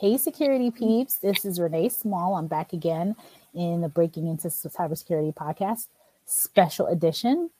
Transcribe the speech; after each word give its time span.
Hey, 0.00 0.16
security 0.16 0.70
peeps. 0.70 1.18
This 1.18 1.44
is 1.44 1.60
Renee 1.60 1.90
Small. 1.90 2.34
I'm 2.34 2.46
back 2.46 2.72
again 2.72 3.14
in 3.52 3.82
the 3.82 3.88
Breaking 3.90 4.28
Into 4.28 4.48
Cybersecurity 4.48 5.34
podcast, 5.34 5.88
special 6.24 6.86
edition. 6.86 7.50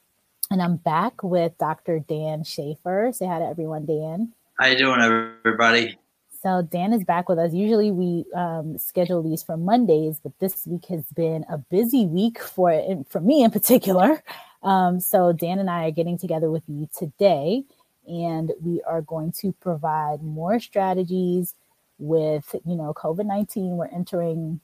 And 0.50 0.62
I'm 0.62 0.76
back 0.76 1.22
with 1.22 1.58
Dr. 1.58 1.98
Dan 1.98 2.42
Schaefer. 2.42 3.10
Say 3.12 3.26
hi 3.26 3.40
to 3.40 3.44
everyone, 3.44 3.84
Dan. 3.84 4.32
How 4.58 4.68
you 4.68 4.78
doing, 4.78 5.02
everybody? 5.02 5.98
So 6.42 6.62
Dan 6.62 6.94
is 6.94 7.04
back 7.04 7.28
with 7.28 7.38
us. 7.38 7.52
Usually 7.52 7.90
we 7.90 8.24
um, 8.34 8.78
schedule 8.78 9.22
these 9.22 9.42
for 9.42 9.58
Mondays, 9.58 10.18
but 10.22 10.32
this 10.38 10.66
week 10.66 10.86
has 10.86 11.04
been 11.14 11.44
a 11.50 11.58
busy 11.58 12.06
week 12.06 12.38
for 12.38 13.04
for 13.10 13.20
me 13.20 13.44
in 13.44 13.50
particular. 13.50 14.22
Um, 14.62 14.98
so 14.98 15.34
Dan 15.34 15.58
and 15.58 15.68
I 15.68 15.88
are 15.88 15.90
getting 15.90 16.16
together 16.16 16.50
with 16.50 16.62
you 16.68 16.88
today, 16.96 17.64
and 18.08 18.52
we 18.62 18.80
are 18.84 19.02
going 19.02 19.32
to 19.40 19.52
provide 19.60 20.22
more 20.22 20.58
strategies 20.58 21.54
with 22.00 22.54
you 22.66 22.74
know 22.74 22.92
covid-19 22.94 23.76
we're 23.76 23.86
entering 23.86 24.60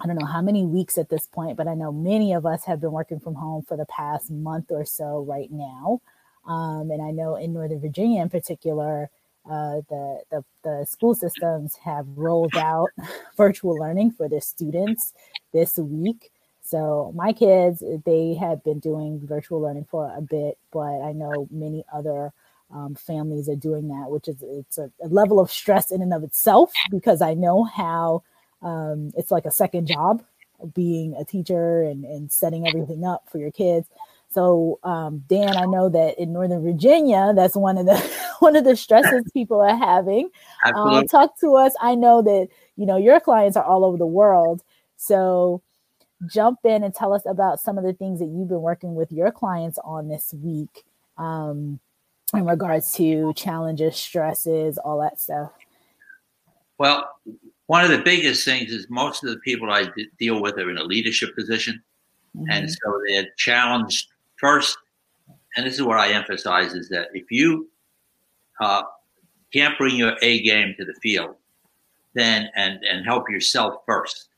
i 0.00 0.06
don't 0.06 0.18
know 0.18 0.26
how 0.26 0.42
many 0.42 0.64
weeks 0.64 0.98
at 0.98 1.08
this 1.08 1.26
point 1.26 1.56
but 1.56 1.66
i 1.66 1.74
know 1.74 1.90
many 1.90 2.32
of 2.32 2.44
us 2.46 2.64
have 2.64 2.80
been 2.80 2.92
working 2.92 3.18
from 3.18 3.34
home 3.34 3.62
for 3.66 3.76
the 3.76 3.86
past 3.86 4.30
month 4.30 4.66
or 4.70 4.84
so 4.84 5.24
right 5.26 5.50
now. 5.50 6.00
Um, 6.46 6.90
and 6.90 7.02
i 7.02 7.10
know 7.10 7.36
in 7.36 7.52
northern 7.52 7.80
virginia 7.80 8.22
in 8.22 8.28
particular 8.28 9.10
uh, 9.50 9.80
the, 9.88 10.20
the, 10.30 10.44
the 10.64 10.86
school 10.86 11.14
systems 11.14 11.76
have 11.76 12.06
rolled 12.16 12.56
out 12.56 12.88
virtual 13.36 13.74
learning 13.76 14.10
for 14.10 14.28
their 14.28 14.40
students 14.40 15.12
this 15.52 15.78
week. 15.78 16.32
So 16.62 17.12
my 17.14 17.32
kids 17.32 17.80
they 18.04 18.34
have 18.34 18.64
been 18.64 18.80
doing 18.80 19.20
virtual 19.24 19.60
learning 19.60 19.86
for 19.88 20.12
a 20.16 20.20
bit 20.20 20.58
but 20.72 21.00
i 21.00 21.12
know 21.12 21.46
many 21.52 21.84
other 21.92 22.32
um, 22.72 22.94
families 22.94 23.48
are 23.48 23.56
doing 23.56 23.88
that, 23.88 24.10
which 24.10 24.28
is 24.28 24.36
it's 24.42 24.78
a, 24.78 24.90
a, 25.02 25.08
level 25.08 25.38
of 25.38 25.50
stress 25.50 25.90
in 25.90 26.02
and 26.02 26.12
of 26.12 26.24
itself 26.24 26.72
because 26.90 27.22
I 27.22 27.34
know 27.34 27.64
how 27.64 28.22
um, 28.62 29.12
it's 29.16 29.30
like 29.30 29.46
a 29.46 29.50
second 29.50 29.86
job 29.86 30.22
being 30.74 31.14
a 31.14 31.24
teacher 31.24 31.82
and, 31.82 32.04
and 32.04 32.32
setting 32.32 32.66
everything 32.66 33.04
up 33.04 33.28
for 33.30 33.38
your 33.38 33.52
kids. 33.52 33.88
So 34.30 34.80
um, 34.82 35.22
Dan, 35.28 35.56
I 35.56 35.66
know 35.66 35.88
that 35.88 36.18
in 36.20 36.32
Northern 36.32 36.62
Virginia, 36.62 37.32
that's 37.34 37.54
one 37.56 37.78
of 37.78 37.86
the 37.86 37.96
one 38.40 38.56
of 38.56 38.64
the 38.64 38.76
stresses 38.76 39.22
people 39.32 39.60
are 39.60 39.76
having. 39.76 40.30
Um, 40.64 41.06
talk 41.06 41.38
to 41.40 41.54
us. 41.54 41.74
I 41.80 41.94
know 41.94 42.22
that 42.22 42.48
you 42.76 42.86
know 42.86 42.96
your 42.96 43.20
clients 43.20 43.56
are 43.56 43.64
all 43.64 43.84
over 43.84 43.96
the 43.96 44.06
world, 44.06 44.62
so 44.96 45.62
jump 46.26 46.60
in 46.64 46.82
and 46.82 46.94
tell 46.94 47.12
us 47.12 47.22
about 47.26 47.60
some 47.60 47.78
of 47.78 47.84
the 47.84 47.92
things 47.92 48.18
that 48.18 48.26
you've 48.26 48.48
been 48.48 48.62
working 48.62 48.94
with 48.94 49.12
your 49.12 49.30
clients 49.30 49.78
on 49.84 50.08
this 50.08 50.34
week. 50.34 50.84
Um, 51.18 51.78
in 52.34 52.44
regards 52.44 52.92
to 52.94 53.32
challenges, 53.34 53.96
stresses, 53.96 54.78
all 54.78 55.00
that 55.00 55.20
stuff? 55.20 55.52
Well, 56.78 57.08
one 57.66 57.84
of 57.84 57.90
the 57.90 57.98
biggest 57.98 58.44
things 58.44 58.72
is 58.72 58.86
most 58.90 59.24
of 59.24 59.30
the 59.30 59.38
people 59.38 59.70
I 59.70 59.84
d- 59.84 60.08
deal 60.18 60.40
with 60.40 60.58
are 60.58 60.70
in 60.70 60.78
a 60.78 60.84
leadership 60.84 61.34
position. 61.34 61.82
Mm-hmm. 62.36 62.50
And 62.50 62.70
so 62.70 63.00
they're 63.08 63.28
challenged 63.36 64.08
first. 64.36 64.76
And 65.56 65.66
this 65.66 65.74
is 65.74 65.82
what 65.82 65.98
I 65.98 66.12
emphasize 66.12 66.74
is 66.74 66.88
that 66.90 67.08
if 67.14 67.30
you 67.30 67.68
uh, 68.60 68.82
can't 69.52 69.76
bring 69.78 69.96
your 69.96 70.16
A 70.22 70.42
game 70.42 70.74
to 70.78 70.84
the 70.84 70.94
field, 70.94 71.36
then 72.14 72.50
and, 72.56 72.82
and 72.84 73.04
help 73.04 73.30
yourself 73.30 73.82
first, 73.86 74.28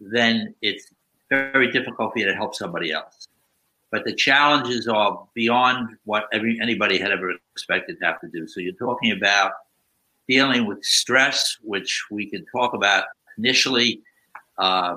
then 0.00 0.54
it's 0.62 0.88
very 1.28 1.70
difficult 1.70 2.12
for 2.12 2.18
you 2.18 2.26
to 2.26 2.34
help 2.34 2.54
somebody 2.54 2.92
else 2.92 3.25
but 3.90 4.04
the 4.04 4.14
challenges 4.14 4.88
are 4.88 5.26
beyond 5.34 5.96
what 6.04 6.26
every, 6.32 6.58
anybody 6.60 6.98
had 6.98 7.12
ever 7.12 7.32
expected 7.52 7.98
to 8.00 8.06
have 8.06 8.20
to 8.20 8.28
do. 8.28 8.46
So 8.46 8.60
you're 8.60 8.72
talking 8.74 9.12
about 9.12 9.52
dealing 10.28 10.66
with 10.66 10.84
stress, 10.84 11.56
which 11.62 12.04
we 12.10 12.28
can 12.28 12.44
talk 12.46 12.74
about 12.74 13.04
initially. 13.38 14.02
Uh, 14.58 14.96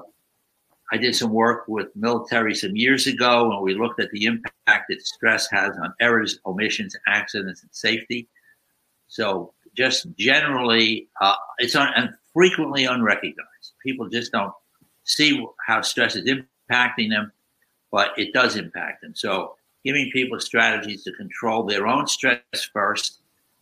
I 0.92 0.98
did 0.98 1.16
some 1.16 1.32
work 1.32 1.68
with 1.68 1.96
military 1.96 2.56
some 2.56 2.76
years 2.76 3.06
ago, 3.06 3.52
and 3.52 3.62
we 3.62 3.76
looked 3.76 4.00
at 4.00 4.10
the 4.12 4.26
impact 4.26 4.86
that 4.90 5.06
stress 5.06 5.48
has 5.52 5.78
on 5.78 5.94
errors, 6.00 6.40
omissions, 6.46 6.96
accidents, 7.08 7.62
and 7.62 7.70
safety. 7.72 8.28
So 9.08 9.54
just 9.76 10.08
generally, 10.18 11.08
uh, 11.22 11.36
it's 11.60 11.76
un- 11.76 11.94
and 11.96 12.10
frequently 12.34 12.86
unrecognized. 12.86 13.74
People 13.84 14.10
just 14.10 14.32
don't 14.32 14.54
see 15.04 15.46
how 15.68 15.82
stress 15.82 16.16
is 16.16 16.26
impacting 16.26 17.10
them 17.10 17.32
but 17.92 18.12
it 18.18 18.34
does 18.34 18.56
impact 18.56 19.02
them. 19.02 19.16
So 19.16 19.56
giving 19.84 20.10
people 20.12 20.40
strategies 20.40 21.04
to 21.04 21.12
control 21.14 21.64
their 21.64 21.88
own 21.88 22.08
stress 22.08 22.42
first 22.74 23.20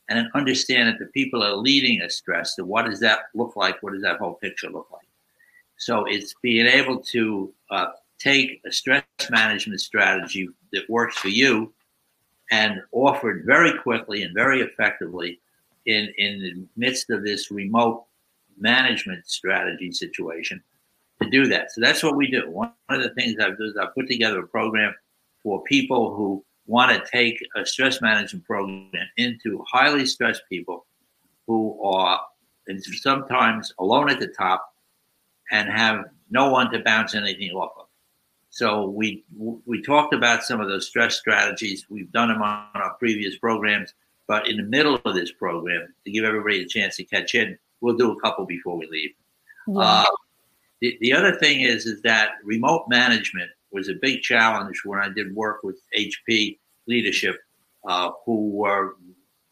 and 0.10 0.18
then 0.18 0.30
understand 0.36 0.88
that 0.90 1.00
the 1.00 1.12
people 1.12 1.44
are 1.44 1.56
leading 1.56 2.02
a 2.02 2.10
stress. 2.10 2.56
So 2.56 2.64
what 2.64 2.86
does 2.86 3.00
that 3.02 3.20
look 3.36 3.56
like? 3.56 3.82
What 3.84 3.94
does 3.94 4.02
that 4.04 4.18
whole 4.18 4.36
picture 4.36 4.70
look 4.70 4.88
like? 4.92 5.08
So 5.78 6.06
it's 6.06 6.34
being 6.42 6.66
able 6.66 7.00
to 7.00 7.54
uh, 7.70 7.88
take 8.20 8.62
a 8.66 8.72
stress 8.72 9.04
management 9.30 9.82
strategy 9.82 10.50
that 10.74 10.90
works 10.90 11.18
for 11.18 11.28
you 11.28 11.74
and 12.52 12.82
offered 12.92 13.44
very 13.46 13.78
quickly 13.80 14.24
and 14.24 14.34
very 14.34 14.62
effectively 14.62 15.40
in, 15.86 16.12
in 16.18 16.42
the 16.42 16.66
midst 16.76 17.10
of 17.10 17.24
this 17.24 17.52
remote 17.52 18.06
management 18.58 19.28
strategy 19.28 19.92
situation 19.92 20.62
to 21.22 21.30
do 21.30 21.48
that. 21.48 21.72
So 21.72 21.82
that's 21.82 22.04
what 22.04 22.16
we 22.16 22.30
do. 22.30 22.50
One 22.50 22.72
of 22.90 23.02
the 23.02 23.10
things 23.12 23.36
I've 23.40 23.58
done 23.58 23.68
is 23.68 23.78
I've 23.78 23.94
put 23.96 24.08
together 24.08 24.40
a 24.40 24.48
program 24.48 24.94
for 25.44 25.64
people 25.64 26.16
who 26.16 26.44
want 26.66 26.92
to 26.92 27.10
take 27.10 27.40
a 27.56 27.66
stress 27.66 28.02
management 28.02 28.46
program 28.46 28.92
into 29.18 29.64
highly 29.68 30.06
stressed 30.06 30.44
people 30.50 30.86
who 31.48 31.82
are 31.82 32.22
sometimes 33.02 33.74
alone 33.80 34.10
at 34.10 34.20
the 34.20 34.28
top 34.28 34.74
and 35.52 35.70
have 35.70 36.06
no 36.30 36.50
one 36.50 36.70
to 36.72 36.80
bounce 36.80 37.16
anything 37.16 37.52
off 37.52 37.72
of. 37.80 37.86
So 38.50 38.90
we 38.90 39.24
we 39.66 39.82
talked 39.82 40.14
about 40.14 40.44
some 40.44 40.60
of 40.60 40.68
those 40.68 40.88
stress 40.88 41.16
strategies. 41.16 41.86
We've 41.90 42.12
done 42.12 42.30
them 42.30 42.42
on 42.42 42.68
our 42.74 42.94
previous 42.96 43.38
programs, 43.38 43.94
but 44.28 44.48
in 44.48 44.58
the 44.58 44.64
middle 44.64 45.00
of 45.06 45.16
this 45.16 45.32
program, 45.32 45.94
to 46.06 46.12
give 46.12 46.26
everybody 46.26 46.64
a 46.64 46.66
chance 46.66 46.98
to 46.98 47.04
catch 47.04 47.36
in, 47.36 47.58
we'll 47.82 47.96
do 47.96 48.12
a 48.12 48.20
couple 48.20 48.46
before 48.46 48.78
we 48.78 48.88
leave. 48.88 49.12
Yeah. 49.68 49.80
Uh, 49.80 50.06
the, 50.82 50.98
the 51.02 51.14
other 51.14 51.36
thing 51.36 51.62
is, 51.62 51.86
is 51.86 52.02
that 52.04 52.32
remote 52.44 52.86
management 52.88 53.50
was 53.72 53.90
a 53.90 53.96
big 54.02 54.22
challenge 54.22 54.82
when 54.86 55.00
I 55.00 55.10
did 55.10 55.36
work 55.36 55.64
with 55.64 55.78
HP 55.98 56.60
leadership, 56.88 57.36
uh, 57.88 58.12
who 58.26 58.50
were 58.50 58.96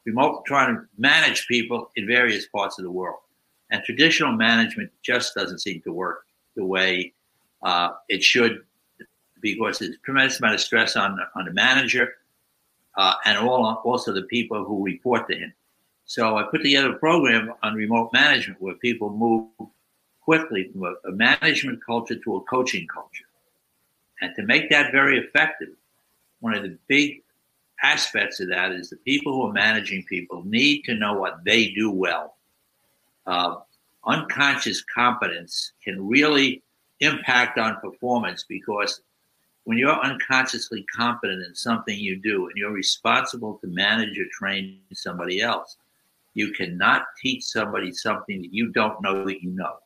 remote 0.05 0.45
trying 0.45 0.75
to 0.75 0.81
manage 0.97 1.47
people 1.47 1.91
in 1.95 2.07
various 2.07 2.47
parts 2.47 2.77
of 2.79 2.85
the 2.85 2.91
world. 2.91 3.19
And 3.71 3.83
traditional 3.83 4.31
management 4.33 4.91
just 5.03 5.33
doesn't 5.33 5.59
seem 5.59 5.81
to 5.81 5.91
work 5.91 6.25
the 6.55 6.65
way 6.65 7.13
uh, 7.63 7.89
it 8.09 8.23
should, 8.23 8.61
because 9.41 9.79
there's 9.79 9.95
a 9.95 9.97
tremendous 10.05 10.39
amount 10.39 10.55
of 10.55 10.61
stress 10.61 10.95
on 10.95 11.17
on 11.35 11.45
the 11.45 11.51
manager 11.51 12.13
uh, 12.97 13.15
and 13.25 13.37
all 13.37 13.81
also 13.83 14.13
the 14.13 14.23
people 14.23 14.63
who 14.63 14.83
report 14.83 15.27
to 15.29 15.35
him. 15.35 15.53
So 16.05 16.37
I 16.37 16.43
put 16.43 16.61
together 16.61 16.93
a 16.93 16.99
program 16.99 17.51
on 17.63 17.73
remote 17.73 18.11
management 18.13 18.61
where 18.61 18.75
people 18.75 19.09
move 19.09 19.49
quickly 20.25 20.69
from 20.71 20.83
a, 20.83 21.07
a 21.07 21.11
management 21.11 21.79
culture 21.85 22.15
to 22.15 22.35
a 22.35 22.41
coaching 22.41 22.87
culture. 22.87 23.25
And 24.21 24.33
to 24.35 24.43
make 24.43 24.69
that 24.71 24.91
very 24.91 25.19
effective, 25.19 25.69
one 26.39 26.55
of 26.55 26.63
the 26.63 26.77
big 26.87 27.21
aspects 27.83 28.39
of 28.39 28.49
that 28.49 28.71
is 28.71 28.89
the 28.89 28.97
people 28.97 29.33
who 29.33 29.43
are 29.47 29.53
managing 29.53 30.03
people 30.03 30.43
need 30.43 30.83
to 30.83 30.95
know 30.95 31.13
what 31.13 31.43
they 31.45 31.69
do 31.69 31.91
well. 31.91 32.35
Uh, 33.27 33.57
unconscious 34.05 34.83
competence 34.83 35.73
can 35.83 36.07
really 36.07 36.63
impact 36.99 37.57
on 37.57 37.79
performance 37.81 38.45
because 38.47 39.01
when 39.65 39.77
you're 39.77 39.99
unconsciously 39.99 40.85
competent 40.95 41.43
in 41.43 41.55
something 41.55 41.97
you 41.97 42.15
do 42.17 42.47
and 42.47 42.55
you're 42.55 42.71
responsible 42.71 43.57
to 43.57 43.67
manage 43.67 44.17
or 44.17 44.25
train 44.31 44.79
somebody 44.93 45.41
else, 45.41 45.77
you 46.35 46.51
cannot 46.51 47.03
teach 47.21 47.43
somebody 47.43 47.91
something 47.91 48.41
that 48.41 48.53
you 48.53 48.71
don't 48.71 49.01
know 49.01 49.25
that 49.25 49.41
you 49.41 49.49
know. 49.49 49.77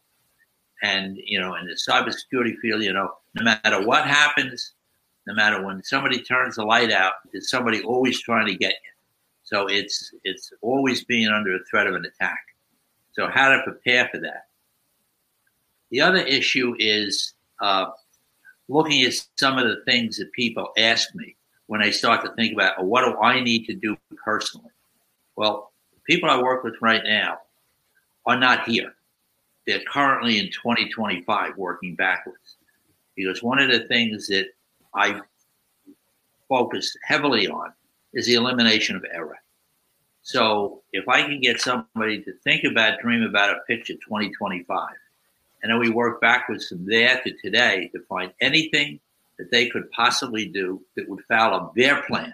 And, 0.82 1.18
you 1.24 1.40
know, 1.40 1.56
in 1.56 1.66
the 1.66 1.74
cybersecurity 1.74 2.58
field, 2.60 2.84
you 2.84 2.94
know, 2.94 3.12
no 3.36 3.44
matter 3.44 3.86
what 3.86 4.06
happens, 4.06 4.74
no 5.28 5.34
matter 5.34 5.64
when 5.64 5.84
somebody 5.84 6.22
turns 6.22 6.56
the 6.56 6.64
light 6.64 6.92
out, 6.92 7.14
there's 7.32 7.50
somebody 7.50 7.84
always 7.84 8.22
trying 8.22 8.48
to 8.48 8.56
get 8.56 8.72
you. 8.72 8.92
So 9.44 9.68
it's 9.68 10.14
it's 10.24 10.54
always 10.62 11.04
being 11.06 11.28
under 11.28 11.56
a 11.56 11.64
threat 11.70 11.88
of 11.88 11.96
an 11.96 12.06
attack. 12.06 12.40
So 13.12 13.28
how 13.28 13.50
to 13.50 13.64
prepare 13.64 14.08
for 14.12 14.20
that. 14.20 14.48
The 15.92 16.02
other 16.02 16.20
issue 16.20 16.76
is 16.78 17.34
uh, 17.60 17.88
looking 18.68 19.04
at 19.04 19.14
some 19.38 19.58
of 19.58 19.68
the 19.68 19.84
things 19.86 20.18
that 20.18 20.32
people 20.32 20.70
ask 20.78 21.14
me 21.16 21.36
when 21.66 21.82
they 21.82 21.92
start 21.92 22.24
to 22.24 22.34
think 22.36 22.54
about, 22.54 22.86
what 22.86 23.06
do 23.06 23.20
I 23.20 23.42
need 23.42 23.66
to 23.66 23.74
do 23.74 23.98
personally? 24.24 24.72
Well, 25.36 25.72
people 26.06 26.30
I 26.30 26.42
work 26.42 26.64
with 26.64 26.76
right 26.82 27.04
now 27.04 27.40
are 28.26 28.38
not 28.38 28.68
here 28.68 28.94
they're 29.70 29.84
currently 29.88 30.40
in 30.40 30.48
2025 30.48 31.56
working 31.56 31.94
backwards. 31.94 32.58
Because 33.16 33.44
one 33.44 33.60
of 33.60 33.70
the 33.70 33.82
things 33.82 34.26
that 34.28 34.48
I 34.96 35.22
focus 36.48 36.98
heavily 37.04 37.48
on 37.48 37.72
is 38.12 38.26
the 38.26 38.34
elimination 38.34 38.96
of 38.96 39.06
error. 39.14 39.38
So 40.24 40.82
if 40.92 41.08
I 41.08 41.22
can 41.22 41.40
get 41.40 41.62
somebody 41.62 42.24
to 42.24 42.34
think 42.44 42.64
about, 42.64 43.00
dream 43.00 43.22
about 43.22 43.52
a 43.52 43.60
picture 43.68 43.94
2025, 43.94 44.90
and 45.62 45.72
then 45.72 45.80
we 45.80 45.92
work 45.92 46.20
backwards 46.20 46.68
from 46.68 46.88
there 46.88 47.22
to 47.24 47.32
today 47.38 47.92
to 47.94 48.02
find 48.10 48.34
anything 48.42 49.00
that 49.38 49.52
they 49.52 49.70
could 49.70 49.92
possibly 49.92 50.48
do 50.48 50.82
that 50.96 51.08
would 51.08 51.24
follow 51.26 51.72
their 51.76 52.02
plan. 52.04 52.34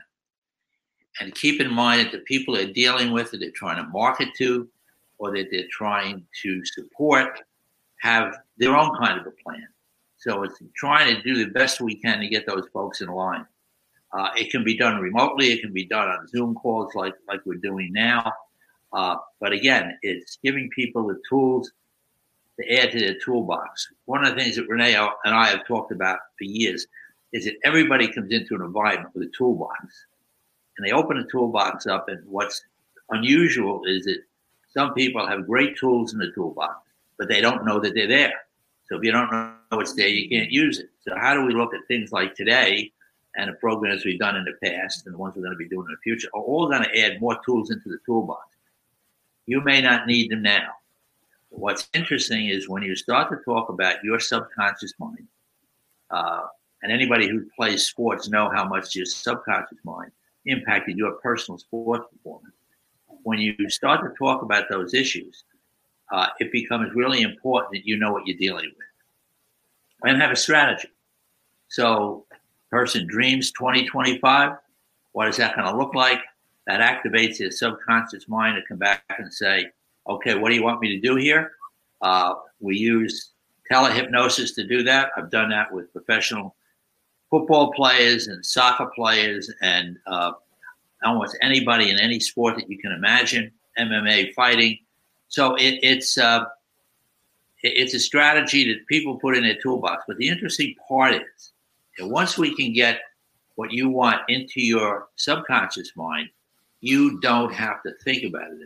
And 1.20 1.36
keep 1.36 1.60
in 1.60 1.72
mind 1.72 2.00
that 2.00 2.12
the 2.14 2.20
people 2.20 2.54
they're 2.54 2.72
dealing 2.72 3.12
with, 3.12 3.32
that 3.32 3.40
they're 3.40 3.52
trying 3.52 3.84
to 3.84 3.90
market 3.90 4.30
to, 4.38 4.70
or 5.18 5.32
that 5.36 5.48
they're 5.52 5.68
trying 5.72 6.26
to 6.44 6.66
support, 6.66 7.40
have 8.02 8.36
their 8.58 8.76
own 8.76 8.96
kind 8.98 9.20
of 9.20 9.28
a 9.28 9.32
plan. 9.44 9.68
So 10.18 10.44
it's 10.44 10.60
trying 10.76 11.16
to 11.16 11.22
do 11.22 11.44
the 11.44 11.52
best 11.52 11.82
we 11.82 11.96
can 11.96 12.20
to 12.20 12.28
get 12.28 12.48
those 12.48 12.68
folks 12.74 13.02
in 13.02 13.08
line. 13.10 13.46
Uh, 14.12 14.30
it 14.36 14.50
can 14.50 14.64
be 14.64 14.78
done 14.78 15.02
remotely. 15.02 15.52
It 15.52 15.62
can 15.62 15.74
be 15.74 15.86
done 15.86 16.08
on 16.08 16.28
Zoom 16.28 16.56
calls 16.56 16.96
like 16.96 17.16
like 17.28 17.42
we're 17.46 17.56
doing 17.56 17.92
now. 17.92 18.32
Uh, 18.94 19.18
but 19.42 19.52
again, 19.52 19.98
it's 20.04 20.38
giving 20.44 20.70
people 20.70 21.06
the 21.06 21.20
tools 21.30 21.72
to 22.60 22.78
add 22.78 22.92
to 22.92 23.00
their 23.00 23.20
toolbox. 23.20 23.88
One 24.06 24.24
of 24.24 24.34
the 24.34 24.42
things 24.42 24.56
that 24.56 24.70
Renee 24.70 24.96
and 24.96 25.36
I 25.36 25.48
have 25.48 25.68
talked 25.68 25.92
about 25.92 26.20
for 26.38 26.46
years 26.46 26.88
is 27.34 27.44
that 27.44 27.56
everybody 27.66 28.08
comes 28.08 28.32
into 28.32 28.56
an 28.56 28.62
environment 28.62 29.14
with 29.14 29.28
a 29.28 29.32
toolbox, 29.38 30.06
and 30.78 30.88
they 30.88 30.94
open 30.94 31.18
the 31.18 31.28
toolbox 31.30 31.86
up, 31.86 32.08
and 32.08 32.26
what's 32.26 32.64
unusual 33.10 33.82
is 33.86 34.06
that 34.06 34.20
some 34.76 34.94
people 34.94 35.26
have 35.26 35.48
great 35.48 35.78
tools 35.78 36.14
in 36.14 36.20
the 36.20 36.32
toolbox, 36.36 36.88
but 37.18 37.30
they 37.30 37.40
don't 37.40 37.66
know 37.66 37.80
that 37.80 37.94
they're 37.94 38.08
there. 38.08 38.34
So 38.88 38.98
if 38.98 39.04
you 39.04 39.12
don't 39.12 39.32
know 39.32 39.56
it's 39.80 39.94
there, 39.94 40.08
you 40.08 40.30
can't 40.30 40.52
use 40.52 40.80
it. 40.80 40.90
So 41.02 41.16
how 41.18 41.34
do 41.34 41.46
we 41.46 41.54
look 41.54 41.74
at 41.74 41.80
things 41.88 42.12
like 42.12 42.36
today 42.36 42.92
and 43.36 43.50
the 43.50 43.54
programs 43.54 44.06
we've 44.06 44.20
done 44.20 44.36
in 44.36 44.44
the 44.44 44.54
past 44.68 45.06
and 45.06 45.14
the 45.14 45.18
ones 45.18 45.36
we're 45.36 45.44
going 45.44 45.54
to 45.54 45.58
be 45.58 45.68
doing 45.68 45.88
in 45.88 45.94
the 45.94 46.02
future 46.04 46.30
are 46.34 46.42
all 46.42 46.68
going 46.70 46.84
to 46.84 47.00
add 47.00 47.22
more 47.22 47.40
tools 47.46 47.72
into 47.72 47.90
the 47.90 47.98
toolbox. 48.06 48.46
You 49.46 49.62
may 49.62 49.82
not 49.82 50.08
need 50.08 50.30
them 50.30 50.42
now. 50.42 50.70
But 51.52 51.60
what's 51.60 51.90
interesting 51.94 52.50
is 52.50 52.68
when 52.70 52.84
you 52.84 52.96
start 52.96 53.30
to 53.30 53.38
talk 53.46 53.70
about 53.70 54.04
your 54.04 54.20
subconscious 54.20 54.94
mind, 55.00 55.28
uh, 56.12 56.42
and 56.84 56.92
anybody 56.92 57.28
who 57.28 57.46
plays 57.56 57.88
sports 57.88 58.30
know 58.30 58.50
how 58.50 58.68
much 58.68 58.94
your 58.94 59.06
subconscious 59.06 59.80
mind 59.84 60.12
impacted 60.46 60.98
your 60.98 61.14
personal 61.14 61.58
sports 61.58 62.06
performance. 62.12 62.54
When 63.26 63.40
you 63.40 63.56
start 63.70 64.02
to 64.04 64.16
talk 64.18 64.44
about 64.44 64.66
those 64.70 64.94
issues, 64.94 65.44
uh, 66.12 66.28
it 66.40 66.52
becomes 66.52 66.94
really 66.94 67.24
important 67.24 67.74
that 67.74 67.88
you 67.88 67.98
know 67.98 68.12
what 68.12 68.28
you're 68.28 68.38
dealing 68.38 68.72
with 68.78 70.10
and 70.10 70.22
have 70.22 70.30
a 70.30 70.36
strategy. 70.36 70.90
So 71.68 72.28
person 72.70 73.08
dreams 73.08 73.52
2025. 73.52 74.52
What 75.14 75.28
is 75.28 75.38
that 75.38 75.56
going 75.56 75.68
to 75.68 75.76
look 75.76 75.96
like? 75.96 76.20
That 76.68 76.82
activates 76.82 77.38
his 77.38 77.58
subconscious 77.58 78.28
mind 78.28 78.58
to 78.58 78.68
come 78.68 78.78
back 78.78 79.04
and 79.18 79.34
say, 79.34 79.72
okay, 80.08 80.36
what 80.36 80.50
do 80.50 80.56
you 80.56 80.64
want 80.64 80.80
me 80.80 80.90
to 80.90 81.02
do 81.02 81.16
here? 81.16 81.54
Uh, 82.04 82.36
we 82.60 82.78
use 82.78 83.32
telehypnosis 83.72 84.54
to 84.54 84.68
do 84.68 84.84
that. 84.84 85.10
I've 85.18 85.32
done 85.32 85.50
that 85.50 85.74
with 85.74 85.92
professional 85.92 86.56
football 87.32 87.74
players 87.74 88.28
and 88.28 88.46
soccer 88.46 88.92
players 88.96 89.52
and 89.64 89.98
uh, 90.06 90.34
almost 91.06 91.38
anybody 91.42 91.90
in 91.90 92.00
any 92.00 92.20
sport 92.20 92.56
that 92.56 92.70
you 92.70 92.78
can 92.78 92.92
imagine, 92.92 93.52
MMA 93.78 94.34
fighting. 94.34 94.80
So 95.28 95.56
it, 95.56 95.80
it's 95.82 96.18
uh, 96.18 96.46
it, 97.64 97.74
it's 97.76 97.94
a 97.94 98.00
strategy 98.00 98.68
that 98.74 98.88
people 98.88 99.18
put 99.20 99.36
in 99.36 99.44
their 99.44 99.58
toolbox. 99.62 100.04
But 100.08 100.18
the 100.18 100.28
interesting 100.28 100.76
part 100.88 101.14
is 101.14 101.52
once 102.00 102.38
we 102.38 102.56
can 102.56 102.74
get 102.74 103.02
what 103.56 103.72
you 103.72 103.90
want 103.90 104.22
into 104.28 104.62
your 104.62 105.08
subconscious 105.16 105.92
mind, 105.96 106.30
you 106.82 107.20
don't 107.22 107.54
have 107.54 107.82
to 107.84 107.92
think 108.04 108.24
about 108.24 108.52
it 108.52 108.60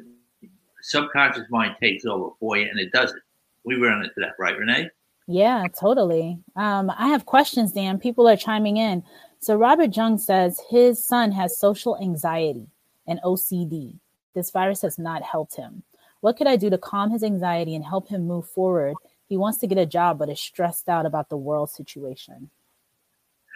subconscious 0.81 1.49
mind 1.49 1.75
takes 1.81 2.05
over 2.05 2.29
for 2.39 2.57
you 2.57 2.67
and 2.69 2.79
it 2.79 2.91
does 2.91 3.11
it. 3.11 3.21
We 3.63 3.75
run 3.75 4.01
into 4.01 4.13
that, 4.17 4.33
right, 4.39 4.57
Renee? 4.57 4.89
Yeah, 5.27 5.65
totally. 5.79 6.39
Um, 6.55 6.91
I 6.97 7.09
have 7.09 7.25
questions, 7.25 7.71
Dan. 7.71 7.99
People 7.99 8.27
are 8.27 8.37
chiming 8.37 8.77
in. 8.77 9.03
So 9.41 9.55
Robert 9.55 9.95
Jung 9.95 10.17
says 10.17 10.59
his 10.69 11.03
son 11.03 11.31
has 11.31 11.57
social 11.57 11.97
anxiety 11.97 12.67
and 13.07 13.19
OCD. 13.23 13.97
This 14.35 14.51
virus 14.51 14.81
has 14.81 14.99
not 14.99 15.23
helped 15.23 15.55
him. 15.55 15.83
What 16.21 16.37
could 16.37 16.47
I 16.47 16.57
do 16.57 16.69
to 16.69 16.77
calm 16.77 17.09
his 17.11 17.23
anxiety 17.23 17.75
and 17.75 17.83
help 17.83 18.09
him 18.09 18.27
move 18.27 18.47
forward? 18.47 18.95
He 19.27 19.37
wants 19.37 19.59
to 19.59 19.67
get 19.67 19.77
a 19.77 19.85
job, 19.85 20.19
but 20.19 20.29
is 20.29 20.39
stressed 20.39 20.89
out 20.89 21.05
about 21.05 21.29
the 21.29 21.37
world 21.37 21.69
situation. 21.69 22.49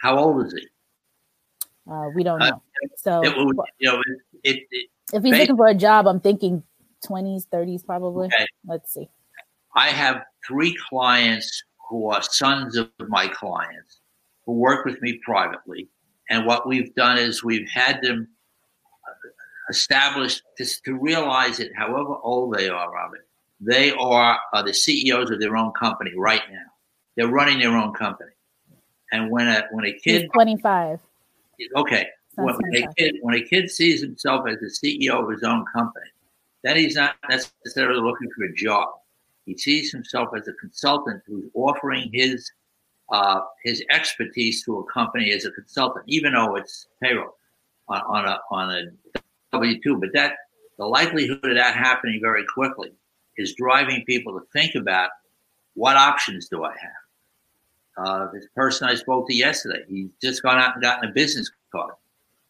How 0.00 0.18
old 0.18 0.46
is 0.46 0.54
he? 0.54 0.66
Uh, 1.90 2.08
we 2.14 2.22
don't 2.22 2.40
uh, 2.40 2.50
know. 2.50 2.56
Uh, 2.56 2.88
so, 2.96 3.20
it, 3.22 3.36
you 3.78 3.92
know, 3.92 4.02
it, 4.42 4.62
it, 4.70 4.88
if 5.12 5.22
he's 5.22 5.36
looking 5.36 5.56
for 5.56 5.66
a 5.66 5.74
job, 5.74 6.06
I'm 6.06 6.20
thinking 6.20 6.62
20s, 7.06 7.46
30s, 7.48 7.84
probably. 7.84 8.26
Okay. 8.28 8.46
Let's 8.66 8.94
see. 8.94 9.08
I 9.74 9.88
have 9.88 10.22
three 10.46 10.74
clients 10.88 11.62
who 11.90 12.08
are 12.08 12.22
sons 12.22 12.76
of 12.76 12.88
my 13.08 13.28
clients 13.28 14.00
who 14.46 14.52
work 14.52 14.84
with 14.84 15.00
me 15.02 15.20
privately. 15.24 15.88
And 16.30 16.46
what 16.46 16.66
we've 16.66 16.94
done 16.94 17.18
is 17.18 17.44
we've 17.44 17.68
had 17.68 18.00
them 18.02 18.28
established 19.70 20.42
to, 20.58 20.64
to 20.84 20.94
realize 20.94 21.58
that 21.58 21.74
however 21.74 22.16
old 22.22 22.54
they 22.54 22.68
are, 22.68 22.92
Robert, 22.92 23.26
they 23.60 23.92
are, 23.92 24.38
are 24.52 24.62
the 24.62 24.74
CEOs 24.74 25.30
of 25.30 25.40
their 25.40 25.56
own 25.56 25.72
company 25.72 26.12
right 26.16 26.42
now. 26.50 26.64
They're 27.16 27.28
running 27.28 27.58
their 27.58 27.76
own 27.76 27.94
company. 27.94 28.30
And 29.12 29.30
when 29.30 29.46
a 29.46 29.64
when 29.70 29.84
a 29.84 29.92
kid 29.92 30.22
He's 30.22 30.30
25. 30.32 30.98
Okay. 31.76 32.08
When, 32.34 32.56
when, 32.56 32.82
a 32.82 32.94
kid 32.94 33.16
when 33.22 33.36
a 33.36 33.42
kid 33.42 33.70
sees 33.70 34.00
himself 34.00 34.44
as 34.48 34.58
the 34.58 34.66
CEO 34.66 35.22
of 35.22 35.30
his 35.30 35.44
own 35.44 35.64
company, 35.72 36.06
then 36.64 36.76
he's 36.76 36.96
not 36.96 37.14
necessarily 37.30 38.00
looking 38.00 38.28
for 38.36 38.44
a 38.44 38.52
job. 38.54 38.88
He 39.46 39.56
sees 39.56 39.92
himself 39.92 40.30
as 40.36 40.48
a 40.48 40.52
consultant 40.54 41.22
who's 41.26 41.44
offering 41.54 42.10
his 42.12 42.50
uh, 43.10 43.40
his 43.62 43.84
expertise 43.90 44.64
to 44.64 44.78
a 44.78 44.84
company 44.92 45.32
as 45.32 45.44
a 45.44 45.50
consultant, 45.50 46.04
even 46.08 46.34
though 46.34 46.56
it's 46.56 46.88
payroll 47.02 47.36
on, 47.88 48.02
on 48.02 48.24
a 48.26 48.40
on 48.50 48.70
a 48.70 48.82
W 49.52 49.80
two. 49.82 49.96
But 49.98 50.10
that 50.14 50.36
the 50.78 50.86
likelihood 50.86 51.44
of 51.44 51.54
that 51.56 51.74
happening 51.74 52.20
very 52.20 52.44
quickly 52.46 52.92
is 53.36 53.54
driving 53.54 54.04
people 54.04 54.38
to 54.38 54.46
think 54.52 54.74
about 54.74 55.10
what 55.74 55.96
options 55.96 56.48
do 56.48 56.64
I 56.64 56.70
have 56.70 57.04
uh, 57.96 58.28
this 58.32 58.46
person 58.54 58.88
I 58.88 58.94
spoke 58.94 59.28
to 59.28 59.34
yesterday, 59.34 59.84
he's 59.88 60.10
just 60.20 60.42
gone 60.42 60.58
out 60.58 60.74
and 60.74 60.82
gotten 60.82 61.08
a 61.08 61.12
business 61.12 61.50
card. 61.70 61.94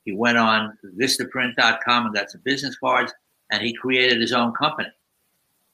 He 0.04 0.12
went 0.12 0.38
on 0.38 0.76
Vistaprint.com 0.98 2.06
and 2.06 2.14
got 2.14 2.30
some 2.30 2.42
business 2.44 2.76
cards, 2.76 3.12
and 3.50 3.62
he 3.62 3.74
created 3.74 4.20
his 4.20 4.32
own 4.32 4.52
company. 4.52 4.90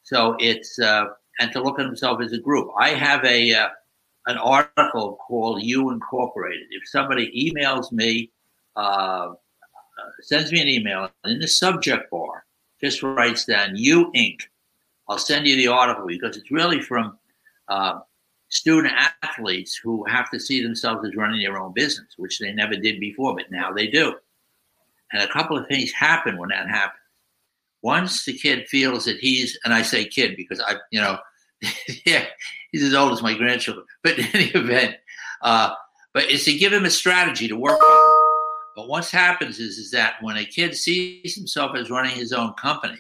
So 0.03 0.37
it's 0.38 0.79
uh, 0.79 1.06
and 1.38 1.53
to 1.53 1.62
look 1.62 1.79
at 1.79 1.87
himself 1.87 2.20
as 2.20 2.32
a 2.32 2.39
group. 2.39 2.70
I 2.79 2.91
have 2.91 3.25
a 3.25 3.55
uh, 3.55 3.69
an 4.27 4.36
article 4.39 5.19
called 5.27 5.62
"You 5.62 5.91
Incorporated." 5.91 6.67
If 6.70 6.89
somebody 6.89 7.53
emails 7.53 7.93
me, 7.93 8.31
uh, 8.77 9.31
uh, 9.31 10.10
sends 10.22 10.53
me 10.53 10.60
an 10.60 10.69
email, 10.69 11.10
in 11.24 11.39
the 11.39 11.48
subject 11.48 12.10
bar 12.10 12.44
just 12.81 13.03
writes 13.03 13.44
down 13.44 13.77
"You 13.77 14.10
Inc." 14.12 14.41
I'll 15.08 15.19
send 15.19 15.46
you 15.46 15.56
the 15.56 15.69
article 15.69 16.06
because 16.06 16.36
it's 16.36 16.53
really 16.53 16.81
from 16.81 17.19
uh, 17.69 18.00
student 18.48 18.94
athletes 19.22 19.77
who 19.77 20.05
have 20.05 20.31
to 20.31 20.39
see 20.39 20.62
themselves 20.62 21.06
as 21.06 21.17
running 21.17 21.41
their 21.41 21.58
own 21.58 21.72
business, 21.72 22.15
which 22.17 22.39
they 22.39 22.53
never 22.53 22.77
did 22.77 23.00
before, 23.00 23.34
but 23.34 23.50
now 23.50 23.72
they 23.72 23.86
do. 23.86 24.15
And 25.12 25.22
a 25.22 25.32
couple 25.32 25.56
of 25.56 25.67
things 25.67 25.91
happen 25.93 26.36
when 26.39 26.50
that 26.50 26.69
happens. 26.69 26.96
Once 27.82 28.24
the 28.24 28.32
kid 28.32 28.69
feels 28.69 29.05
that 29.06 29.17
he's, 29.17 29.58
and 29.65 29.72
I 29.72 29.82
say 29.82 30.05
kid 30.05 30.36
because 30.36 30.60
I, 30.60 30.74
you 30.93 31.00
know, 31.00 31.19
yeah, 32.06 32.24
he's 32.72 32.82
as 32.82 32.94
old 32.94 33.12
as 33.12 33.22
my 33.22 33.34
grandchildren, 33.34 33.86
but 34.02 34.19
in 34.19 34.26
any 34.34 34.46
event, 34.50 34.96
uh, 35.43 35.72
but 36.12 36.24
it's 36.24 36.44
to 36.44 36.56
give 36.56 36.72
him 36.72 36.84
a 36.84 36.90
strategy 36.90 37.48
to 37.48 37.56
work 37.56 37.81
on. 37.81 38.20
But 38.76 38.88
what 38.88 39.08
happens 39.08 39.58
is, 39.58 39.79
is 39.79 39.90
that 39.90 40.14
when 40.22 40.36
a 40.36 40.44
kid 40.44 40.74
sees 40.74 41.34
himself 41.34 41.76
as 41.76 41.90
running 41.90 42.14
his 42.14 42.32
own 42.32 42.55
company, 42.55 42.98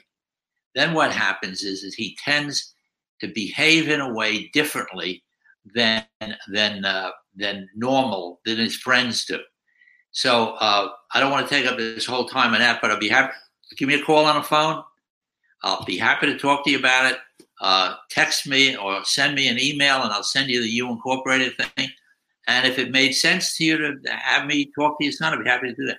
then 0.74 0.94
what 0.94 1.12
happens 1.12 1.62
is, 1.62 1.82
is 1.82 1.94
he 1.94 2.16
tends 2.22 2.74
to 3.20 3.28
behave 3.28 3.88
in 3.88 4.00
a 4.00 4.12
way 4.12 4.48
differently 4.48 5.22
than 5.74 6.04
than 6.48 6.84
uh, 6.84 7.10
than 7.36 7.68
normal 7.74 8.40
than 8.44 8.58
his 8.58 8.76
friends 8.76 9.24
do. 9.24 9.38
So 10.12 10.56
uh, 10.60 10.88
I 11.14 11.20
don't 11.20 11.30
want 11.30 11.48
to 11.48 11.54
take 11.54 11.66
up 11.66 11.76
this 11.76 12.06
whole 12.06 12.26
time 12.26 12.54
on 12.54 12.60
that, 12.60 12.80
but 12.80 12.90
I'll 12.90 12.98
be 12.98 13.08
happy. 13.08 13.32
Give 13.76 13.88
me 13.88 13.94
a 13.94 14.02
call 14.02 14.24
on 14.24 14.36
the 14.36 14.42
phone. 14.42 14.82
I'll 15.62 15.84
be 15.84 15.98
happy 15.98 16.26
to 16.26 16.38
talk 16.38 16.64
to 16.64 16.70
you 16.70 16.78
about 16.78 17.12
it. 17.12 17.18
Uh, 17.60 17.94
text 18.08 18.46
me 18.46 18.76
or 18.76 19.04
send 19.04 19.34
me 19.34 19.48
an 19.48 19.58
email, 19.60 20.02
and 20.02 20.12
I'll 20.12 20.22
send 20.22 20.50
you 20.50 20.62
the 20.62 20.68
You 20.68 20.88
Incorporated 20.90 21.56
thing. 21.56 21.88
And 22.46 22.66
if 22.66 22.78
it 22.78 22.90
made 22.90 23.12
sense 23.12 23.56
to 23.56 23.64
you 23.64 23.76
to 23.76 24.10
have 24.10 24.46
me 24.46 24.70
talk 24.74 24.98
to 24.98 25.04
your 25.04 25.12
son, 25.12 25.34
I'd 25.34 25.44
be 25.44 25.50
happy 25.50 25.68
to 25.68 25.74
do 25.74 25.86
that. 25.86 25.98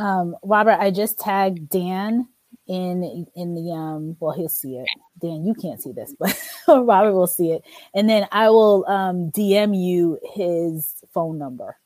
Um, 0.00 0.36
Robert, 0.42 0.78
I 0.78 0.90
just 0.90 1.18
tagged 1.18 1.68
Dan 1.68 2.28
in 2.66 3.26
in 3.34 3.54
the 3.54 3.72
um 3.72 4.14
well 4.20 4.32
he'll 4.32 4.46
see 4.46 4.76
it 4.76 4.86
dan 5.22 5.42
you 5.46 5.54
can't 5.54 5.82
see 5.82 5.90
this 5.90 6.14
but 6.18 6.84
robert 6.84 7.14
will 7.14 7.26
see 7.26 7.50
it 7.50 7.62
and 7.94 8.10
then 8.10 8.28
i 8.30 8.50
will 8.50 8.84
um 8.88 9.30
dm 9.30 9.74
you 9.74 10.18
his 10.34 10.94
phone 11.14 11.38
number 11.38 11.78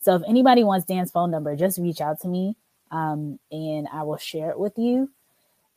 so 0.00 0.16
if 0.16 0.22
anybody 0.26 0.64
wants 0.64 0.86
dan's 0.86 1.12
phone 1.12 1.30
number 1.30 1.54
just 1.54 1.78
reach 1.78 2.00
out 2.00 2.20
to 2.20 2.26
me 2.26 2.56
um, 2.94 3.40
and 3.50 3.88
I 3.92 4.04
will 4.04 4.16
share 4.16 4.50
it 4.50 4.58
with 4.58 4.78
you. 4.78 5.10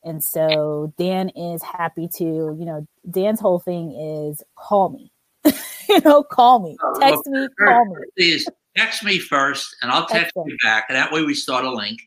And 0.04 0.22
so 0.22 0.92
Dan 0.96 1.30
is 1.30 1.62
happy 1.62 2.08
to, 2.16 2.24
you 2.24 2.64
know, 2.64 2.86
Dan's 3.10 3.40
whole 3.40 3.58
thing 3.58 3.92
is 3.92 4.42
call 4.56 4.90
me. 4.90 5.12
you 5.88 6.00
know, 6.00 6.22
call 6.22 6.60
me, 6.60 6.76
oh, 6.82 7.00
text 7.00 7.22
well, 7.26 7.42
me, 7.42 7.48
call 7.58 7.84
me. 7.86 7.96
Please 8.16 8.48
text 8.76 9.04
me 9.04 9.18
first, 9.18 9.76
and 9.82 9.90
I'll 9.90 10.06
text 10.06 10.28
Excellent. 10.28 10.50
you 10.50 10.56
back, 10.62 10.86
and 10.88 10.96
that 10.96 11.12
way 11.12 11.22
we 11.22 11.34
start 11.34 11.64
a 11.64 11.70
link. 11.70 12.00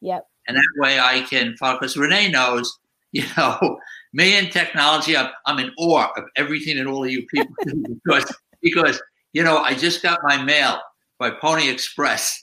Yep. 0.00 0.26
And 0.48 0.56
that 0.56 0.72
way 0.78 0.98
I 0.98 1.20
can 1.20 1.56
follow 1.56 1.78
because 1.78 1.96
Renee 1.96 2.30
knows, 2.30 2.78
you 3.12 3.24
know, 3.36 3.78
me 4.12 4.36
and 4.38 4.50
technology. 4.50 5.16
I'm, 5.16 5.30
I'm 5.46 5.58
in 5.58 5.70
awe 5.78 6.08
of 6.16 6.24
everything 6.36 6.76
that 6.76 6.86
all 6.86 7.04
of 7.04 7.10
you 7.10 7.26
people 7.26 7.54
do 7.64 7.98
because 8.04 8.34
because 8.62 9.02
you 9.32 9.42
know 9.42 9.58
I 9.58 9.74
just 9.74 10.02
got 10.02 10.20
my 10.22 10.42
mail 10.42 10.80
by 11.18 11.30
Pony 11.30 11.68
Express 11.68 12.40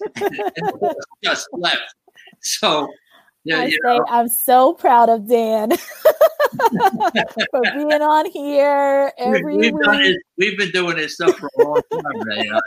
just 1.24 1.48
left. 1.54 1.96
So 2.42 2.90
yeah, 3.44 3.60
I 3.60 3.70
say 3.70 3.78
know. 3.84 4.06
I'm 4.10 4.28
so 4.28 4.74
proud 4.74 5.10
of 5.10 5.28
Dan 5.28 5.72
for 5.78 7.62
being 7.62 8.02
on 8.02 8.30
here 8.32 9.12
every 9.18 9.58
we've, 9.58 9.74
week. 9.74 10.18
We've 10.38 10.58
been 10.58 10.72
doing 10.72 10.98
this 10.98 11.16
stuff 11.16 11.36
for 11.38 11.50
a 11.60 11.64
long 11.64 11.82
time, 11.92 12.60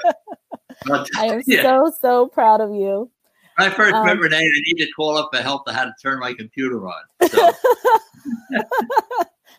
But, 0.87 1.09
I 1.17 1.27
am 1.27 1.43
yeah. 1.47 1.63
so 1.63 1.93
so 2.01 2.27
proud 2.29 2.61
of 2.61 2.75
you. 2.75 3.11
When 3.57 3.69
I 3.69 3.75
first 3.75 3.95
um, 3.95 4.07
met 4.07 4.19
Renee, 4.19 4.37
I 4.37 4.61
need 4.67 4.85
to 4.85 4.91
call 4.93 5.17
up 5.17 5.31
for 5.33 5.41
help 5.41 5.65
to 5.67 5.73
how 5.73 5.85
to 5.85 5.95
turn 6.03 6.21
my 6.21 6.35
computer 6.35 6.87
on. 6.87 7.03
So. 8.53 8.63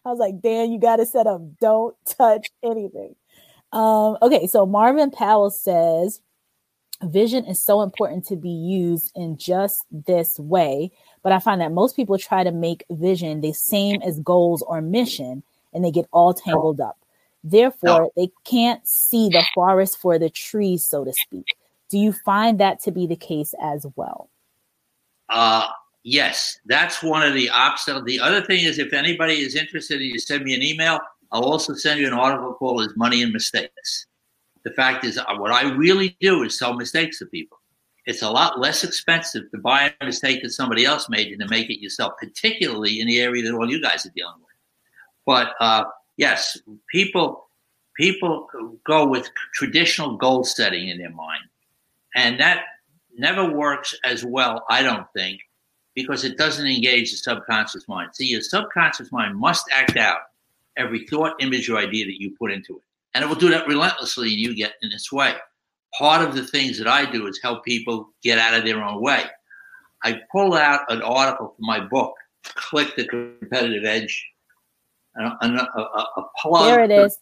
I 0.06 0.10
was 0.10 0.20
like, 0.20 0.42
Dan, 0.42 0.72
you 0.72 0.80
got 0.80 0.98
to 0.98 1.06
set 1.06 1.28
up. 1.28 1.42
Don't 1.60 1.96
touch 2.06 2.50
anything. 2.64 3.16
Um, 3.72 4.18
okay, 4.22 4.48
so 4.48 4.66
Marvin 4.66 5.12
Powell 5.12 5.50
says 5.50 6.22
vision 7.04 7.46
is 7.46 7.62
so 7.62 7.82
important 7.82 8.26
to 8.26 8.36
be 8.36 8.50
used 8.50 9.12
in 9.16 9.38
just 9.38 9.86
this 9.92 10.40
way 10.40 10.92
but 11.28 11.34
i 11.34 11.40
find 11.40 11.60
that 11.60 11.74
most 11.74 11.94
people 11.98 12.18
try 12.18 12.42
to 12.42 12.54
make 12.54 12.86
vision 12.90 13.42
the 13.42 13.52
same 13.52 14.02
as 14.02 14.18
goals 14.22 14.62
or 14.62 14.80
mission 14.80 15.44
and 15.74 15.84
they 15.84 15.92
get 15.92 16.08
all 16.14 16.34
tangled 16.34 16.80
up. 16.80 16.98
Therefore 17.44 18.10
they 18.16 18.32
can't 18.46 18.88
see 18.88 19.28
the 19.28 19.44
forest 19.54 19.98
for 19.98 20.18
the 20.18 20.30
trees 20.30 20.86
so 20.86 21.04
to 21.04 21.12
speak. 21.26 21.44
Do 21.90 21.98
you 21.98 22.14
find 22.14 22.62
that 22.62 22.82
to 22.84 22.92
be 22.92 23.08
the 23.08 23.18
case 23.18 23.54
as 23.62 23.86
well? 23.98 24.30
Uh 25.28 25.68
yes. 26.04 26.60
That's 26.66 27.04
one 27.04 27.24
of 27.24 27.34
the 27.34 27.50
obstacles 27.50 28.06
the 28.06 28.22
other 28.22 28.42
thing 28.42 28.64
is 28.64 28.80
if 28.80 28.94
anybody 28.94 29.42
is 29.42 29.54
interested 29.54 30.00
you 30.00 30.20
send 30.20 30.46
me 30.46 30.54
an 30.54 30.64
email. 30.64 30.98
I'll 31.34 31.44
also 31.44 31.74
send 31.74 32.00
you 32.00 32.08
an 32.08 32.14
article 32.14 32.54
called 32.54 32.84
is 32.84 32.96
money 32.96 33.22
and 33.22 33.34
mistakes? 33.34 34.06
The 34.64 34.72
fact 34.72 35.04
is, 35.04 35.18
uh, 35.18 35.26
what 35.36 35.52
I 35.52 35.76
really 35.76 36.16
do 36.22 36.44
is 36.44 36.58
sell 36.58 36.74
mistakes 36.74 37.20
to 37.20 37.26
people. 37.26 37.60
It's 38.08 38.22
a 38.22 38.30
lot 38.30 38.60
less 38.60 38.86
expensive 38.86 39.52
to 39.52 39.58
buy 39.58 39.94
a 40.00 40.06
mistake 40.06 40.42
that 40.42 40.52
somebody 40.52 40.86
else 40.86 41.10
made 41.10 41.32
than 41.32 41.46
to 41.46 41.54
make 41.54 41.70
it 41.70 41.82
yourself, 41.82 42.14
particularly 42.18 43.02
in 43.02 43.08
the 43.08 43.20
area 43.20 43.44
that 43.44 43.54
all 43.54 43.70
you 43.70 43.82
guys 43.82 44.06
are 44.06 44.12
dealing 44.16 44.40
with. 44.40 44.56
But 45.26 45.54
uh, 45.60 45.84
yes, 46.16 46.58
people 46.90 47.50
people 47.98 48.48
go 48.86 49.06
with 49.06 49.30
traditional 49.54 50.16
goal 50.16 50.46
setting 50.46 50.88
in 50.88 50.98
their 50.98 51.12
mind, 51.12 51.44
and 52.16 52.40
that 52.40 52.64
never 53.18 53.52
works 53.52 53.94
as 54.06 54.24
well. 54.24 54.66
I 54.70 54.84
don't 54.84 55.08
think 55.14 55.42
because 55.94 56.24
it 56.24 56.38
doesn't 56.38 56.66
engage 56.66 57.12
the 57.12 57.18
subconscious 57.18 57.90
mind. 57.90 58.12
See, 58.14 58.28
your 58.28 58.42
subconscious 58.42 59.12
mind 59.12 59.36
must 59.36 59.66
act 59.74 59.98
out 59.98 60.20
every 60.78 61.06
thought, 61.08 61.34
image, 61.42 61.70
or 61.70 61.78
idea 61.78 62.06
that 62.06 62.22
you 62.22 62.36
put 62.40 62.54
into 62.54 62.78
it. 62.78 62.84
And 63.14 63.24
it 63.26 63.28
will 63.28 63.36
do 63.36 63.50
that 63.50 63.68
relentlessly, 63.68 64.30
and 64.30 64.38
you 64.38 64.56
get 64.56 64.76
in 64.82 64.94
its 64.94 65.12
way. 65.12 65.34
Part 65.98 66.28
of 66.28 66.36
the 66.36 66.46
things 66.46 66.78
that 66.78 66.88
I 66.88 67.10
do 67.10 67.28
is 67.28 67.40
help 67.42 67.64
people 67.66 68.10
get 68.22 68.38
out 68.38 68.54
of 68.54 68.66
their 68.66 68.84
own 68.84 69.02
way. 69.02 69.24
I 70.04 70.22
pull 70.32 70.54
out 70.54 70.82
an 70.90 71.02
article 71.02 71.54
from 71.56 71.66
my 71.66 71.80
book, 71.80 72.14
Click 72.44 72.96
the 72.96 73.06
Competitive 73.08 73.84
Edge, 73.84 74.26
a, 75.20 75.24
a, 75.24 76.08
a 76.18 76.24
plug. 76.42 76.66
There 76.66 76.84
it 76.84 76.92
is. 76.92 77.18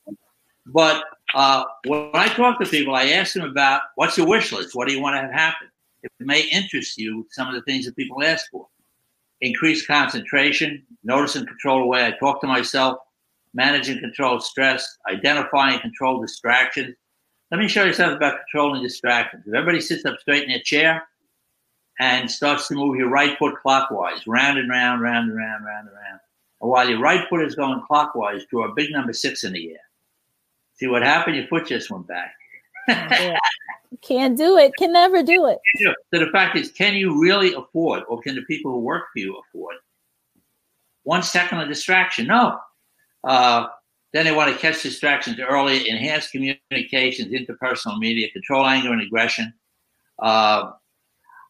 But 0.67 1.03
uh, 1.33 1.63
when 1.85 2.09
I 2.13 2.27
talk 2.27 2.59
to 2.59 2.65
people, 2.65 2.95
I 2.95 3.09
ask 3.09 3.33
them 3.33 3.43
about 3.49 3.81
what's 3.95 4.17
your 4.17 4.27
wish 4.27 4.51
list? 4.51 4.75
What 4.75 4.87
do 4.87 4.93
you 4.93 5.01
want 5.01 5.15
to 5.15 5.21
have 5.21 5.31
happen? 5.31 5.69
It 6.03 6.11
may 6.19 6.41
interest 6.41 6.97
you 6.97 7.27
some 7.31 7.47
of 7.47 7.55
the 7.55 7.61
things 7.61 7.85
that 7.85 7.95
people 7.95 8.23
ask 8.23 8.45
for. 8.51 8.67
Increased 9.41 9.87
concentration, 9.87 10.83
notice 11.03 11.35
and 11.35 11.47
control 11.47 11.79
the 11.79 11.87
way 11.87 12.05
I 12.05 12.11
talk 12.11 12.41
to 12.41 12.47
myself, 12.47 12.97
manage 13.53 13.89
and 13.89 13.99
control 13.99 14.39
stress, 14.39 14.97
identify 15.11 15.71
and 15.71 15.81
control 15.81 16.21
distractions. 16.21 16.95
Let 17.55 17.61
me 17.61 17.69
show 17.69 17.85
you 17.85 17.93
something 17.93 18.17
about 18.17 18.39
controlling 18.39 18.83
distractions. 18.83 19.47
If 19.47 19.53
everybody 19.53 19.79
sits 19.79 20.03
up 20.03 20.19
straight 20.19 20.43
in 20.43 20.49
their 20.49 20.59
chair 20.59 21.07
and 22.01 22.29
starts 22.29 22.67
to 22.67 22.75
move 22.75 22.97
your 22.97 23.07
right 23.07 23.39
foot 23.39 23.55
clockwise, 23.61 24.27
round 24.27 24.57
and 24.57 24.69
round, 24.69 25.01
round 25.01 25.29
and 25.29 25.37
round, 25.37 25.63
round 25.63 25.87
and 25.87 25.95
round. 25.95 26.19
And 26.59 26.69
while 26.69 26.89
your 26.89 26.99
right 26.99 27.25
foot 27.29 27.45
is 27.45 27.55
going 27.55 27.81
clockwise, 27.87 28.43
draw 28.51 28.69
a 28.69 28.75
big 28.75 28.91
number 28.91 29.13
six 29.13 29.45
in 29.45 29.53
the 29.53 29.71
air. 29.71 29.79
See 30.73 30.87
what 30.87 31.01
happened? 31.01 31.37
Your 31.37 31.47
foot 31.47 31.65
just 31.65 31.89
went 31.89 32.05
back. 32.09 32.35
Can't 34.01 34.37
do 34.37 34.57
it. 34.57 34.73
Can 34.77 34.91
never 34.91 35.23
do 35.23 35.45
it. 35.45 35.59
So 36.13 36.19
the 36.25 36.29
fact 36.33 36.57
is, 36.57 36.73
can 36.73 36.95
you 36.95 37.21
really 37.21 37.53
afford, 37.53 38.03
or 38.09 38.19
can 38.19 38.35
the 38.35 38.41
people 38.41 38.73
who 38.73 38.79
work 38.81 39.05
for 39.13 39.19
you 39.19 39.37
afford, 39.37 39.77
one 41.03 41.23
second 41.23 41.61
of 41.61 41.69
distraction? 41.69 42.27
No. 42.27 42.59
Uh, 43.23 43.67
then 44.15 44.23
they 44.23 44.31
want 44.31 44.49
to 44.49 44.57
catch 44.57 44.81
distractions 44.81 45.37
early, 45.41 45.89
enhance 45.89 46.29
communications, 46.29 47.33
interpersonal 47.33 47.99
media, 47.99 48.31
control 48.31 48.65
anger 48.65 48.93
and 48.93 49.01
aggression. 49.01 49.53
Uh, 50.19 50.71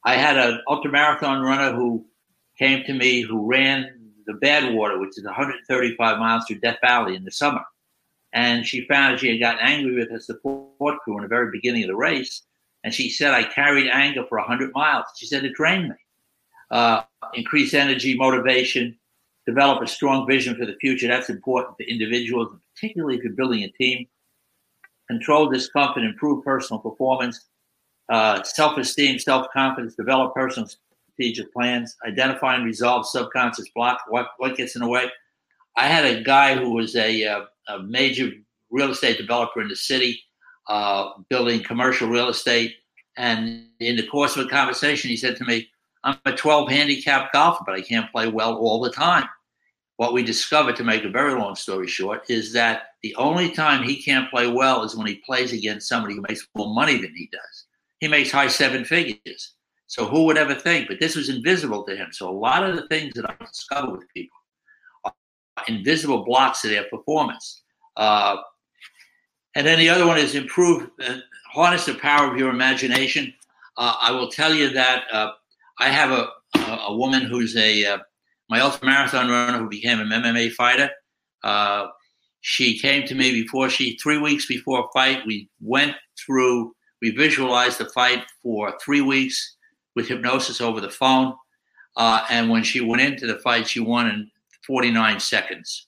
I 0.03 0.15
had 0.15 0.35
an 0.35 0.61
ultramarathon 0.67 1.43
runner 1.43 1.75
who 1.75 2.03
came 2.57 2.83
to 2.85 2.93
me 2.93 3.21
who 3.21 3.45
ran 3.45 4.11
the 4.25 4.33
Badwater, 4.33 4.99
which 4.99 5.15
is 5.15 5.25
135 5.25 6.17
miles 6.17 6.45
through 6.47 6.59
Death 6.59 6.79
Valley 6.81 7.15
in 7.15 7.23
the 7.23 7.29
summer. 7.29 7.61
And 8.33 8.65
she 8.65 8.87
found 8.87 9.19
she 9.19 9.29
had 9.29 9.39
gotten 9.39 9.59
angry 9.61 9.93
with 9.93 10.09
her 10.09 10.19
support 10.19 10.97
crew 11.01 11.17
in 11.17 11.21
the 11.21 11.27
very 11.27 11.51
beginning 11.51 11.83
of 11.83 11.89
the 11.89 11.95
race. 11.95 12.41
And 12.83 12.91
she 12.91 13.11
said, 13.11 13.35
I 13.35 13.43
carried 13.43 13.91
anger 13.91 14.25
for 14.27 14.39
100 14.39 14.73
miles. 14.73 15.05
She 15.17 15.27
said, 15.27 15.45
it 15.45 15.53
drained 15.53 15.89
me. 15.89 15.95
Uh, 16.71 17.03
increased 17.35 17.75
energy, 17.75 18.15
motivation, 18.15 18.97
develop 19.45 19.81
a 19.81 19.87
strong 19.87 20.27
vision 20.27 20.55
for 20.55 20.65
the 20.65 20.75
future. 20.81 21.07
That's 21.07 21.29
important 21.29 21.77
for 21.77 21.83
individuals, 21.83 22.55
particularly 22.73 23.17
if 23.17 23.23
you're 23.23 23.33
building 23.33 23.63
a 23.63 23.69
team. 23.69 24.07
Control 25.07 25.49
discomfort, 25.49 26.03
improve 26.03 26.43
personal 26.43 26.79
performance, 26.79 27.47
uh, 28.09 28.41
self-esteem, 28.43 29.19
self-confidence, 29.19 29.95
develop 29.95 30.33
personal 30.33 30.67
strategic 30.67 31.53
plans, 31.53 31.95
identify 32.05 32.55
and 32.55 32.65
resolve 32.65 33.07
subconscious 33.07 33.69
block. 33.75 33.99
What 34.09 34.27
what 34.37 34.57
gets 34.57 34.75
in 34.75 34.81
the 34.81 34.87
way? 34.87 35.11
I 35.77 35.87
had 35.87 36.05
a 36.05 36.23
guy 36.23 36.55
who 36.55 36.71
was 36.71 36.95
a, 36.95 37.23
a, 37.23 37.47
a 37.67 37.83
major 37.83 38.31
real 38.71 38.91
estate 38.91 39.17
developer 39.17 39.61
in 39.61 39.67
the 39.67 39.75
city, 39.75 40.21
uh, 40.67 41.11
building 41.29 41.63
commercial 41.63 42.07
real 42.07 42.29
estate. 42.29 42.75
And 43.17 43.67
in 43.79 43.95
the 43.95 44.07
course 44.07 44.35
of 44.35 44.45
a 44.45 44.49
conversation, 44.49 45.09
he 45.09 45.17
said 45.17 45.35
to 45.37 45.45
me, 45.45 45.67
I'm 46.03 46.17
a 46.25 46.33
12 46.33 46.69
handicap 46.69 47.33
golfer, 47.33 47.63
but 47.65 47.75
I 47.75 47.81
can't 47.81 48.11
play 48.11 48.27
well 48.27 48.55
all 48.55 48.81
the 48.81 48.91
time. 48.91 49.25
What 49.97 50.13
we 50.13 50.23
discovered, 50.23 50.75
to 50.75 50.83
make 50.83 51.05
a 51.05 51.09
very 51.09 51.33
long 51.33 51.55
story 51.55 51.87
short, 51.87 52.29
is 52.29 52.51
that 52.53 52.95
the 53.01 53.15
only 53.15 53.51
time 53.51 53.83
he 53.83 54.01
can't 54.01 54.29
play 54.29 54.47
well 54.47 54.83
is 54.83 54.95
when 54.95 55.07
he 55.07 55.21
plays 55.25 55.53
against 55.53 55.87
somebody 55.87 56.15
who 56.15 56.25
makes 56.27 56.47
more 56.55 56.73
money 56.73 56.97
than 56.97 57.15
he 57.15 57.29
does. 57.31 57.65
He 57.99 58.07
makes 58.09 58.31
high 58.31 58.49
seven 58.49 58.83
figures. 58.83 59.53
So 59.87 60.05
who 60.05 60.25
would 60.25 60.37
ever 60.37 60.55
think? 60.55 60.87
But 60.87 60.99
this 60.99 61.15
was 61.15 61.29
invisible 61.29 61.83
to 61.83 61.95
him. 61.95 62.09
So 62.11 62.29
a 62.29 62.31
lot 62.31 62.63
of 62.67 62.75
the 62.75 62.87
things 62.87 63.13
that 63.13 63.29
I 63.29 63.35
discover 63.45 63.91
with 63.91 64.13
people 64.13 64.37
are 65.05 65.13
invisible 65.67 66.25
blocks 66.25 66.61
to 66.61 66.67
their 66.67 66.83
performance. 66.85 67.61
Uh, 67.95 68.37
and 69.55 69.65
then 69.65 69.79
the 69.79 69.89
other 69.89 70.05
one 70.05 70.17
is 70.17 70.35
improve, 70.35 70.89
uh, 71.01 71.19
harness 71.53 71.85
the 71.85 71.93
power 71.93 72.29
of 72.29 72.37
your 72.37 72.49
imagination. 72.49 73.33
Uh, 73.77 73.95
I 74.01 74.11
will 74.11 74.29
tell 74.29 74.53
you 74.53 74.69
that 74.69 75.03
uh, 75.11 75.31
I 75.79 75.87
have 75.89 76.11
a, 76.11 76.29
a 76.87 76.95
woman 76.95 77.21
who's 77.21 77.55
a 77.55 77.85
uh, 77.85 77.97
my 78.49 78.59
ultra 78.59 78.85
marathon 78.85 79.29
runner 79.29 79.57
who 79.57 79.69
became 79.69 79.99
an 79.99 80.09
MMA 80.09 80.51
fighter. 80.51 80.89
Uh, 81.43 81.87
she 82.41 82.77
came 82.77 83.07
to 83.07 83.15
me 83.15 83.31
before 83.31 83.69
she 83.69 83.97
three 83.97 84.19
weeks 84.19 84.45
before 84.45 84.81
a 84.81 84.91
fight. 84.93 85.25
We 85.25 85.49
went 85.61 85.95
through, 86.23 86.75
we 87.01 87.11
visualized 87.11 87.79
the 87.79 87.89
fight 87.89 88.23
for 88.43 88.77
three 88.83 89.01
weeks 89.01 89.55
with 89.95 90.07
hypnosis 90.07 90.61
over 90.61 90.79
the 90.79 90.91
phone. 90.91 91.33
Uh, 91.97 92.25
and 92.29 92.49
when 92.49 92.63
she 92.63 92.81
went 92.81 93.01
into 93.01 93.25
the 93.25 93.39
fight, 93.39 93.67
she 93.67 93.79
won 93.79 94.07
in 94.07 94.31
49 94.67 95.19
seconds. 95.19 95.87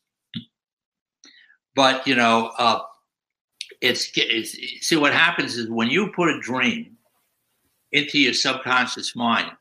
But 1.75 2.07
you 2.07 2.15
know, 2.15 2.51
uh, 2.57 2.79
it's, 3.81 4.09
it's 4.15 4.57
see 4.87 4.95
what 4.95 5.13
happens 5.13 5.57
is 5.57 5.69
when 5.69 5.89
you 5.89 6.11
put 6.15 6.29
a 6.29 6.39
dream 6.39 6.97
into 7.91 8.19
your 8.19 8.33
subconscious 8.33 9.15
mind, 9.15 9.51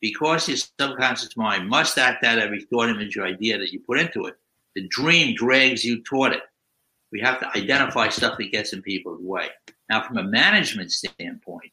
because 0.00 0.48
your 0.48 0.56
subconscious 0.56 1.36
mind 1.36 1.68
must 1.68 1.98
act 1.98 2.24
out 2.24 2.38
every 2.38 2.62
thought, 2.62 2.88
image, 2.88 3.16
or 3.16 3.24
idea 3.24 3.58
that 3.58 3.72
you 3.72 3.80
put 3.80 3.98
into 3.98 4.24
it, 4.24 4.36
the 4.74 4.86
dream 4.88 5.34
drags 5.34 5.84
you 5.84 6.02
toward 6.02 6.32
it. 6.32 6.42
We 7.12 7.20
have 7.20 7.40
to 7.40 7.48
identify 7.56 8.08
stuff 8.08 8.38
that 8.38 8.52
gets 8.52 8.72
in 8.72 8.82
people's 8.82 9.20
way. 9.20 9.48
Now, 9.88 10.02
from 10.02 10.18
a 10.18 10.22
management 10.22 10.92
standpoint, 10.92 11.72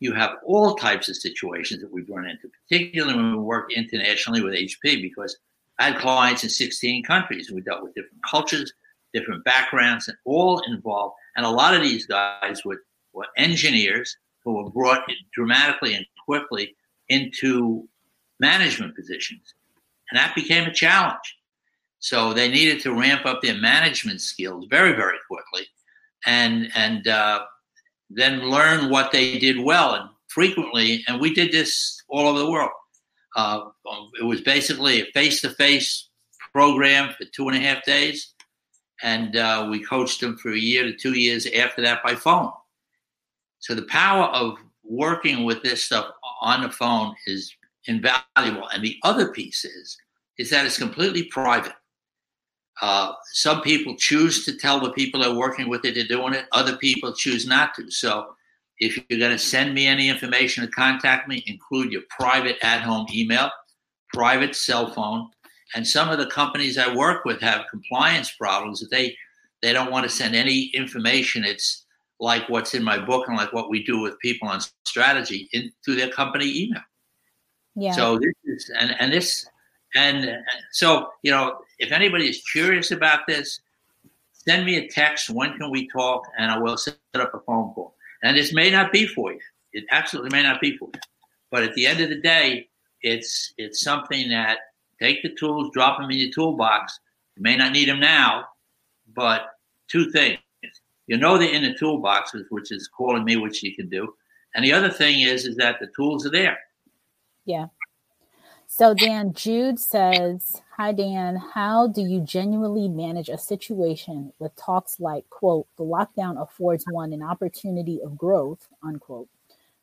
you 0.00 0.12
have 0.14 0.36
all 0.44 0.74
types 0.74 1.08
of 1.08 1.16
situations 1.16 1.82
that 1.82 1.92
we've 1.92 2.08
run 2.08 2.28
into, 2.28 2.50
particularly 2.68 3.16
when 3.16 3.32
we 3.32 3.38
work 3.38 3.72
internationally 3.72 4.42
with 4.42 4.54
HP, 4.54 5.02
because 5.02 5.36
I 5.78 5.90
had 5.90 5.98
clients 5.98 6.44
in 6.44 6.50
16 6.50 7.04
countries 7.04 7.48
and 7.48 7.56
we 7.56 7.62
dealt 7.62 7.82
with 7.82 7.94
different 7.94 8.22
cultures, 8.28 8.72
different 9.12 9.44
backgrounds, 9.44 10.08
and 10.08 10.16
all 10.24 10.60
involved. 10.60 11.16
And 11.36 11.44
a 11.44 11.50
lot 11.50 11.74
of 11.74 11.82
these 11.82 12.06
guys 12.06 12.64
were, 12.64 12.82
were 13.12 13.26
engineers 13.36 14.16
who 14.44 14.54
were 14.54 14.70
brought 14.70 15.02
dramatically 15.32 15.94
and 15.94 16.06
quickly 16.24 16.74
into 17.08 17.88
management 18.40 18.94
positions. 18.94 19.54
And 20.10 20.18
that 20.18 20.34
became 20.34 20.68
a 20.68 20.72
challenge. 20.72 21.36
So 22.00 22.32
they 22.32 22.48
needed 22.48 22.80
to 22.82 22.94
ramp 22.94 23.26
up 23.26 23.42
their 23.42 23.56
management 23.58 24.20
skills 24.20 24.66
very, 24.70 24.92
very 24.92 25.18
quickly 25.28 25.66
and, 26.26 26.70
and 26.74 27.08
uh, 27.08 27.40
then 28.08 28.48
learn 28.48 28.90
what 28.90 29.10
they 29.10 29.38
did 29.38 29.58
well. 29.58 29.94
And 29.94 30.08
frequently, 30.28 31.04
and 31.08 31.20
we 31.20 31.34
did 31.34 31.52
this 31.52 32.00
all 32.08 32.28
over 32.28 32.38
the 32.38 32.50
world. 32.50 32.70
Uh, 33.36 33.60
it 34.20 34.24
was 34.24 34.40
basically 34.40 35.02
a 35.02 35.12
face 35.12 35.40
to 35.42 35.50
face 35.50 36.08
program 36.52 37.14
for 37.18 37.24
two 37.26 37.48
and 37.48 37.56
a 37.56 37.60
half 37.60 37.84
days. 37.84 38.34
And 39.02 39.36
uh, 39.36 39.68
we 39.70 39.84
coached 39.84 40.20
them 40.20 40.36
for 40.36 40.52
a 40.52 40.58
year 40.58 40.84
to 40.84 40.92
two 40.92 41.18
years 41.18 41.46
after 41.46 41.82
that 41.82 42.02
by 42.02 42.14
phone. 42.14 42.50
So 43.60 43.74
the 43.74 43.82
power 43.82 44.24
of 44.24 44.58
working 44.84 45.44
with 45.44 45.62
this 45.62 45.84
stuff 45.84 46.06
on 46.40 46.62
the 46.62 46.70
phone 46.70 47.14
is 47.26 47.54
invaluable. 47.86 48.68
And 48.68 48.82
the 48.82 48.96
other 49.02 49.32
piece 49.32 49.64
is, 49.64 49.96
is 50.38 50.50
that 50.50 50.66
it's 50.66 50.78
completely 50.78 51.24
private. 51.24 51.72
Uh, 52.80 53.12
some 53.32 53.60
people 53.62 53.96
choose 53.96 54.44
to 54.44 54.56
tell 54.56 54.78
the 54.78 54.92
people 54.92 55.20
they're 55.20 55.34
working 55.34 55.68
with 55.68 55.82
that 55.82 55.94
they're 55.94 56.06
doing 56.06 56.34
it. 56.34 56.46
Other 56.52 56.76
people 56.76 57.12
choose 57.12 57.46
not 57.46 57.74
to. 57.74 57.90
So 57.90 58.34
if 58.78 58.96
you're 59.08 59.18
going 59.18 59.32
to 59.32 59.38
send 59.38 59.74
me 59.74 59.86
any 59.86 60.08
information 60.08 60.64
to 60.64 60.70
contact 60.70 61.28
me, 61.28 61.42
include 61.46 61.92
your 61.92 62.02
private 62.08 62.56
at-home 62.62 63.06
email, 63.12 63.50
private 64.14 64.54
cell 64.54 64.92
phone. 64.92 65.28
And 65.74 65.86
some 65.86 66.08
of 66.08 66.18
the 66.18 66.26
companies 66.26 66.78
I 66.78 66.94
work 66.94 67.24
with 67.24 67.40
have 67.40 67.66
compliance 67.70 68.30
problems 68.30 68.80
that 68.80 68.90
they 68.90 69.16
they 69.60 69.72
don't 69.72 69.90
want 69.90 70.04
to 70.04 70.08
send 70.08 70.36
any 70.36 70.66
information. 70.66 71.44
It's 71.44 71.84
like 72.20 72.48
what's 72.48 72.74
in 72.74 72.82
my 72.82 72.98
book 72.98 73.28
and 73.28 73.36
like 73.36 73.52
what 73.52 73.70
we 73.70 73.84
do 73.84 74.00
with 74.00 74.18
people 74.18 74.48
on 74.48 74.60
strategy 74.84 75.48
in 75.52 75.72
through 75.84 75.96
their 75.96 76.10
company 76.10 76.64
email. 76.64 76.82
Yeah. 77.76 77.92
So 77.92 78.18
this 78.18 78.34
is 78.44 78.70
and 78.78 78.94
and 78.98 79.12
this 79.12 79.46
and 79.94 80.30
so 80.72 81.10
you 81.22 81.30
know 81.30 81.58
if 81.78 81.92
anybody 81.92 82.28
is 82.28 82.42
curious 82.50 82.90
about 82.90 83.20
this, 83.28 83.60
send 84.32 84.66
me 84.66 84.76
a 84.76 84.88
text. 84.88 85.30
When 85.30 85.56
can 85.56 85.70
we 85.70 85.88
talk? 85.88 86.24
And 86.38 86.50
I 86.50 86.58
will 86.58 86.76
set 86.76 86.96
up 87.14 87.34
a 87.34 87.40
phone 87.40 87.72
call. 87.72 87.94
And 88.22 88.36
this 88.36 88.52
may 88.52 88.70
not 88.70 88.92
be 88.92 89.06
for 89.06 89.32
you. 89.32 89.40
It 89.72 89.84
absolutely 89.90 90.36
may 90.36 90.42
not 90.42 90.60
be 90.60 90.76
for 90.76 90.88
you. 90.92 91.00
But 91.52 91.62
at 91.62 91.74
the 91.74 91.86
end 91.86 92.00
of 92.00 92.08
the 92.08 92.20
day, 92.20 92.68
it's 93.02 93.54
it's 93.58 93.80
something 93.80 94.28
that 94.30 94.58
take 95.00 95.22
the 95.22 95.34
tools, 95.34 95.70
drop 95.72 95.98
them 96.00 96.10
in 96.10 96.18
your 96.18 96.32
toolbox. 96.32 96.98
You 97.36 97.42
may 97.42 97.56
not 97.56 97.72
need 97.72 97.88
them 97.88 98.00
now, 98.00 98.46
but 99.14 99.42
two 99.88 100.10
things 100.10 100.38
you 101.08 101.16
know 101.16 101.36
they're 101.36 101.52
in 101.52 101.62
the 101.62 101.74
toolboxes, 101.74 102.44
which 102.50 102.70
is 102.70 102.86
calling 102.86 103.24
me, 103.24 103.36
which 103.36 103.62
you 103.62 103.74
can 103.74 103.88
do. 103.88 104.14
And 104.54 104.64
the 104.64 104.72
other 104.72 104.90
thing 104.90 105.20
is, 105.20 105.46
is 105.46 105.56
that 105.56 105.80
the 105.80 105.88
tools 105.96 106.26
are 106.26 106.30
there. 106.30 106.58
Yeah. 107.44 107.66
So 108.66 108.92
Dan 108.92 109.32
Jude 109.32 109.80
says, 109.80 110.60
"Hi 110.76 110.92
Dan, 110.92 111.36
how 111.36 111.88
do 111.88 112.02
you 112.02 112.20
genuinely 112.20 112.88
manage 112.88 113.30
a 113.30 113.38
situation 113.38 114.34
with 114.38 114.54
talks 114.56 115.00
like 115.00 115.28
quote 115.30 115.66
the 115.78 115.84
lockdown 115.84 116.40
affords 116.40 116.84
one 116.90 117.14
an 117.14 117.22
opportunity 117.22 118.00
of 118.02 118.18
growth 118.18 118.68
unquote? 118.82 119.28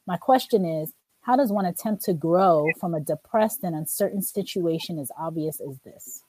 My 0.06 0.18
question 0.18 0.64
is, 0.64 0.94
how 1.22 1.36
does 1.36 1.52
one 1.52 1.66
attempt 1.66 2.04
to 2.04 2.14
grow 2.14 2.68
from 2.80 2.94
a 2.94 3.00
depressed 3.00 3.64
and 3.64 3.76
uncertain 3.76 4.22
situation 4.22 5.00
as 5.00 5.12
obvious 5.18 5.60
as 5.60 5.80
this?" 5.80 6.24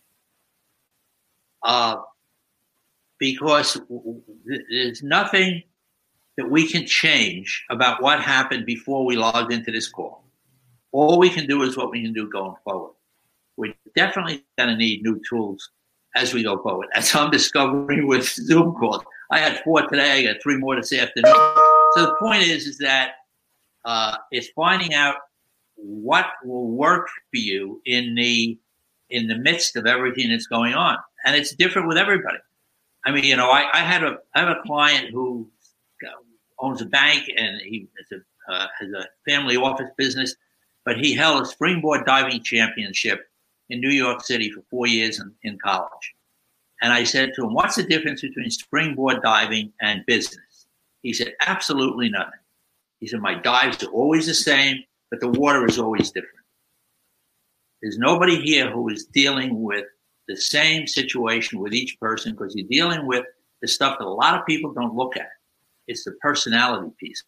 Uh, 1.63 1.97
because 3.19 3.81
there's 4.71 5.03
nothing 5.03 5.63
that 6.37 6.51
we 6.51 6.69
can 6.69 6.87
change 6.87 7.65
about 7.71 8.03
what 8.03 8.21
happened 8.21 8.67
before 8.67 9.05
we 9.05 9.17
logged 9.17 9.53
into 9.53 9.73
this 9.73 9.89
call. 9.89 10.25
All 10.93 11.19
we 11.19 11.31
can 11.31 11.47
do 11.47 11.63
is 11.63 11.77
what 11.77 11.91
we 11.91 12.03
can 12.03 12.13
do 12.13 12.29
going 12.29 12.55
forward. 12.65 12.93
We're 13.57 13.75
definitely 13.95 14.45
going 14.59 14.71
to 14.71 14.77
need 14.77 15.03
new 15.03 15.21
tools 15.29 15.71
as 16.15 16.35
we 16.35 16.43
go 16.43 16.63
forward. 16.63 16.89
As 16.95 17.15
I'm 17.15 17.31
discovering 17.31 18.07
with 18.09 18.29
Zoom 18.29 18.75
calls, 18.75 19.03
I 19.31 19.39
had 19.39 19.63
four 19.65 19.83
today. 19.87 20.13
I 20.29 20.33
got 20.33 20.43
three 20.43 20.59
more 20.59 20.77
this 20.77 20.93
afternoon. 20.93 21.35
So 21.95 22.07
the 22.07 22.17
point 22.19 22.43
is, 22.43 22.67
is 22.67 22.79
that 22.79 23.13
uh, 23.85 24.17
it's 24.31 24.49
finding 24.49 24.95
out 24.95 25.17
what 25.77 26.27
will 26.45 26.69
work 26.71 27.09
for 27.31 27.39
you 27.39 27.81
in 27.87 28.15
the 28.15 28.59
in 29.09 29.29
the 29.29 29.37
midst 29.37 29.77
of 29.77 29.87
everything 29.87 30.31
that's 30.31 30.49
going 30.49 30.75
on, 30.75 30.99
and 31.25 31.37
it's 31.37 31.55
different 31.55 31.87
with 31.87 31.97
everybody. 31.97 32.39
I 33.07 33.13
mean, 33.13 33.25
you 33.25 33.37
know, 33.37 33.51
I, 33.51 33.71
I 33.73 33.79
had 33.79 34.03
a 34.03 34.19
I 34.35 34.41
have 34.41 34.49
a 34.49 34.63
client 34.67 35.11
who 35.11 35.49
owns 36.59 36.83
a 36.83 36.87
bank 36.87 37.31
and 37.37 37.61
he 37.61 37.89
has 37.99 38.21
a, 38.21 38.53
uh, 38.53 38.67
has 38.81 38.91
a 38.93 39.31
family 39.31 39.57
office 39.57 39.91
business, 39.97 40.35
but 40.85 40.99
he 40.99 41.15
held 41.15 41.43
a 41.43 41.47
springboard 41.47 42.05
diving 42.07 42.43
championship 42.43 43.29
in 43.69 43.81
New 43.81 43.91
York 43.91 44.23
City 44.23 44.51
for 44.51 44.63
four 44.71 44.87
years 44.87 45.21
in, 45.21 45.33
in 45.43 45.59
college. 45.59 46.15
And 46.83 46.93
I 46.93 47.05
said 47.05 47.33
to 47.35 47.45
him, 47.45 47.55
"What's 47.55 47.77
the 47.77 47.85
difference 47.85 48.23
between 48.23 48.51
springboard 48.51 49.23
diving 49.23 49.73
and 49.81 50.05
business?" 50.07 50.67
He 51.03 51.13
said, 51.13 51.35
"Absolutely 51.47 52.09
nothing." 52.09 52.41
He 53.01 53.07
said, 53.07 53.21
"My 53.21 53.35
dives 53.35 53.83
are 53.85 53.91
always 53.91 54.27
the 54.27 54.35
same, 54.35 54.83
but 55.11 55.21
the 55.21 55.29
water 55.29 55.65
is 55.65 55.79
always 55.79 56.11
different." 56.11 56.35
There's 57.83 57.99
nobody 57.99 58.41
here 58.41 58.71
who 58.71 58.89
is 58.89 59.05
dealing 59.07 59.63
with 59.63 59.85
the 60.29 60.37
same 60.37 60.87
situation 60.87 61.61
with 61.61 61.73
each 61.73 61.99
person 62.01 62.33
because 62.33 62.55
you're 62.55 62.69
dealing 62.69 63.07
with 63.07 63.25
the 63.63 63.69
stuff 63.69 63.99
that 63.99 64.07
a 64.07 64.09
lot 64.09 64.39
of 64.39 64.47
people 64.47 64.73
don't 64.73 64.95
look 64.95 65.17
at. 65.17 65.29
It's 65.87 66.05
the 66.05 66.13
personality 66.21 66.91
pieces. 66.99 67.25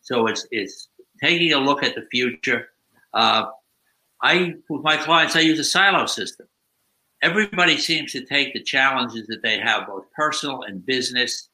So 0.00 0.26
it's 0.26 0.46
it's 0.50 0.88
taking 1.22 1.52
a 1.52 1.58
look 1.58 1.82
at 1.82 1.94
the 1.94 2.06
future. 2.10 2.68
Uh, 3.12 3.46
I 4.22 4.54
with 4.68 4.82
my 4.82 4.96
clients, 4.96 5.36
I 5.36 5.40
use 5.40 5.58
a 5.58 5.64
silo 5.64 6.06
system. 6.06 6.46
Everybody 7.22 7.76
seems 7.76 8.12
to 8.12 8.24
take 8.24 8.52
the 8.52 8.62
challenges 8.62 9.26
that 9.28 9.42
they 9.42 9.58
have, 9.58 9.86
both 9.86 10.06
personal 10.16 10.62
and 10.62 10.84
business, 10.84 11.48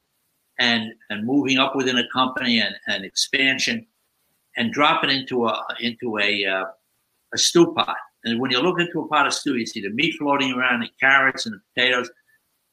and 0.59 0.92
and 1.11 1.26
moving 1.26 1.59
up 1.59 1.76
within 1.76 1.98
a 1.98 2.09
company 2.12 2.61
and, 2.61 2.74
and 2.87 3.04
expansion, 3.04 3.87
and 4.57 4.72
drop 4.72 5.04
it 5.04 5.11
into 5.11 5.46
a 5.46 5.64
into 5.81 6.18
a 6.18 6.44
uh, 6.44 6.64
a 7.35 7.38
stew 7.38 7.72
pot 7.74 7.96
and 8.24 8.40
when 8.40 8.50
you 8.50 8.61
look 8.61 8.81
into 8.81 9.00
a 9.00 9.09
pot 9.09 9.26
of 9.26 9.35
stew, 9.35 9.57
you 9.57 9.66
see 9.66 9.81
the 9.81 9.90
meat 9.90 10.14
floating 10.18 10.52
around, 10.52 10.81
the 10.81 10.88
carrots 11.00 11.46
and 11.46 11.54
the 11.54 11.61
potatoes. 11.74 12.11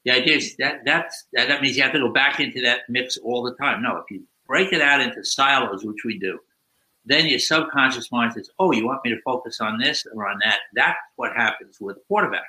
The 0.03 0.11
idea 0.11 0.37
is 0.37 0.55
that 0.57 0.81
that's, 0.85 1.25
that, 1.33 1.47
that 1.47 1.61
means 1.61 1.77
you 1.77 1.83
have 1.83 1.93
to 1.93 1.99
go 1.99 2.11
back 2.11 2.39
into 2.39 2.61
that 2.61 2.81
mix 2.89 3.17
all 3.17 3.43
the 3.43 3.55
time. 3.55 3.81
No, 3.81 3.97
if 3.97 4.09
you 4.09 4.23
break 4.47 4.73
it 4.73 4.81
out 4.81 5.01
into 5.01 5.23
silos, 5.23 5.83
which 5.83 6.03
we 6.05 6.19
do, 6.19 6.39
then 7.05 7.27
your 7.27 7.39
subconscious 7.39 8.11
mind 8.11 8.33
says, 8.33 8.49
"Oh, 8.57 8.71
you 8.71 8.85
want 8.85 9.01
me 9.05 9.11
to 9.11 9.21
focus 9.21 9.61
on 9.61 9.77
this 9.77 10.05
or 10.13 10.27
on 10.27 10.39
that?" 10.43 10.59
That's 10.73 10.97
what 11.17 11.35
happens 11.35 11.77
with 11.79 11.97
a 11.97 11.99
quarterback. 12.07 12.45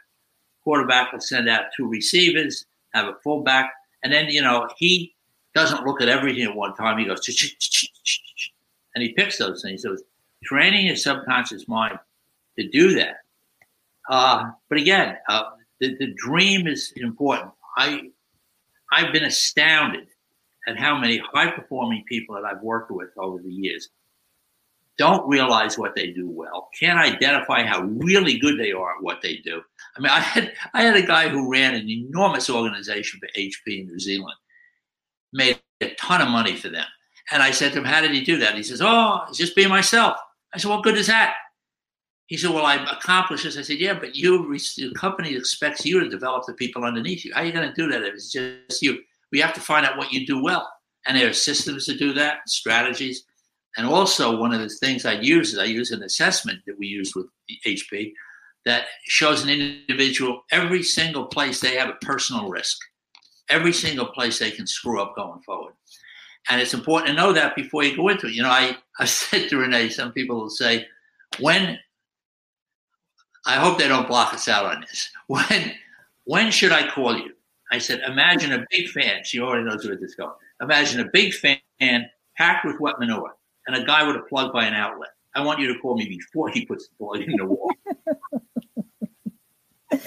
Quarterback 0.64 1.12
will 1.12 1.20
send 1.20 1.48
out 1.48 1.66
two 1.76 1.86
receivers, 1.86 2.64
have 2.94 3.06
a 3.06 3.16
fullback, 3.22 3.70
and 4.02 4.12
then 4.12 4.30
you 4.30 4.40
know 4.40 4.68
he 4.78 5.14
doesn't 5.54 5.84
look 5.84 6.00
at 6.00 6.08
everything 6.08 6.44
at 6.44 6.56
one 6.56 6.74
time. 6.74 6.98
He 6.98 7.04
goes, 7.04 7.26
and 8.94 9.02
he 9.02 9.12
picks 9.12 9.36
those 9.36 9.62
things. 9.62 9.82
So 9.82 9.96
training 10.44 10.86
your 10.86 10.96
subconscious 10.96 11.68
mind 11.68 11.98
to 12.58 12.68
do 12.68 12.94
that. 12.94 13.16
Uh, 14.08 14.50
but 14.68 14.78
again, 14.78 15.16
uh, 15.28 15.44
the, 15.80 15.96
the 15.96 16.14
dream 16.16 16.66
is 16.66 16.92
important. 16.96 17.50
I, 17.76 18.10
I've 18.92 19.12
been 19.12 19.24
astounded 19.24 20.06
at 20.68 20.78
how 20.78 20.98
many 20.98 21.22
high 21.32 21.50
performing 21.50 22.04
people 22.08 22.34
that 22.34 22.44
I've 22.44 22.62
worked 22.62 22.90
with 22.90 23.10
over 23.18 23.38
the 23.38 23.52
years 23.52 23.88
don't 24.98 25.28
realize 25.28 25.78
what 25.78 25.94
they 25.94 26.10
do 26.10 26.28
well, 26.28 26.70
can't 26.78 26.98
identify 26.98 27.62
how 27.62 27.82
really 27.82 28.38
good 28.38 28.58
they 28.58 28.72
are 28.72 28.96
at 28.96 29.02
what 29.02 29.20
they 29.22 29.36
do. 29.36 29.60
I 29.96 30.00
mean, 30.00 30.10
I 30.10 30.20
had 30.20 30.52
I 30.72 30.82
had 30.82 30.96
a 30.96 31.06
guy 31.06 31.28
who 31.28 31.50
ran 31.50 31.74
an 31.74 31.88
enormous 31.88 32.48
organization 32.48 33.20
for 33.20 33.28
HP 33.38 33.80
in 33.80 33.86
New 33.88 33.98
Zealand, 33.98 34.36
made 35.32 35.60
a 35.82 35.90
ton 35.96 36.22
of 36.22 36.28
money 36.28 36.56
for 36.56 36.70
them. 36.70 36.86
And 37.30 37.42
I 37.42 37.50
said 37.50 37.72
to 37.72 37.78
him, 37.78 37.84
How 37.84 38.00
did 38.00 38.12
he 38.12 38.24
do 38.24 38.38
that? 38.38 38.54
He 38.54 38.62
says, 38.62 38.80
Oh, 38.82 39.20
it's 39.28 39.38
just 39.38 39.56
being 39.56 39.68
myself. 39.68 40.16
I 40.54 40.58
said, 40.58 40.70
What 40.70 40.82
good 40.82 40.96
is 40.96 41.08
that? 41.08 41.34
He 42.26 42.36
said, 42.36 42.50
"Well, 42.50 42.66
I 42.66 42.76
accomplished 42.76 43.44
this." 43.44 43.56
I 43.56 43.62
said, 43.62 43.78
"Yeah, 43.78 43.94
but 43.94 44.16
you, 44.16 44.52
the 44.76 44.92
company 44.94 45.34
expects 45.34 45.84
you 45.84 46.00
to 46.00 46.08
develop 46.08 46.44
the 46.46 46.54
people 46.54 46.84
underneath 46.84 47.24
you. 47.24 47.32
How 47.34 47.42
are 47.42 47.46
you 47.46 47.52
going 47.52 47.68
to 47.68 47.74
do 47.74 47.90
that 47.90 48.02
if 48.02 48.14
it's 48.14 48.32
just 48.32 48.82
you? 48.82 49.00
We 49.32 49.40
have 49.40 49.54
to 49.54 49.60
find 49.60 49.86
out 49.86 49.96
what 49.96 50.12
you 50.12 50.26
do 50.26 50.42
well, 50.42 50.68
and 51.06 51.16
there 51.16 51.28
are 51.28 51.32
systems 51.32 51.86
to 51.86 51.96
do 51.96 52.12
that, 52.14 52.48
strategies, 52.48 53.24
and 53.76 53.86
also 53.86 54.36
one 54.36 54.52
of 54.52 54.60
the 54.60 54.68
things 54.68 55.04
I 55.04 55.14
use 55.20 55.52
is 55.52 55.58
I 55.58 55.64
use 55.64 55.90
an 55.90 56.02
assessment 56.02 56.60
that 56.66 56.78
we 56.78 56.86
use 56.86 57.14
with 57.14 57.26
HP 57.66 58.12
that 58.64 58.86
shows 59.04 59.42
an 59.42 59.50
individual 59.50 60.42
every 60.50 60.82
single 60.82 61.26
place 61.26 61.60
they 61.60 61.76
have 61.76 61.88
a 61.88 62.04
personal 62.04 62.48
risk, 62.48 62.78
every 63.48 63.72
single 63.72 64.06
place 64.06 64.38
they 64.38 64.50
can 64.50 64.66
screw 64.66 65.00
up 65.00 65.14
going 65.14 65.40
forward, 65.42 65.74
And 66.48 66.60
it's 66.60 66.74
important 66.74 67.08
to 67.08 67.14
know 67.14 67.32
that 67.32 67.54
before 67.54 67.84
you 67.84 67.96
go 67.96 68.08
into 68.08 68.26
it. 68.26 68.32
You 68.32 68.42
know, 68.42 68.50
I, 68.50 68.76
I 68.98 69.04
said 69.04 69.48
to 69.50 69.58
Renee, 69.58 69.90
some 69.90 70.12
people 70.12 70.40
will 70.40 70.50
say, 70.50 70.86
when 71.38 71.78
I 73.46 73.54
hope 73.54 73.78
they 73.78 73.88
don't 73.88 74.08
block 74.08 74.34
us 74.34 74.48
out 74.48 74.66
on 74.66 74.82
this. 74.82 75.10
When 75.28 75.74
when 76.24 76.50
should 76.50 76.72
I 76.72 76.88
call 76.90 77.16
you? 77.16 77.32
I 77.72 77.78
said, 77.78 78.00
imagine 78.06 78.52
a 78.52 78.64
big 78.70 78.88
fan. 78.88 79.22
She 79.24 79.40
already 79.40 79.64
knows 79.64 79.84
where 79.84 79.96
this 79.96 80.10
is 80.10 80.14
going. 80.16 80.34
Imagine 80.60 81.00
a 81.00 81.10
big 81.12 81.32
fan 81.32 81.58
packed 82.36 82.64
with 82.64 82.78
wet 82.80 82.98
manure 82.98 83.36
and 83.66 83.76
a 83.76 83.84
guy 83.84 84.06
with 84.06 84.16
a 84.16 84.22
plug 84.28 84.52
by 84.52 84.66
an 84.66 84.74
outlet. 84.74 85.10
I 85.34 85.42
want 85.42 85.60
you 85.60 85.72
to 85.72 85.78
call 85.80 85.96
me 85.96 86.08
before 86.08 86.48
he 86.48 86.64
puts 86.64 86.88
the 86.88 86.94
plug 86.96 87.22
in 87.22 87.36
the 87.36 87.44
wall. 87.44 87.70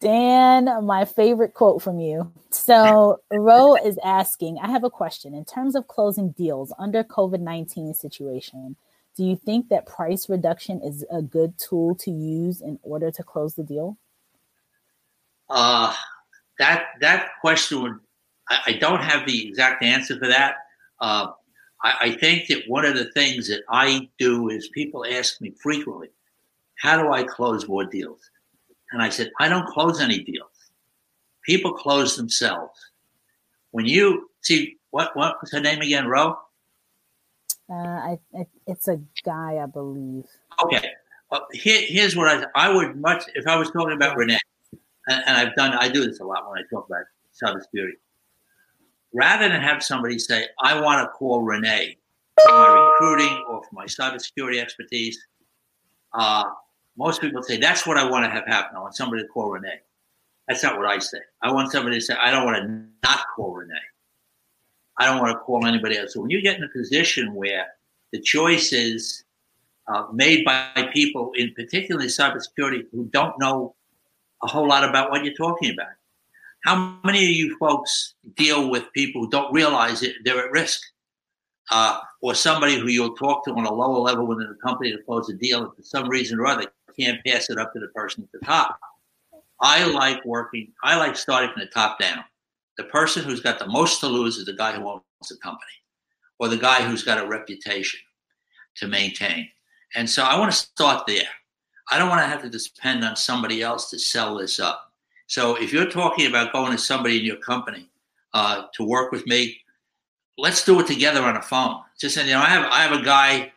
Dan, 0.00 0.84
my 0.84 1.04
favorite 1.04 1.54
quote 1.54 1.82
from 1.82 1.98
you. 1.98 2.30
So, 2.50 3.20
Ro 3.32 3.74
is 3.76 3.98
asking, 4.04 4.58
I 4.58 4.68
have 4.68 4.84
a 4.84 4.90
question. 4.90 5.34
In 5.34 5.44
terms 5.44 5.74
of 5.74 5.88
closing 5.88 6.30
deals 6.32 6.72
under 6.78 7.02
COVID-19 7.02 7.96
situation, 7.96 8.76
do 9.16 9.24
you 9.24 9.36
think 9.36 9.68
that 9.70 9.86
price 9.86 10.28
reduction 10.28 10.80
is 10.82 11.04
a 11.10 11.22
good 11.22 11.58
tool 11.58 11.94
to 11.96 12.10
use 12.10 12.60
in 12.60 12.78
order 12.82 13.10
to 13.10 13.22
close 13.22 13.54
the 13.54 13.62
deal? 13.62 13.96
Uh, 15.48 15.94
that 16.58 16.86
that 17.00 17.30
question 17.40 17.82
would 17.82 17.98
I, 18.48 18.58
I 18.66 18.72
don't 18.74 19.02
have 19.02 19.26
the 19.26 19.48
exact 19.48 19.82
answer 19.82 20.18
for 20.18 20.28
that. 20.28 20.56
Uh, 21.00 21.28
I, 21.82 21.94
I 22.00 22.10
think 22.12 22.48
that 22.48 22.62
one 22.66 22.84
of 22.84 22.94
the 22.94 23.10
things 23.12 23.48
that 23.48 23.62
I 23.70 24.08
do 24.18 24.50
is 24.50 24.68
people 24.68 25.06
ask 25.06 25.40
me 25.40 25.52
frequently, 25.62 26.08
"How 26.76 27.00
do 27.00 27.12
I 27.12 27.22
close 27.22 27.66
more 27.66 27.84
deals?" 27.84 28.30
And 28.92 29.02
I 29.02 29.08
said, 29.08 29.30
"I 29.40 29.48
don't 29.48 29.68
close 29.68 30.00
any 30.00 30.20
deals. 30.22 30.70
People 31.42 31.72
close 31.72 32.16
themselves. 32.16 32.78
When 33.70 33.86
you 33.86 34.30
see 34.42 34.76
what 34.90 35.16
what 35.16 35.36
was 35.40 35.52
her 35.52 35.60
name 35.60 35.80
again, 35.80 36.06
Ro? 36.06 36.38
Uh, 37.68 37.74
I, 37.74 38.18
it's 38.66 38.88
a 38.88 39.00
guy, 39.24 39.58
I 39.62 39.66
believe. 39.66 40.24
Okay. 40.62 40.92
Here, 41.52 41.82
here's 41.86 42.14
what 42.14 42.28
I 42.28 42.46
I 42.54 42.72
would 42.72 42.96
much 42.96 43.24
if 43.34 43.48
I 43.48 43.56
was 43.56 43.70
talking 43.72 43.94
about 43.94 44.16
Renee, 44.16 44.38
and, 45.08 45.22
and 45.26 45.36
I've 45.36 45.56
done 45.56 45.72
I 45.72 45.88
do 45.88 46.06
this 46.06 46.20
a 46.20 46.24
lot 46.24 46.48
when 46.48 46.60
I 46.60 46.62
talk 46.70 46.86
about 46.88 47.04
cybersecurity. 47.34 47.94
Rather 49.12 49.48
than 49.48 49.60
have 49.60 49.82
somebody 49.82 50.20
say, 50.20 50.46
"I 50.60 50.80
want 50.80 51.02
to 51.02 51.08
call 51.08 51.42
Renee 51.42 51.96
for 52.44 52.52
my 52.52 52.90
recruiting 52.92 53.44
or 53.48 53.64
for 53.64 53.74
my 53.74 53.86
cybersecurity 53.86 54.60
expertise," 54.60 55.18
uh, 56.12 56.44
most 56.96 57.20
people 57.20 57.42
say, 57.42 57.56
"That's 57.56 57.84
what 57.84 57.98
I 57.98 58.08
want 58.08 58.24
to 58.24 58.30
have 58.30 58.46
happen. 58.46 58.76
I 58.76 58.80
want 58.80 58.94
somebody 58.94 59.22
to 59.22 59.28
call 59.28 59.50
Renee." 59.50 59.80
That's 60.46 60.62
not 60.62 60.78
what 60.78 60.86
I 60.86 61.00
say. 61.00 61.18
I 61.42 61.50
want 61.50 61.72
somebody 61.72 61.98
to 61.98 62.04
say, 62.04 62.14
"I 62.14 62.30
don't 62.30 62.44
want 62.44 62.58
to 62.58 62.68
not 63.02 63.26
call 63.34 63.52
Renee." 63.52 63.74
I 64.98 65.06
don't 65.06 65.20
want 65.20 65.32
to 65.32 65.38
call 65.38 65.66
anybody 65.66 65.98
else. 65.98 66.14
So 66.14 66.20
when 66.20 66.30
you 66.30 66.40
get 66.40 66.56
in 66.56 66.64
a 66.64 66.68
position 66.68 67.34
where 67.34 67.66
the 68.12 68.20
choice 68.20 68.72
is 68.72 69.24
uh, 69.88 70.06
made 70.12 70.44
by 70.44 70.90
people, 70.92 71.32
in 71.34 71.52
particularly 71.54 72.08
cybersecurity, 72.08 72.86
who 72.92 73.04
don't 73.06 73.38
know 73.38 73.74
a 74.42 74.46
whole 74.46 74.68
lot 74.68 74.88
about 74.88 75.10
what 75.10 75.24
you're 75.24 75.34
talking 75.34 75.72
about. 75.72 75.88
How 76.64 76.98
many 77.04 77.18
of 77.18 77.30
you 77.30 77.56
folks 77.58 78.14
deal 78.34 78.70
with 78.70 78.92
people 78.92 79.22
who 79.22 79.30
don't 79.30 79.52
realize 79.52 80.02
it, 80.02 80.16
they're 80.24 80.44
at 80.44 80.50
risk? 80.50 80.80
Uh, 81.70 81.98
or 82.22 82.34
somebody 82.34 82.78
who 82.78 82.88
you'll 82.88 83.16
talk 83.16 83.44
to 83.44 83.50
on 83.50 83.66
a 83.66 83.72
lower 83.72 83.98
level 83.98 84.24
within 84.24 84.48
the 84.48 84.54
company 84.54 84.92
to 84.92 84.98
close 85.02 85.28
a 85.28 85.34
deal, 85.34 85.64
and 85.64 85.74
for 85.74 85.82
some 85.82 86.08
reason 86.08 86.38
or 86.38 86.46
other, 86.46 86.66
can't 86.98 87.22
pass 87.26 87.50
it 87.50 87.58
up 87.58 87.72
to 87.72 87.80
the 87.80 87.88
person 87.88 88.22
at 88.22 88.40
the 88.40 88.46
top. 88.46 88.78
I 89.60 89.84
like 89.84 90.24
working, 90.24 90.72
I 90.82 90.96
like 90.96 91.16
starting 91.16 91.50
from 91.52 91.60
the 91.60 91.66
top 91.66 91.98
down 91.98 92.24
the 92.76 92.84
person 92.84 93.24
who's 93.24 93.40
got 93.40 93.58
the 93.58 93.66
most 93.66 94.00
to 94.00 94.06
lose 94.06 94.36
is 94.36 94.46
the 94.46 94.52
guy 94.52 94.72
who 94.72 94.88
owns 94.88 95.02
the 95.28 95.36
company 95.36 95.72
or 96.38 96.48
the 96.48 96.56
guy 96.56 96.82
who's 96.82 97.02
got 97.02 97.22
a 97.22 97.26
reputation 97.26 98.00
to 98.76 98.86
maintain. 98.86 99.48
And 99.94 100.08
so 100.08 100.22
I 100.22 100.38
want 100.38 100.52
to 100.52 100.56
start 100.56 101.06
there. 101.06 101.28
I 101.90 101.98
don't 101.98 102.08
want 102.08 102.20
to 102.20 102.26
have 102.26 102.42
to 102.42 102.50
depend 102.50 103.04
on 103.04 103.16
somebody 103.16 103.62
else 103.62 103.90
to 103.90 103.98
sell 103.98 104.36
this 104.36 104.58
up. 104.58 104.92
So 105.28 105.54
if 105.56 105.72
you're 105.72 105.90
talking 105.90 106.26
about 106.26 106.52
going 106.52 106.72
to 106.72 106.78
somebody 106.78 107.18
in 107.18 107.24
your 107.24 107.36
company 107.36 107.88
uh, 108.34 108.64
to 108.74 108.84
work 108.84 109.12
with 109.12 109.26
me, 109.26 109.58
let's 110.36 110.64
do 110.64 110.78
it 110.80 110.86
together 110.86 111.22
on 111.22 111.36
a 111.36 111.42
phone. 111.42 111.80
Just 111.98 112.16
you 112.16 112.26
know, 112.26 112.40
I 112.40 112.46
have 112.46 112.70
I 112.70 112.82
have 112.82 113.00
a 113.00 113.04
guy 113.04 113.52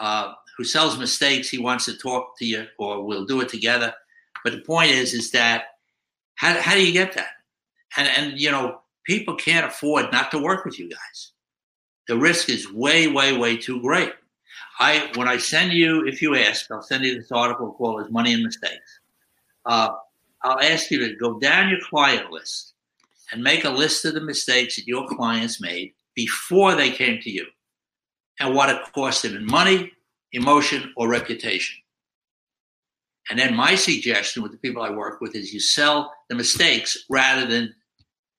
uh, 0.00 0.32
who 0.56 0.64
sells 0.64 0.98
mistakes. 0.98 1.48
He 1.48 1.58
wants 1.58 1.84
to 1.86 1.96
talk 1.96 2.36
to 2.38 2.44
you, 2.44 2.66
or 2.78 3.04
we'll 3.04 3.26
do 3.26 3.40
it 3.40 3.48
together. 3.48 3.94
But 4.42 4.52
the 4.52 4.60
point 4.60 4.90
is, 4.90 5.14
is 5.14 5.30
that 5.30 5.64
how, 6.34 6.60
how 6.60 6.74
do 6.74 6.84
you 6.84 6.92
get 6.92 7.14
that? 7.14 7.28
And 7.96 8.08
and 8.08 8.40
you 8.40 8.50
know 8.50 8.80
people 9.04 9.34
can't 9.36 9.66
afford 9.66 10.10
not 10.12 10.30
to 10.30 10.38
work 10.38 10.64
with 10.64 10.78
you 10.78 10.88
guys. 10.88 11.32
The 12.08 12.16
risk 12.18 12.50
is 12.50 12.70
way, 12.70 13.06
way, 13.06 13.36
way 13.36 13.56
too 13.56 13.80
great. 13.80 14.12
I 14.78 15.10
when 15.14 15.28
I 15.28 15.38
send 15.38 15.72
you, 15.72 16.06
if 16.06 16.20
you 16.20 16.36
ask, 16.36 16.70
I'll 16.70 16.82
send 16.82 17.04
you 17.04 17.14
this 17.14 17.32
article 17.32 17.72
called 17.72 18.04
"Is 18.04 18.10
Money 18.10 18.32
and 18.34 18.42
Mistakes." 18.42 19.00
Uh, 19.64 19.90
I'll 20.42 20.60
ask 20.60 20.90
you 20.90 20.98
to 21.06 21.16
go 21.16 21.38
down 21.38 21.70
your 21.70 21.80
client 21.88 22.30
list 22.30 22.74
and 23.32 23.42
make 23.42 23.64
a 23.64 23.70
list 23.70 24.04
of 24.04 24.14
the 24.14 24.20
mistakes 24.20 24.76
that 24.76 24.86
your 24.86 25.08
clients 25.08 25.60
made 25.60 25.94
before 26.14 26.74
they 26.74 26.90
came 26.90 27.20
to 27.22 27.30
you, 27.30 27.46
and 28.40 28.54
what 28.54 28.68
it 28.68 28.80
cost 28.94 29.22
them 29.22 29.36
in 29.36 29.46
money, 29.46 29.92
emotion, 30.32 30.92
or 30.96 31.08
reputation. 31.08 31.76
And 33.30 33.38
then 33.38 33.56
my 33.56 33.74
suggestion 33.74 34.42
with 34.42 34.52
the 34.52 34.58
people 34.58 34.82
I 34.82 34.90
work 34.90 35.20
with 35.20 35.34
is 35.34 35.54
you 35.54 35.60
sell 35.60 36.12
the 36.28 36.34
mistakes 36.34 37.06
rather 37.08 37.46
than 37.46 37.74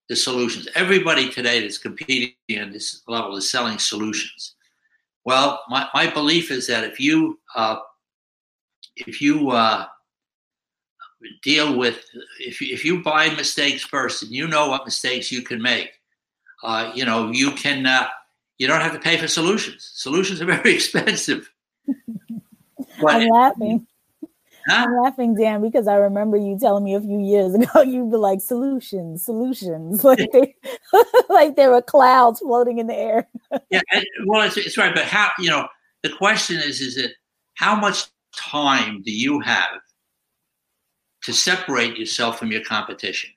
the 0.09 0.15
solutions. 0.15 0.67
Everybody 0.75 1.29
today 1.29 1.61
that's 1.61 1.77
competing 1.77 2.33
at 2.57 2.71
this 2.71 3.01
level 3.07 3.35
is 3.35 3.49
selling 3.49 3.79
solutions. 3.79 4.55
Well, 5.23 5.61
my, 5.69 5.87
my 5.93 6.07
belief 6.07 6.51
is 6.51 6.67
that 6.67 6.83
if 6.83 6.99
you 6.99 7.39
uh, 7.55 7.77
if 8.95 9.21
you 9.21 9.49
uh, 9.49 9.85
deal 11.41 11.77
with 11.77 12.05
if 12.39 12.61
you, 12.61 12.73
if 12.73 12.85
you 12.85 13.01
buy 13.01 13.29
mistakes 13.29 13.83
first 13.83 14.23
and 14.23 14.31
you 14.31 14.47
know 14.47 14.69
what 14.69 14.85
mistakes 14.85 15.31
you 15.31 15.41
can 15.41 15.61
make, 15.61 15.89
uh, 16.63 16.91
you 16.93 17.05
know 17.05 17.31
you 17.31 17.51
can 17.51 17.85
uh, 17.85 18.07
you 18.59 18.67
don't 18.67 18.81
have 18.81 18.93
to 18.93 18.99
pay 18.99 19.17
for 19.17 19.27
solutions. 19.27 19.91
Solutions 19.95 20.41
are 20.41 20.45
very 20.57 20.75
expensive. 20.75 21.51
I'm 23.05 23.27
laughing. 23.27 23.87
I'm 24.69 24.95
laughing, 25.03 25.35
Dan, 25.35 25.61
because 25.61 25.87
I 25.87 25.95
remember 25.95 26.37
you 26.37 26.57
telling 26.59 26.83
me 26.83 26.95
a 26.95 27.01
few 27.01 27.19
years 27.19 27.53
ago 27.53 27.81
you'd 27.85 28.11
be 28.11 28.17
like 28.17 28.41
solutions, 28.41 29.23
solutions, 29.23 30.03
like 30.03 30.29
they, 30.31 30.55
like 31.29 31.55
there 31.55 31.71
were 31.71 31.81
clouds 31.81 32.39
floating 32.39 32.79
in 32.79 32.87
the 32.87 32.95
air. 32.95 33.27
yeah, 33.69 33.81
well, 34.25 34.41
it's, 34.41 34.57
it's 34.57 34.77
right, 34.77 34.93
but 34.93 35.05
how 35.05 35.31
you 35.39 35.49
know 35.49 35.67
the 36.03 36.09
question 36.09 36.57
is, 36.57 36.81
is 36.81 36.97
it 36.97 37.13
how 37.55 37.75
much 37.75 38.05
time 38.35 39.01
do 39.03 39.11
you 39.11 39.39
have 39.39 39.79
to 41.23 41.33
separate 41.33 41.97
yourself 41.97 42.37
from 42.37 42.51
your 42.51 42.63
competition? 42.63 43.29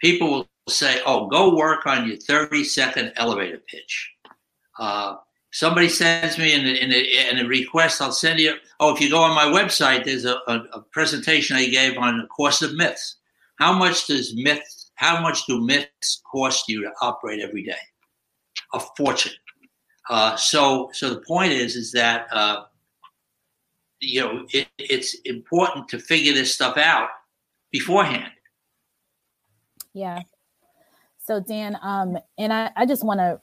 People 0.00 0.30
will 0.30 0.48
say, 0.68 1.00
"Oh, 1.06 1.26
go 1.28 1.56
work 1.56 1.86
on 1.86 2.06
your 2.06 2.16
30 2.16 2.64
second 2.64 3.12
elevator 3.16 3.60
pitch." 3.68 4.12
Uh, 4.78 5.16
somebody 5.54 5.88
sends 5.88 6.36
me 6.36 6.52
in 6.52 6.66
a, 6.66 6.70
in, 6.70 6.92
a, 6.92 7.30
in 7.30 7.38
a, 7.38 7.48
request, 7.48 8.02
I'll 8.02 8.10
send 8.10 8.40
you. 8.40 8.56
Oh, 8.80 8.92
if 8.92 9.00
you 9.00 9.08
go 9.08 9.22
on 9.22 9.36
my 9.36 9.44
website, 9.44 10.04
there's 10.04 10.24
a, 10.24 10.34
a, 10.48 10.64
a, 10.72 10.80
presentation 10.90 11.56
I 11.56 11.66
gave 11.66 11.96
on 11.96 12.18
the 12.18 12.26
cost 12.26 12.60
of 12.62 12.74
myths. 12.74 13.16
How 13.60 13.72
much 13.72 14.08
does 14.08 14.34
myths? 14.34 14.90
How 14.96 15.22
much 15.22 15.46
do 15.46 15.60
myths 15.60 16.22
cost 16.30 16.68
you 16.68 16.82
to 16.82 16.90
operate 17.00 17.40
every 17.40 17.62
day? 17.62 17.78
A 18.74 18.80
fortune. 18.96 19.32
Uh, 20.10 20.34
so, 20.34 20.90
so 20.92 21.10
the 21.10 21.20
point 21.20 21.52
is, 21.52 21.76
is 21.76 21.92
that 21.92 22.26
uh, 22.32 22.64
you 24.00 24.20
know 24.20 24.44
it, 24.52 24.66
it's 24.78 25.14
important 25.24 25.88
to 25.88 26.00
figure 26.00 26.34
this 26.34 26.52
stuff 26.52 26.76
out 26.76 27.08
beforehand. 27.70 28.32
Yeah. 29.94 30.20
So 31.18 31.40
Dan, 31.40 31.78
um, 31.80 32.18
and 32.36 32.52
I, 32.52 32.70
I 32.76 32.86
just 32.86 33.04
want 33.04 33.20
to 33.20 33.40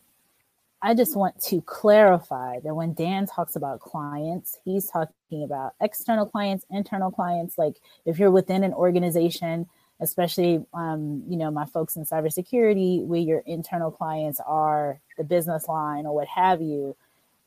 I 0.81 0.95
just 0.95 1.15
want 1.15 1.39
to 1.43 1.61
clarify 1.61 2.59
that 2.61 2.73
when 2.75 2.93
Dan 2.93 3.27
talks 3.27 3.55
about 3.55 3.81
clients, 3.81 4.57
he's 4.65 4.87
talking 4.89 5.43
about 5.43 5.75
external 5.81 6.25
clients, 6.25 6.65
internal 6.71 7.11
clients. 7.11 7.57
Like 7.57 7.75
if 8.05 8.17
you're 8.17 8.31
within 8.31 8.63
an 8.63 8.73
organization, 8.73 9.67
especially 9.99 10.65
um, 10.73 11.23
you 11.27 11.37
know 11.37 11.51
my 11.51 11.65
folks 11.65 11.97
in 11.97 12.05
cybersecurity, 12.05 13.05
where 13.05 13.19
your 13.19 13.43
internal 13.45 13.91
clients 13.91 14.39
are 14.45 14.99
the 15.17 15.23
business 15.23 15.67
line 15.67 16.07
or 16.07 16.15
what 16.15 16.27
have 16.27 16.61
you, 16.61 16.95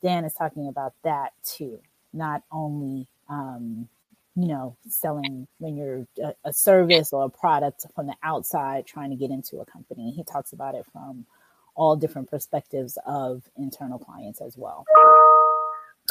Dan 0.03 0.25
is 0.25 0.35
talking 0.35 0.69
about 0.69 0.95
that 1.03 1.33
too, 1.45 1.81
not 2.13 2.43
only 2.53 3.09
um, 3.29 3.89
you 4.37 4.47
know 4.47 4.77
selling 4.89 5.49
when 5.59 5.77
you're 5.77 6.07
a, 6.23 6.35
a 6.45 6.53
service 6.53 7.13
or 7.13 7.25
a 7.25 7.31
product 7.31 7.87
from 7.97 8.07
the 8.07 8.15
outside 8.23 8.87
trying 8.87 9.11
to 9.11 9.17
get 9.17 9.31
into 9.33 9.59
a 9.59 9.65
company. 9.65 10.13
He 10.13 10.23
talks 10.23 10.53
about 10.53 10.77
it 10.77 10.87
from 10.93 11.27
all 11.75 11.97
different 11.97 12.31
perspectives 12.31 12.99
of 13.07 13.43
internal 13.57 13.99
clients 13.99 14.41
as 14.41 14.57
well. 14.57 14.85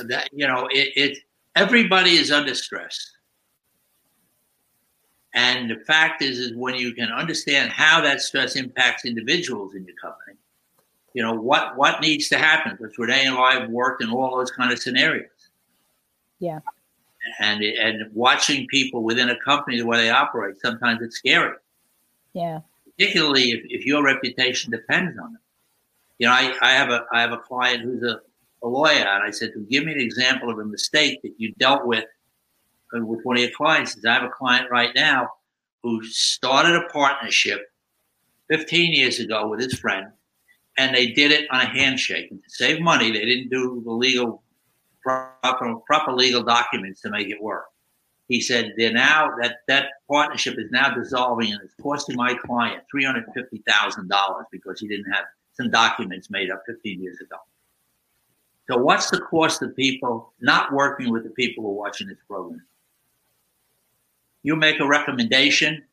That 0.06 0.30
you 0.34 0.47
know, 0.47 0.67
it, 0.71 0.91
it 0.95 1.17
everybody 1.56 2.12
is 2.12 2.32
under 2.32 2.56
stress. 2.56 3.12
And 5.36 5.69
the 5.69 5.78
fact 5.86 6.21
is, 6.21 6.38
is 6.38 6.56
when 6.56 6.76
you 6.76 6.93
can 6.93 7.10
understand 7.10 7.71
how 7.71 8.02
that 8.02 8.21
stress 8.21 8.56
impacts 8.56 9.04
individuals 9.04 9.73
in 9.73 9.84
your 9.84 9.95
company, 9.95 10.38
You 11.13 11.23
know 11.23 11.34
what 11.34 11.78
what 11.78 12.02
needs 12.02 12.30
to 12.30 12.38
happen 12.38 12.78
because 12.78 12.97
Renee 12.97 13.26
and 13.26 13.38
I 13.38 13.54
have 13.60 13.69
worked 13.69 14.04
in 14.04 14.10
all 14.10 14.38
those 14.38 14.52
kind 14.52 14.71
of 14.71 14.80
scenarios. 14.80 15.30
Yeah. 16.39 16.60
And 17.39 17.63
and 17.63 18.13
watching 18.13 18.67
people 18.67 19.04
within 19.04 19.30
a 19.30 19.39
company 19.39 19.78
the 19.78 19.86
way 19.86 19.97
they 19.97 20.10
operate, 20.10 20.60
sometimes 20.62 21.02
it's 21.02 21.17
scary. 21.17 21.56
Yeah. 22.34 22.60
Particularly 22.86 23.52
if, 23.52 23.62
if 23.69 23.86
your 23.86 24.04
reputation 24.04 24.71
depends 24.71 25.17
on 25.17 25.36
it. 25.36 25.43
You 26.19 26.28
know, 26.28 26.34
I, 26.34 26.54
I 26.62 26.71
have 26.71 26.89
a 26.89 27.06
I 27.12 27.21
have 27.21 27.32
a 27.32 27.38
client 27.38 27.82
who's 27.82 28.04
a, 28.04 28.19
a 28.63 28.67
lawyer, 28.67 29.06
and 29.06 29.23
I 29.23 29.32
said 29.32 29.52
to 29.54 29.60
"Give 29.69 29.86
me 29.86 29.93
an 29.93 29.99
example 29.99 30.49
of 30.49 30.60
a 30.60 30.65
mistake 30.65 31.21
that 31.23 31.34
you 31.38 31.54
dealt 31.58 31.86
with 31.86 32.06
uh, 32.95 33.06
with 33.06 33.21
one 33.23 33.38
of 33.38 33.41
your 33.41 33.52
clients." 33.52 33.93
Says, 33.93 34.06
I 34.06 34.13
have 34.13 34.23
a 34.23 34.30
client 34.30 34.69
right 34.71 34.91
now 34.95 35.30
who 35.82 36.04
started 36.04 36.76
a 36.76 36.88
partnership 36.89 37.62
15 38.49 38.93
years 38.93 39.19
ago 39.19 39.47
with 39.47 39.60
his 39.60 39.78
friend, 39.78 40.08
and 40.78 40.95
they 40.95 41.08
did 41.12 41.32
it 41.32 41.45
on 41.52 41.62
a 41.62 41.65
handshake. 41.65 42.32
And 42.32 42.41
to 42.41 42.49
save 42.49 42.80
money, 42.80 43.12
they 43.12 43.26
didn't 43.26 43.49
do 43.49 43.82
the 43.84 43.91
legal 43.91 44.43
proper, 45.02 45.76
proper 45.86 46.13
legal 46.13 46.43
documents 46.43 47.02
to 47.02 47.10
make 47.10 47.28
it 47.28 47.41
work. 47.41 47.65
He 48.30 48.39
said 48.39 48.73
they're 48.78 48.93
now 48.93 49.32
that 49.41 49.58
that 49.67 49.88
partnership 50.10 50.56
is 50.58 50.71
now 50.71 50.93
dissolving 50.93 51.52
and 51.52 51.62
it's 51.62 51.76
costing 51.82 52.15
my 52.15 52.34
client 52.34 52.84
three 52.89 53.04
hundred 53.04 53.26
fifty 53.34 53.62
thousand 53.67 54.08
dollars 54.08 54.45
because 54.52 54.80
he 54.80 54.88
didn't 54.88 55.12
have 55.12 55.26
some 55.54 55.70
documents 55.70 56.30
made 56.30 56.52
up 56.52 56.63
15 56.66 57.02
years 57.02 57.20
ago. 57.22 57.38
So 58.70 58.78
what's 58.78 59.10
the 59.10 59.20
cost 59.20 59.62
of 59.62 59.76
people 59.76 60.34
not 60.39 60.72
working 60.72 61.12
with 61.12 61.24
the 61.24 61.30
people 61.32 61.63
who 61.63 61.72
are 61.72 61.74
watching 61.74 62.08
this 62.08 62.18
program? 62.28 62.66
You 64.44 64.56
make 64.56 64.80
a 64.80 64.88
recommendation. 64.88 65.84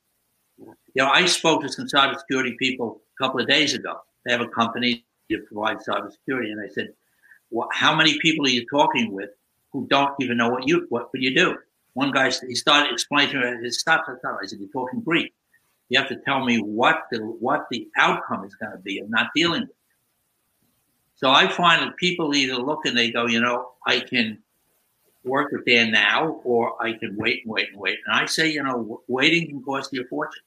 You 0.58 0.74
know, 0.96 1.08
I 1.08 1.26
spoke 1.26 1.62
to 1.62 1.68
some 1.68 1.86
cybersecurity 1.86 2.56
people 2.58 3.00
a 3.18 3.24
couple 3.24 3.40
of 3.40 3.48
days 3.48 3.74
ago. 3.74 4.00
They 4.24 4.32
have 4.32 4.40
a 4.40 4.48
company 4.48 5.04
that 5.30 5.46
provides 5.46 5.86
cybersecurity, 5.86 6.52
and 6.52 6.60
I 6.60 6.68
said, 6.68 6.92
well, 7.50 7.68
"How 7.72 7.94
many 7.94 8.18
people 8.18 8.46
are 8.46 8.50
you 8.50 8.66
talking 8.66 9.12
with 9.12 9.30
who 9.72 9.86
don't 9.88 10.14
even 10.20 10.36
know 10.36 10.48
what 10.48 10.66
you 10.68 10.86
what 10.90 11.10
you 11.14 11.34
do?" 11.34 11.58
One 11.94 12.12
guy 12.12 12.30
he 12.30 12.54
started 12.54 12.92
explaining 12.92 13.32
to 13.40 13.60
me, 13.60 13.70
"Stop, 13.70 14.04
stop, 14.04 14.18
stop!" 14.18 14.38
I 14.42 14.46
said, 14.46 14.60
"You're 14.60 14.68
talking 14.68 15.00
Greek. 15.00 15.32
You 15.90 15.98
have 15.98 16.08
to 16.08 16.16
tell 16.16 16.44
me 16.44 16.58
what 16.58 17.02
the 17.10 17.18
what 17.18 17.66
the 17.70 17.88
outcome 17.98 18.44
is 18.44 18.54
going 18.54 18.72
to 18.72 18.78
be 18.78 18.98
of 19.00 19.10
not 19.10 19.28
dealing 19.34 19.62
with." 19.62 19.70
It. 19.70 19.76
So 21.16 21.30
I 21.30 21.48
find 21.48 21.82
that 21.82 21.96
people 21.98 22.34
either 22.34 22.54
look 22.54 22.86
and 22.86 22.96
they 22.96 23.10
go, 23.10 23.26
you 23.26 23.40
know, 23.40 23.72
I 23.86 24.00
can 24.00 24.38
work 25.22 25.52
with 25.52 25.66
Dan 25.66 25.90
now, 25.90 26.40
or 26.44 26.82
I 26.82 26.94
can 26.94 27.14
wait 27.16 27.42
and 27.44 27.52
wait 27.52 27.68
and 27.72 27.78
wait. 27.78 27.98
And 28.06 28.16
I 28.16 28.24
say, 28.24 28.50
you 28.50 28.62
know, 28.62 29.02
waiting 29.06 29.48
can 29.48 29.62
cost 29.62 29.92
you 29.92 30.00
a 30.00 30.04
fortune. 30.06 30.42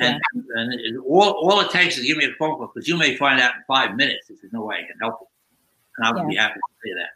And, 0.00 0.20
and 0.56 0.74
it, 0.74 0.96
all, 1.06 1.30
all 1.32 1.60
it 1.60 1.70
takes 1.70 1.96
is 1.96 2.04
give 2.04 2.16
me 2.16 2.24
a 2.24 2.32
phone 2.38 2.56
call 2.56 2.72
because 2.74 2.88
you 2.88 2.96
may 2.96 3.16
find 3.16 3.40
out 3.40 3.54
in 3.54 3.62
five 3.68 3.94
minutes 3.94 4.30
if 4.30 4.40
there's 4.40 4.52
no 4.52 4.64
way 4.64 4.76
I 4.76 4.80
can 4.80 4.98
help 5.00 5.18
you. 5.20 5.26
And 5.98 6.06
I 6.06 6.12
would 6.12 6.22
yeah. 6.22 6.28
be 6.28 6.36
happy 6.36 6.54
to 6.54 6.88
say 6.88 6.94
that. 6.94 7.10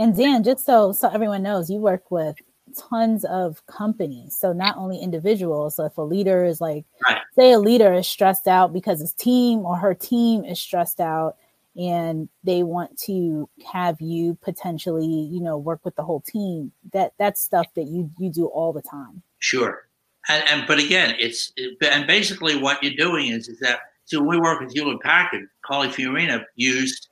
And 0.00 0.16
Dan, 0.16 0.44
just 0.44 0.64
so 0.64 0.92
so 0.92 1.08
everyone 1.08 1.42
knows, 1.42 1.68
you 1.68 1.80
work 1.80 2.12
with 2.12 2.36
tons 2.76 3.24
of 3.24 3.64
companies. 3.66 4.36
So 4.38 4.52
not 4.52 4.76
only 4.76 4.98
individuals. 4.98 5.76
So 5.76 5.84
if 5.84 5.96
a 5.98 6.02
leader 6.02 6.44
is 6.44 6.60
like, 6.60 6.84
right. 7.04 7.18
say 7.34 7.52
a 7.52 7.58
leader 7.58 7.92
is 7.92 8.08
stressed 8.08 8.46
out 8.46 8.72
because 8.72 9.00
his 9.00 9.12
team 9.12 9.60
or 9.60 9.76
her 9.76 9.94
team 9.94 10.44
is 10.44 10.60
stressed 10.60 11.00
out, 11.00 11.36
and 11.76 12.28
they 12.42 12.64
want 12.64 12.98
to 12.98 13.48
have 13.72 14.00
you 14.00 14.36
potentially, 14.42 15.06
you 15.06 15.40
know, 15.40 15.56
work 15.56 15.80
with 15.84 15.94
the 15.94 16.02
whole 16.02 16.20
team. 16.20 16.72
That 16.92 17.12
that's 17.18 17.40
stuff 17.40 17.66
that 17.76 17.84
you 17.84 18.10
you 18.18 18.30
do 18.30 18.46
all 18.46 18.72
the 18.72 18.82
time. 18.82 19.22
Sure. 19.38 19.86
And, 20.28 20.44
and 20.48 20.66
but 20.66 20.78
again, 20.78 21.14
it's 21.18 21.52
and 21.80 22.06
basically 22.06 22.60
what 22.60 22.82
you're 22.82 22.94
doing 22.94 23.28
is 23.28 23.48
is 23.48 23.60
that 23.60 23.80
so 24.04 24.22
we 24.22 24.40
work 24.40 24.60
with 24.60 24.72
Hewlett 24.72 25.00
Packard, 25.02 25.48
Carly 25.62 25.88
Fiorina 25.88 26.44
used 26.56 27.08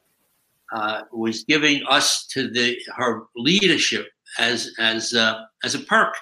uh, 0.72 1.02
was 1.12 1.44
giving 1.44 1.82
us 1.88 2.26
to 2.28 2.50
the 2.50 2.76
her 2.96 3.22
leadership 3.36 4.08
as 4.38 4.72
as 4.78 5.14
uh, 5.14 5.44
as 5.64 5.74
a 5.74 5.80
perk. 5.80 6.14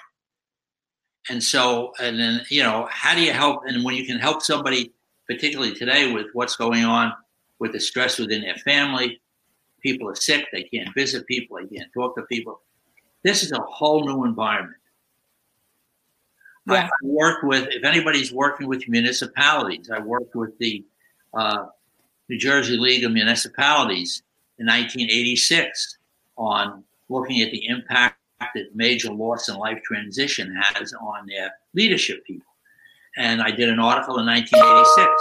And 1.29 1.43
so, 1.43 1.91
and 1.99 2.19
then 2.19 2.41
you 2.49 2.61
know, 2.63 2.87
how 2.91 3.15
do 3.15 3.21
you 3.21 3.33
help? 3.33 3.63
And 3.65 3.83
when 3.83 3.95
you 3.95 4.05
can 4.05 4.19
help 4.19 4.41
somebody, 4.41 4.93
particularly 5.27 5.73
today 5.73 6.11
with 6.11 6.27
what's 6.33 6.55
going 6.55 6.85
on 6.85 7.13
with 7.59 7.71
the 7.71 7.79
stress 7.79 8.19
within 8.19 8.41
their 8.41 8.57
family, 8.57 9.21
people 9.81 10.09
are 10.09 10.15
sick, 10.15 10.47
they 10.51 10.63
can't 10.63 10.93
visit 10.93 11.25
people, 11.27 11.57
they 11.57 11.77
can't 11.77 11.91
talk 11.93 12.15
to 12.15 12.23
people. 12.23 12.61
This 13.23 13.43
is 13.43 13.51
a 13.51 13.61
whole 13.61 14.05
new 14.05 14.25
environment. 14.25 14.77
Yeah. 16.67 16.87
I 16.87 16.89
work 17.03 17.43
with, 17.43 17.67
if 17.69 17.83
anybody's 17.83 18.33
working 18.33 18.67
with 18.67 18.87
municipalities, 18.87 19.89
I 19.91 19.99
worked 19.99 20.35
with 20.35 20.57
the 20.57 20.83
uh, 21.33 21.65
New 22.27 22.39
Jersey 22.39 22.77
League 22.77 23.03
of 23.03 23.11
Municipalities 23.11 24.23
in 24.57 24.65
1986 24.65 25.97
on 26.37 26.83
looking 27.09 27.41
at 27.41 27.51
the 27.51 27.67
impact 27.67 28.17
that 28.39 28.75
major 28.75 29.11
loss 29.11 29.47
and 29.47 29.57
life 29.57 29.81
transition 29.83 30.55
has 30.61 30.93
on 30.93 31.25
their 31.27 31.51
leadership 31.73 32.25
people. 32.25 32.47
And 33.17 33.41
I 33.41 33.51
did 33.51 33.69
an 33.69 33.79
article 33.79 34.19
in 34.19 34.25
1986. 34.25 35.11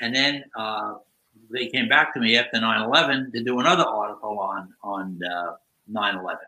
And 0.00 0.14
then 0.14 0.44
uh, 0.56 0.94
they 1.50 1.66
came 1.68 1.88
back 1.88 2.14
to 2.14 2.20
me 2.20 2.36
after 2.36 2.60
9 2.60 2.82
11 2.82 3.32
to 3.32 3.44
do 3.44 3.60
another 3.60 3.84
article 3.84 4.38
on, 4.38 4.72
on 4.82 5.20
uh, 5.30 5.52
9 5.88 6.18
11. 6.18 6.38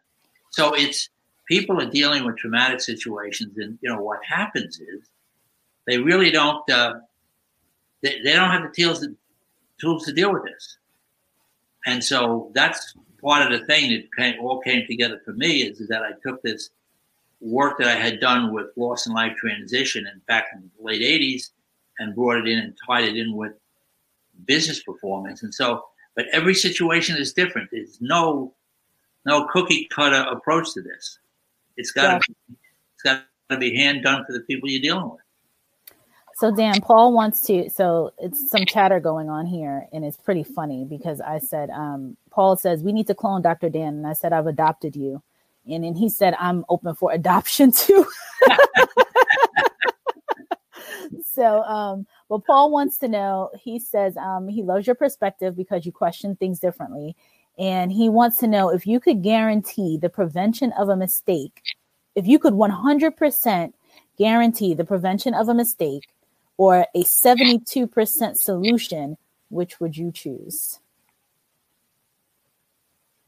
So 0.50 0.74
it's, 0.74 1.10
people 1.46 1.80
are 1.80 1.90
dealing 1.90 2.24
with 2.24 2.36
traumatic 2.36 2.80
situations, 2.80 3.58
and 3.58 3.78
you 3.82 3.90
know 3.90 4.00
what 4.00 4.20
happens 4.24 4.80
is 4.80 5.10
they 5.86 5.98
really 5.98 6.30
don't 6.30 6.68
uh, 6.70 6.94
they, 8.02 8.20
they 8.22 8.32
don't 8.32 8.50
have 8.50 8.62
the 8.62 8.72
tools 8.74 9.00
to, 9.00 9.14
tools 9.80 10.04
to 10.04 10.12
deal 10.12 10.32
with 10.32 10.44
this, 10.44 10.78
and 11.86 12.02
so 12.02 12.50
that's 12.54 12.94
part 13.22 13.50
of 13.50 13.58
the 13.58 13.64
thing 13.66 13.90
that 13.90 14.08
came, 14.16 14.40
all 14.40 14.60
came 14.60 14.86
together 14.86 15.20
for 15.24 15.32
me 15.32 15.62
is, 15.62 15.80
is 15.80 15.88
that 15.88 16.02
I 16.02 16.12
took 16.22 16.42
this 16.42 16.70
work 17.40 17.78
that 17.78 17.88
I 17.88 17.94
had 17.94 18.20
done 18.20 18.52
with 18.52 18.66
loss 18.76 19.06
and 19.06 19.14
life 19.14 19.36
transition, 19.36 20.06
in 20.06 20.20
fact, 20.26 20.54
in 20.54 20.70
the 20.76 20.84
late 20.84 21.02
'80s, 21.02 21.50
and 21.98 22.14
brought 22.14 22.38
it 22.38 22.48
in 22.48 22.58
and 22.58 22.74
tied 22.86 23.04
it 23.04 23.16
in 23.16 23.34
with 23.34 23.52
business 24.46 24.82
performance, 24.82 25.42
and 25.42 25.54
so. 25.54 25.84
But 26.14 26.26
every 26.30 26.52
situation 26.52 27.16
is 27.16 27.32
different. 27.32 27.70
There's 27.72 27.98
no 28.02 28.52
no 29.24 29.46
cookie 29.46 29.88
cutter 29.90 30.26
approach 30.30 30.74
to 30.74 30.82
this. 30.82 31.18
It's 31.76 31.90
got 31.90 32.20
to 32.20 32.34
yeah. 32.48 32.56
it's 32.94 33.02
got 33.02 33.24
to 33.50 33.56
be 33.56 33.74
hand 33.74 34.02
done 34.02 34.24
for 34.26 34.32
the 34.32 34.40
people 34.40 34.68
you're 34.68 34.82
dealing 34.82 35.10
with. 35.10 35.20
So 36.36 36.54
Dan, 36.54 36.80
Paul 36.80 37.12
wants 37.12 37.42
to. 37.46 37.68
So 37.70 38.12
it's 38.18 38.50
some 38.50 38.64
chatter 38.66 39.00
going 39.00 39.28
on 39.28 39.46
here, 39.46 39.86
and 39.92 40.04
it's 40.04 40.16
pretty 40.16 40.42
funny 40.42 40.84
because 40.84 41.20
I 41.20 41.38
said, 41.38 41.70
um, 41.70 42.16
Paul 42.30 42.56
says 42.56 42.82
we 42.82 42.92
need 42.92 43.06
to 43.08 43.14
clone 43.14 43.42
Dr. 43.42 43.68
Dan, 43.68 43.94
and 43.94 44.06
I 44.06 44.12
said 44.12 44.32
I've 44.32 44.46
adopted 44.46 44.96
you, 44.96 45.22
and 45.70 45.84
then 45.84 45.94
he 45.94 46.08
said 46.08 46.34
I'm 46.38 46.64
open 46.68 46.94
for 46.94 47.12
adoption 47.12 47.70
too. 47.76 48.06
so, 51.24 51.62
um, 51.62 52.06
well, 52.28 52.40
Paul 52.40 52.70
wants 52.70 52.98
to 52.98 53.08
know. 53.08 53.50
He 53.62 53.78
says 53.78 54.16
um, 54.16 54.48
he 54.48 54.62
loves 54.62 54.86
your 54.86 54.96
perspective 54.96 55.56
because 55.56 55.84
you 55.84 55.92
question 55.92 56.36
things 56.36 56.58
differently, 56.58 57.14
and 57.58 57.92
he 57.92 58.08
wants 58.08 58.38
to 58.38 58.46
know 58.46 58.70
if 58.70 58.86
you 58.86 59.00
could 59.00 59.22
guarantee 59.22 59.98
the 59.98 60.08
prevention 60.08 60.72
of 60.72 60.88
a 60.88 60.96
mistake, 60.96 61.62
if 62.14 62.26
you 62.26 62.38
could 62.38 62.54
100% 62.54 63.72
guarantee 64.18 64.74
the 64.74 64.84
prevention 64.84 65.34
of 65.34 65.48
a 65.48 65.54
mistake 65.54 66.04
or 66.62 66.86
a 66.94 67.02
72% 67.02 68.36
solution, 68.36 69.16
which 69.48 69.80
would 69.80 69.96
you 69.96 70.12
choose? 70.12 70.78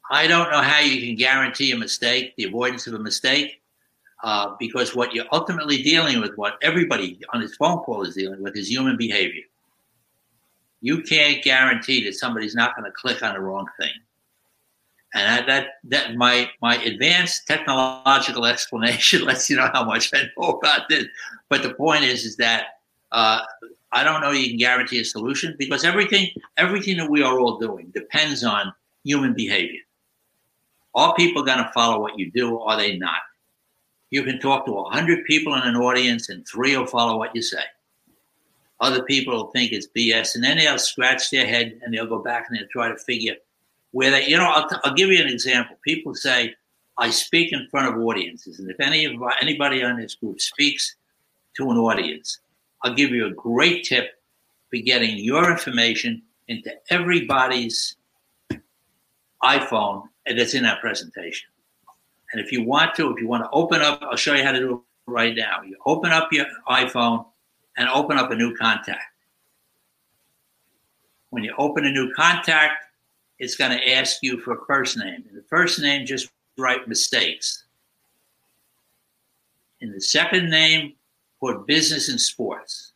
I 0.09 0.29
don't 0.29 0.53
know 0.53 0.62
how 0.62 0.79
you 0.79 1.01
can 1.01 1.16
guarantee 1.16 1.73
a 1.73 1.77
mistake, 1.77 2.35
the 2.37 2.44
avoidance 2.44 2.87
of 2.87 2.94
a 2.94 2.99
mistake, 3.01 3.61
uh, 4.23 4.55
because 4.61 4.94
what 4.94 5.12
you're 5.12 5.27
ultimately 5.33 5.83
dealing 5.83 6.20
with, 6.20 6.37
what 6.37 6.59
everybody 6.62 7.18
on 7.33 7.40
this 7.40 7.57
phone 7.57 7.79
call 7.79 8.05
is 8.05 8.14
dealing 8.14 8.40
with, 8.40 8.57
is 8.57 8.70
human 8.70 8.97
behavior. 8.97 9.42
You 10.81 11.03
can't 11.03 11.42
guarantee 11.42 12.05
that 12.05 12.14
somebody's 12.14 12.55
not 12.55 12.77
going 12.77 12.88
to 12.88 12.92
click 12.92 13.20
on 13.20 13.35
the 13.35 13.40
wrong 13.40 13.66
thing. 13.81 13.94
And 15.12 15.49
that 15.49 15.66
that 15.88 16.14
my 16.14 16.51
my 16.62 16.77
advanced 16.77 17.49
technological 17.49 18.47
explanation 18.55 19.25
lets 19.25 19.51
you 19.51 19.57
know 19.57 19.70
how 19.73 19.85
much 19.85 20.14
I 20.14 20.23
know 20.38 20.51
about 20.51 20.88
this. 20.88 21.07
But 21.49 21.64
the 21.64 21.75
point 21.75 22.05
is, 22.05 22.25
is 22.25 22.37
that 22.37 22.66
uh, 23.14 23.40
I 23.92 24.03
don't 24.03 24.20
know 24.20 24.33
you 24.33 24.48
can 24.48 24.59
guarantee 24.59 24.98
a 25.00 25.05
solution 25.05 25.55
because 25.57 25.85
everything 25.85 26.29
everything 26.57 26.96
that 26.98 27.09
we 27.09 27.22
are 27.22 27.38
all 27.38 27.59
doing 27.59 27.90
depends 27.94 28.42
on 28.42 28.72
human 29.05 29.35
behavior. 29.35 29.81
Are 30.96 31.14
people 31.14 31.44
going 31.44 31.59
to 31.59 31.70
follow 31.72 32.00
what 32.00 32.18
you 32.18 32.31
do? 32.33 32.57
Or 32.57 32.70
are 32.70 32.77
they 32.77 32.98
not? 32.98 33.22
You 34.11 34.24
can 34.24 34.40
talk 34.40 34.66
to 34.66 34.85
hundred 34.85 35.24
people 35.27 35.55
in 35.55 35.62
an 35.62 35.77
audience, 35.77 36.29
and 36.29 36.46
three 36.46 36.77
will 36.77 36.87
follow 36.87 37.16
what 37.16 37.35
you 37.35 37.42
say. 37.42 37.62
Other 38.81 39.05
people 39.05 39.35
will 39.35 39.50
think 39.53 39.72
it's 39.72 39.88
BS, 39.96 40.35
and 40.35 40.42
then 40.42 40.59
they'll 40.59 40.79
scratch 40.79 41.31
their 41.31 41.46
head 41.46 41.81
and 41.83 41.94
they'll 41.94 42.07
go 42.07 42.18
back 42.18 42.46
and 42.48 42.59
they'll 42.59 42.68
try 42.68 42.88
to 42.88 42.96
figure 42.96 43.37
where 43.92 44.11
they, 44.11 44.27
you 44.27 44.37
know, 44.37 44.44
I'll, 44.44 44.68
t- 44.68 44.77
I'll 44.83 44.94
give 44.94 45.11
you 45.11 45.22
an 45.22 45.29
example. 45.29 45.77
People 45.85 46.16
say, 46.16 46.53
I 46.98 47.11
speak 47.11 47.53
in 47.53 47.68
front 47.70 47.94
of 47.94 48.03
audiences. 48.03 48.59
And 48.59 48.68
if 48.68 48.81
any 48.81 49.05
of 49.05 49.14
anybody 49.40 49.85
on 49.85 50.00
this 50.00 50.16
group 50.16 50.40
speaks 50.40 50.96
to 51.57 51.70
an 51.70 51.77
audience, 51.77 52.40
I'll 52.85 52.94
give 52.94 53.11
you 53.11 53.27
a 53.27 53.31
great 53.31 53.83
tip 53.85 54.20
for 54.70 54.77
getting 54.77 55.16
your 55.16 55.51
information 55.51 56.23
into 56.49 56.70
everybody's 56.90 57.97
iPhone 59.42 60.05
that's 60.27 60.53
in 60.53 60.62
that 60.64 60.81
presentation. 60.83 61.49
And 62.33 62.44
if 62.44 62.53
you 62.53 62.62
want 62.62 62.94
to, 62.97 63.11
if 63.11 63.20
you 63.20 63.27
want 63.27 63.44
to 63.44 63.51
open 63.53 63.81
up, 63.81 64.01
I'll 64.03 64.16
show 64.16 64.35
you 64.35 64.44
how 64.44 64.53
to 64.53 64.59
do 64.59 64.75
it 64.75 64.81
right 65.11 65.35
now. 65.35 65.62
You 65.62 65.77
open 65.87 66.12
up 66.12 66.29
your 66.31 66.44
iPhone 66.68 67.25
and 67.79 67.88
open 67.88 68.18
up 68.18 68.31
a 68.31 68.37
new 68.37 68.55
contact. 68.55 69.03
When 71.31 71.42
you 71.42 71.55
open 71.57 71.87
a 71.87 71.90
new 71.90 72.12
contact, 72.12 72.85
it's 73.38 73.57
going 73.57 73.73
to 73.73 73.92
ask 73.92 74.18
you 74.23 74.40
for 74.40 74.53
a 74.53 74.66
first 74.66 74.99
name. 74.99 75.25
In 75.29 75.35
the 75.35 75.44
first 75.49 75.81
name, 75.81 76.05
just 76.05 76.31
write 76.59 76.87
mistakes. 76.87 77.64
In 79.81 79.90
the 79.90 80.01
second 80.01 80.51
name, 80.51 80.94
put 81.40 81.66
business 81.66 82.09
and 82.09 82.20
sports. 82.20 82.92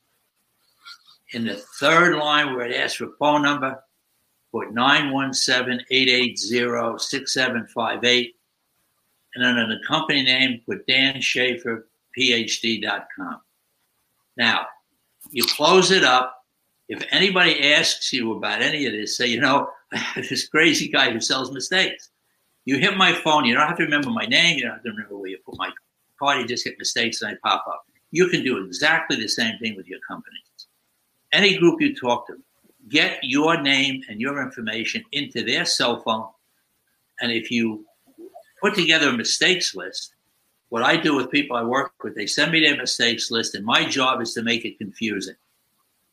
In 1.33 1.45
the 1.45 1.57
third 1.81 2.17
line, 2.17 2.55
where 2.55 2.67
it 2.67 2.75
asks 2.75 2.97
for 2.97 3.09
phone 3.19 3.43
number, 3.43 3.83
put 4.53 4.73
917 4.73 5.85
880 5.91 6.99
6758. 6.99 8.35
And 9.35 9.59
in 9.59 9.69
the 9.69 9.87
company 9.87 10.23
name, 10.23 10.63
put 10.67 10.87
Dan 10.87 11.21
Schaefer, 11.21 11.87
PhD.com. 12.19 13.41
Now, 14.37 14.67
you 15.31 15.45
close 15.45 15.91
it 15.91 16.05
up. 16.05 16.45
If 16.89 17.05
anybody 17.11 17.73
asks 17.73 18.13
you 18.13 18.33
about 18.33 18.63
any 18.63 18.87
of 18.87 18.93
this, 18.93 19.17
say, 19.17 19.27
you 19.27 19.41
know, 19.41 19.69
this 20.17 20.49
crazy 20.49 20.89
guy 20.89 21.11
who 21.11 21.21
sells 21.21 21.53
mistakes. 21.53 22.11
You 22.65 22.79
hit 22.79 22.97
my 22.97 23.13
phone, 23.13 23.45
you 23.45 23.55
don't 23.55 23.67
have 23.67 23.79
to 23.79 23.85
remember 23.85 24.11
my 24.11 24.27
name, 24.27 24.57
you 24.57 24.65
don't 24.65 24.75
have 24.75 24.83
to 24.83 24.91
remember 24.91 25.17
where 25.17 25.31
you 25.31 25.39
put 25.45 25.57
my 25.59 25.71
card, 26.19 26.41
you 26.41 26.47
just 26.47 26.65
hit 26.65 26.77
mistakes 26.79 27.23
and 27.23 27.31
I 27.31 27.49
pop 27.49 27.65
up. 27.67 27.87
You 28.11 28.29
can 28.29 28.43
do 28.43 28.65
exactly 28.65 29.17
the 29.17 29.29
same 29.29 29.59
thing 29.59 29.77
with 29.77 29.87
your 29.87 30.01
companies. 30.09 30.43
Any 31.33 31.59
group 31.59 31.81
you 31.81 31.95
talk 31.95 32.27
to, 32.29 32.39
get 32.89 33.19
your 33.23 33.61
name 33.61 34.03
and 34.09 34.21
your 34.21 34.43
information 34.43 35.05
into 35.13 35.45
their 35.45 35.65
cell 35.65 36.01
phone. 36.01 36.29
And 37.21 37.33
if 37.33 37.51
you 37.51 37.85
put 38.61 38.75
together 38.75 39.09
a 39.09 39.13
mistakes 39.13 39.75
list, 39.75 40.15
what 40.71 40.83
I 40.83 40.97
do 40.97 41.15
with 41.15 41.31
people 41.31 41.57
I 41.57 41.63
work 41.63 41.93
with, 42.03 42.15
they 42.15 42.27
send 42.27 42.53
me 42.53 42.61
their 42.61 42.77
mistakes 42.77 43.31
list, 43.31 43.55
and 43.55 43.65
my 43.65 43.85
job 43.85 44.21
is 44.21 44.35
to 44.35 44.43
make 44.43 44.65
it 44.65 44.79
confusing. 44.79 45.37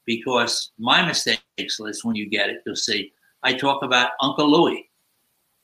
Because 0.06 0.72
my 0.78 1.06
mistakes 1.06 1.80
list, 1.80 2.06
when 2.06 2.16
you 2.16 2.30
get 2.30 2.50
it, 2.50 2.62
you'll 2.66 2.76
see 2.76 3.12
I 3.44 3.54
talk 3.54 3.84
about 3.84 4.12
Uncle 4.22 4.50
Louie. 4.50 4.90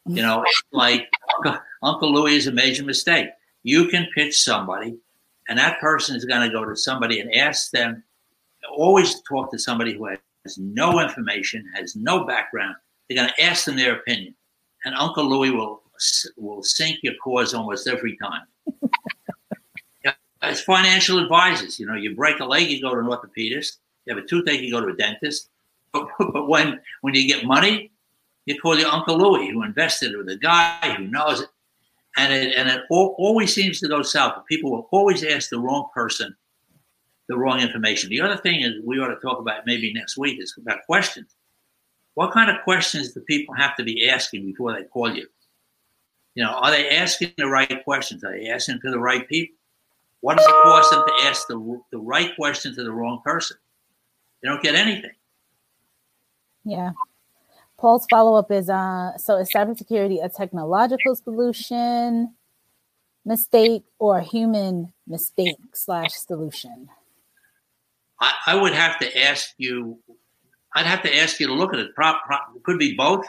You 0.06 0.22
know, 0.22 0.44
like 0.72 1.10
Uncle 1.84 2.14
Louie 2.14 2.36
is 2.36 2.48
a 2.48 2.52
major 2.52 2.84
mistake. 2.84 3.30
You 3.64 3.88
can 3.88 4.08
pitch 4.14 4.42
somebody, 4.42 4.98
and 5.52 5.60
that 5.60 5.82
person 5.82 6.16
is 6.16 6.24
going 6.24 6.48
to 6.48 6.50
go 6.50 6.64
to 6.64 6.78
somebody 6.78 7.20
and 7.20 7.36
ask 7.36 7.72
them. 7.72 8.02
Always 8.74 9.22
talk 9.24 9.52
to 9.52 9.60
somebody 9.60 9.94
who 9.94 10.06
has 10.06 10.58
no 10.58 11.02
information, 11.02 11.70
has 11.76 11.94
no 11.94 12.24
background. 12.24 12.76
They're 13.10 13.18
going 13.18 13.34
to 13.36 13.44
ask 13.44 13.66
them 13.66 13.76
their 13.76 13.96
opinion, 13.96 14.34
and 14.86 14.96
Uncle 14.96 15.30
Louie 15.30 15.52
will 15.52 15.82
will 16.38 16.64
sink 16.64 17.00
your 17.04 17.16
cause 17.22 17.54
almost 17.54 17.86
every 17.86 18.18
time. 18.18 18.44
As 20.42 20.62
financial 20.62 21.20
advisors, 21.20 21.78
you 21.78 21.86
know, 21.86 21.96
you 21.96 22.16
break 22.16 22.40
a 22.40 22.46
leg, 22.46 22.70
you 22.70 22.82
go 22.82 22.96
to 22.96 23.02
an 23.02 23.08
orthopedist. 23.08 23.78
You 24.06 24.16
have 24.16 24.24
a 24.24 24.26
toothache, 24.26 24.62
you 24.62 24.72
go 24.72 24.80
to 24.80 24.88
a 24.88 24.96
dentist. 24.96 25.50
But, 25.92 26.08
but 26.34 26.48
when 26.48 26.80
when 27.02 27.14
you 27.14 27.28
get 27.28 27.44
money, 27.44 27.92
you 28.46 28.58
call 28.58 28.80
your 28.80 28.88
Uncle 28.88 29.18
Louie, 29.18 29.52
who 29.52 29.64
invested 29.64 30.16
with 30.16 30.30
a 30.30 30.38
guy 30.38 30.96
who 30.98 31.08
knows 31.08 31.42
it. 31.42 31.50
And 32.18 32.34
it, 32.34 32.54
and 32.56 32.68
it 32.68 32.82
always 32.90 33.54
seems 33.54 33.80
to 33.80 33.88
go 33.88 34.02
south. 34.02 34.46
People 34.48 34.72
will 34.72 34.90
always 34.92 35.24
ask 35.24 35.50
the 35.50 35.60
wrong 35.60 35.88
person 35.94 36.36
the 37.32 37.38
wrong 37.38 37.62
information. 37.62 38.10
The 38.10 38.20
other 38.20 38.36
thing 38.36 38.62
is 38.62 38.74
we 38.84 39.00
ought 39.00 39.08
to 39.08 39.16
talk 39.22 39.40
about 39.40 39.66
maybe 39.66 39.94
next 39.94 40.18
week 40.18 40.42
is 40.42 40.54
about 40.58 40.80
questions. 40.86 41.34
What 42.16 42.34
kind 42.34 42.52
of 42.52 42.62
questions 42.66 43.14
do 43.14 43.22
people 43.22 43.56
have 43.56 43.76
to 43.78 43.84
be 43.84 44.10
asking 44.10 44.46
before 44.46 44.74
they 44.74 44.84
call 44.84 45.16
you? 45.16 45.28
You 46.36 46.44
know, 46.44 46.52
are 46.52 46.72
they 46.72 46.90
asking 46.90 47.32
the 47.38 47.48
right 47.48 47.84
questions? 47.86 48.26
Are 48.26 48.38
they 48.38 48.50
asking 48.50 48.82
to 48.82 48.92
the 48.92 49.00
right 49.00 49.28
people? 49.30 49.56
What 50.20 50.38
does 50.38 50.46
it 50.46 50.56
cost 50.64 50.92
them 50.92 51.04
to 51.08 51.14
ask 51.26 51.48
the, 51.48 51.82
the 51.92 52.00
right 52.00 52.36
question 52.36 52.76
to 52.76 52.84
the 52.84 52.92
wrong 52.92 53.22
person? 53.24 53.56
They 54.44 54.50
don't 54.50 54.62
get 54.62 54.76
anything. 54.76 55.12
Yeah. 56.66 56.92
Paul's 57.82 58.06
follow 58.12 58.36
up 58.36 58.52
is 58.52 58.70
uh, 58.70 59.18
so 59.18 59.38
is 59.38 59.50
cybersecurity 59.52 60.24
a 60.24 60.30
technological 60.30 61.16
solution, 61.16 62.36
mistake, 63.26 63.84
or 63.98 64.20
a 64.20 64.24
human 64.24 64.94
mistake 65.08 65.58
slash 65.74 66.14
solution? 66.14 66.90
I, 68.20 68.34
I, 68.46 68.56
would 68.56 68.74
have 68.74 69.00
to 69.00 69.20
ask 69.20 69.56
you. 69.58 69.98
I'd 70.76 70.86
have 70.86 71.02
to 71.02 71.18
ask 71.18 71.40
you 71.40 71.48
to 71.48 71.54
look 71.54 71.74
at 71.74 71.80
it. 71.80 71.96
Prop, 71.96 72.24
prop 72.24 72.54
could 72.64 72.78
be 72.78 72.94
both. 72.94 73.26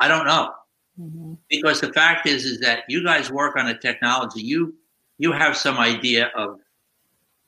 I 0.00 0.08
don't 0.08 0.26
know 0.26 0.52
mm-hmm. 1.00 1.34
because 1.48 1.80
the 1.80 1.92
fact 1.92 2.26
is, 2.26 2.44
is 2.44 2.58
that 2.60 2.82
you 2.88 3.04
guys 3.04 3.30
work 3.30 3.54
on 3.54 3.68
a 3.68 3.78
technology. 3.78 4.42
You 4.42 4.74
you 5.18 5.30
have 5.30 5.56
some 5.56 5.78
idea 5.78 6.32
of 6.34 6.58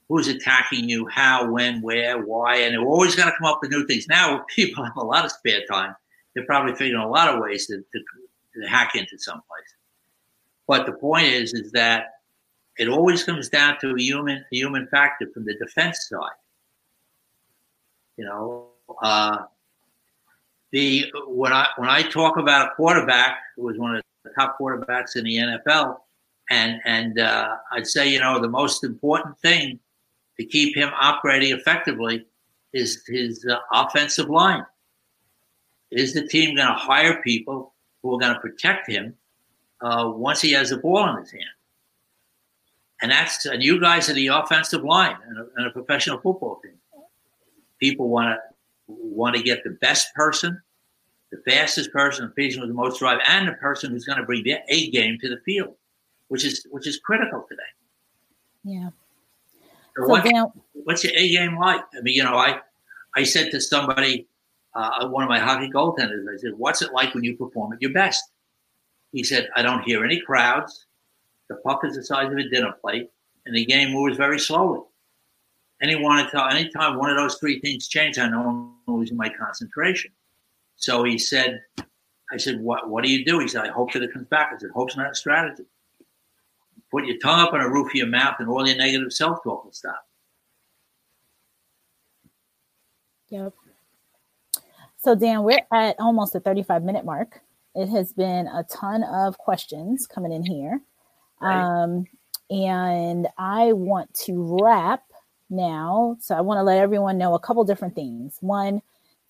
who's 0.08 0.28
attacking 0.28 0.88
you, 0.88 1.08
how, 1.08 1.50
when, 1.50 1.82
where, 1.82 2.24
why, 2.24 2.58
and 2.58 2.74
they're 2.74 2.87
always 2.87 3.16
going 3.16 3.28
to 3.28 3.35
come 3.38 3.48
up 3.48 3.58
with 3.61 3.72
new 3.72 3.85
things. 3.88 4.06
Now 4.06 4.44
people 4.54 4.85
have 4.85 4.96
a 4.96 5.04
lot 5.04 5.24
of 5.24 5.32
spare 5.32 5.62
time. 5.68 5.96
They're 6.34 6.46
probably 6.46 6.74
figuring 6.74 7.02
a 7.02 7.08
lot 7.08 7.28
of 7.28 7.40
ways 7.40 7.66
to, 7.66 7.78
to, 7.78 8.60
to 8.60 8.68
hack 8.68 8.94
into 8.94 9.18
someplace. 9.18 9.74
But 10.66 10.86
the 10.86 10.92
point 10.92 11.26
is, 11.26 11.52
is 11.52 11.72
that 11.72 12.20
it 12.78 12.88
always 12.88 13.22
comes 13.24 13.48
down 13.48 13.78
to 13.80 13.94
a 13.94 14.00
human, 14.00 14.38
a 14.38 14.56
human 14.56 14.86
factor 14.86 15.28
from 15.32 15.44
the 15.44 15.54
defense 15.54 16.08
side. 16.08 16.30
You 18.16 18.24
know, 18.24 18.68
uh, 19.02 19.44
the 20.70 21.12
when 21.26 21.52
I 21.52 21.68
when 21.76 21.88
I 21.88 22.02
talk 22.02 22.36
about 22.36 22.68
a 22.68 22.74
quarterback 22.74 23.38
who 23.56 23.62
was 23.62 23.78
one 23.78 23.96
of 23.96 24.02
the 24.24 24.30
top 24.30 24.58
quarterbacks 24.58 25.16
in 25.16 25.24
the 25.24 25.36
NFL, 25.36 25.98
and 26.50 26.80
and 26.84 27.18
uh, 27.18 27.56
I'd 27.72 27.86
say 27.86 28.08
you 28.08 28.20
know 28.20 28.40
the 28.40 28.48
most 28.48 28.84
important 28.84 29.38
thing 29.38 29.78
to 30.38 30.44
keep 30.44 30.76
him 30.76 30.90
operating 30.98 31.52
effectively 31.52 32.26
is 32.72 33.04
his 33.06 33.46
uh, 33.46 33.58
offensive 33.72 34.30
line. 34.30 34.64
Is 35.92 36.14
the 36.14 36.26
team 36.26 36.57
going 36.57 36.68
to 36.68 36.74
hire 36.74 37.22
people 37.22 37.74
who 38.02 38.14
are 38.14 38.18
going 38.18 38.35
to 38.35 38.40
protect 38.40 38.88
him 38.88 39.14
uh, 39.81 40.11
once 40.14 40.40
he 40.40 40.52
has 40.52 40.70
the 40.70 40.78
ball 40.78 41.09
in 41.11 41.20
his 41.20 41.31
hand? 41.31 41.44
And 43.02 43.11
that's 43.11 43.44
and 43.46 43.62
you 43.62 43.81
guys 43.81 44.09
are 44.09 44.14
the 44.14 44.28
offensive 44.28 44.85
line 44.85 45.16
and 45.26 45.38
a, 45.38 45.48
in 45.59 45.66
a 45.66 45.70
professional 45.70 46.18
football 46.18 46.61
team. 46.62 46.78
People 47.78 48.09
want 48.09 48.38
to 48.38 48.40
want 48.87 49.37
to 49.37 49.42
get 49.42 49.64
the 49.64 49.70
best 49.70 50.14
person, 50.14 50.61
the 51.31 51.38
fastest 51.38 51.92
person, 51.92 52.26
the 52.26 52.31
person 52.31 52.61
with 52.61 52.70
the 52.70 52.74
most 52.74 53.00
drive, 53.00 53.18
and 53.26 53.48
the 53.48 53.52
person 53.55 53.90
who's 53.90 54.05
going 54.05 54.18
to 54.18 54.24
bring 54.24 54.44
their 54.44 54.62
A 54.68 54.90
game 54.90 55.18
to 55.20 55.28
the 55.28 55.40
field, 55.44 55.74
which 56.28 56.44
is 56.44 56.66
which 56.70 56.87
is 56.87 56.98
critical 56.98 57.44
today. 57.48 57.62
Yeah. 58.64 58.90
So 59.96 60.07
what, 60.07 60.24
now, 60.24 60.52
what's 60.72 61.05
your 61.05 61.12
A 61.16 61.28
game 61.28 61.59
like? 61.59 61.81
I 61.98 62.00
mean, 62.02 62.14
you 62.14 62.22
know, 62.22 62.37
I 62.37 62.61
I 63.16 63.24
said 63.24 63.50
to 63.50 63.61
somebody, 63.61 64.28
uh, 64.74 65.08
one 65.08 65.22
of 65.22 65.28
my 65.28 65.38
hockey 65.38 65.70
goaltenders, 65.70 66.26
I 66.32 66.37
said, 66.38 66.52
"What's 66.56 66.82
it 66.82 66.92
like 66.92 67.14
when 67.14 67.24
you 67.24 67.37
perform 67.37 67.72
at 67.72 67.82
your 67.82 67.92
best?" 67.92 68.22
He 69.12 69.24
said, 69.24 69.48
"I 69.54 69.62
don't 69.62 69.82
hear 69.82 70.04
any 70.04 70.20
crowds. 70.20 70.87
The 71.48 71.56
puck 71.56 71.85
is 71.85 71.96
the 71.96 72.04
size 72.04 72.32
of 72.32 72.38
a 72.38 72.48
dinner 72.48 72.72
plate, 72.80 73.11
and 73.46 73.54
the 73.54 73.64
game 73.64 73.92
moves 73.92 74.16
very 74.16 74.38
slowly." 74.38 74.80
To 75.82 76.28
tell 76.30 76.48
anytime 76.48 76.96
one 76.96 77.11
of 77.11 77.16
those 77.16 77.37
three 77.38 77.58
things 77.58 77.88
change, 77.88 78.16
I 78.16 78.28
know 78.28 78.76
I'm 78.87 78.94
losing 78.94 79.16
my 79.16 79.28
concentration. 79.28 80.12
So 80.76 81.02
he 81.02 81.18
said, 81.18 81.61
I 82.32 82.37
said, 82.37 82.61
what, 82.61 82.88
what 82.88 83.04
do 83.04 83.11
you 83.11 83.24
do? 83.24 83.40
He 83.40 83.48
said, 83.48 83.62
I 83.62 83.68
hope 83.68 83.92
that 83.92 84.02
it 84.02 84.12
comes 84.12 84.26
back. 84.28 84.52
I 84.54 84.58
said, 84.58 84.70
hope's 84.70 84.96
not 84.96 85.11
a 85.11 85.14
strategy. 85.14 85.64
Put 86.90 87.06
your 87.06 87.18
tongue 87.18 87.40
up 87.40 87.52
on 87.52 87.61
the 87.61 87.68
roof 87.68 87.88
of 87.88 87.94
your 87.94 88.06
mouth 88.06 88.37
and 88.38 88.48
all 88.48 88.66
your 88.66 88.76
negative 88.76 89.12
self 89.12 89.42
talk 89.42 89.64
will 89.64 89.72
stop. 89.72 90.06
Yep. 93.30 93.54
So, 95.02 95.16
Dan, 95.16 95.42
we're 95.42 95.66
at 95.72 95.96
almost 95.98 96.32
the 96.32 96.40
35 96.40 96.84
minute 96.84 97.04
mark. 97.04 97.40
It 97.74 97.88
has 97.88 98.12
been 98.12 98.46
a 98.46 98.64
ton 98.64 99.02
of 99.02 99.37
questions 99.37 100.06
coming 100.06 100.33
in 100.33 100.44
here. 100.44 100.81
Right. 101.40 101.83
Um, 101.83 102.04
and 102.48 103.27
I 103.37 103.72
want 103.72 104.14
to 104.27 104.58
wrap 104.62 105.02
now. 105.50 106.16
So, 106.20 106.37
I 106.37 106.40
want 106.40 106.58
to 106.58 106.62
let 106.62 106.79
everyone 106.79 107.18
know 107.18 107.35
a 107.35 107.40
couple 107.40 107.64
different 107.64 107.96
things. 107.96 108.37
One, 108.40 108.81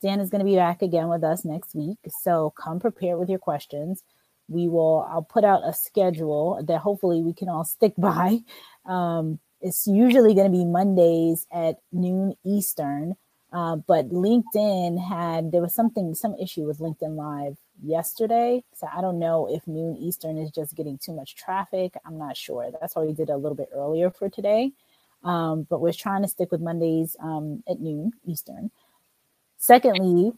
Dan 0.03 0.20
is 0.20 0.28
going 0.28 0.40
to 0.40 0.44
be 0.44 0.57
back 0.57 0.82
again 0.82 1.09
with 1.09 1.24
us 1.24 1.42
next 1.42 1.74
week. 1.74 1.99
So, 2.20 2.53
come 2.62 2.78
prepared 2.78 3.18
with 3.18 3.30
your 3.30 3.38
questions 3.38 4.03
we 4.49 4.68
will 4.68 5.07
i'll 5.09 5.22
put 5.22 5.44
out 5.44 5.62
a 5.64 5.72
schedule 5.72 6.62
that 6.66 6.78
hopefully 6.78 7.22
we 7.22 7.32
can 7.32 7.49
all 7.49 7.64
stick 7.64 7.94
by 7.99 8.38
um, 8.86 9.38
it's 9.61 9.86
usually 9.86 10.34
going 10.34 10.51
to 10.51 10.57
be 10.57 10.64
mondays 10.64 11.47
at 11.53 11.76
noon 11.92 12.34
eastern 12.44 13.14
uh, 13.53 13.76
but 13.76 14.09
linkedin 14.11 14.98
had 14.98 15.53
there 15.53 15.61
was 15.61 15.74
something 15.74 16.14
some 16.14 16.34
issue 16.36 16.66
with 16.66 16.78
linkedin 16.78 17.16
live 17.16 17.57
yesterday. 17.82 18.62
So 18.74 18.88
i 18.94 19.00
don't 19.00 19.18
know 19.18 19.48
if 19.50 19.66
noon 19.66 19.96
eastern 19.96 20.38
is 20.38 20.50
just 20.50 20.74
getting 20.74 20.98
too 20.98 21.12
much 21.12 21.34
traffic. 21.36 21.94
I'm 22.05 22.18
not 22.18 22.36
sure. 22.36 22.70
That's 22.80 22.96
why 22.96 23.05
we 23.05 23.12
did 23.12 23.30
a 23.30 23.36
little 23.36 23.57
bit 23.57 23.70
earlier 23.74 24.11
for 24.11 24.28
today. 24.28 24.72
Um, 25.24 25.66
but 25.70 25.80
we're 25.80 25.92
trying 25.92 26.22
to 26.22 26.28
stick 26.28 26.50
with 26.50 26.61
mondays 26.61 27.16
um, 27.22 27.62
at 27.68 27.80
noon 27.80 28.12
eastern. 28.26 28.70
Secondly, 29.59 30.32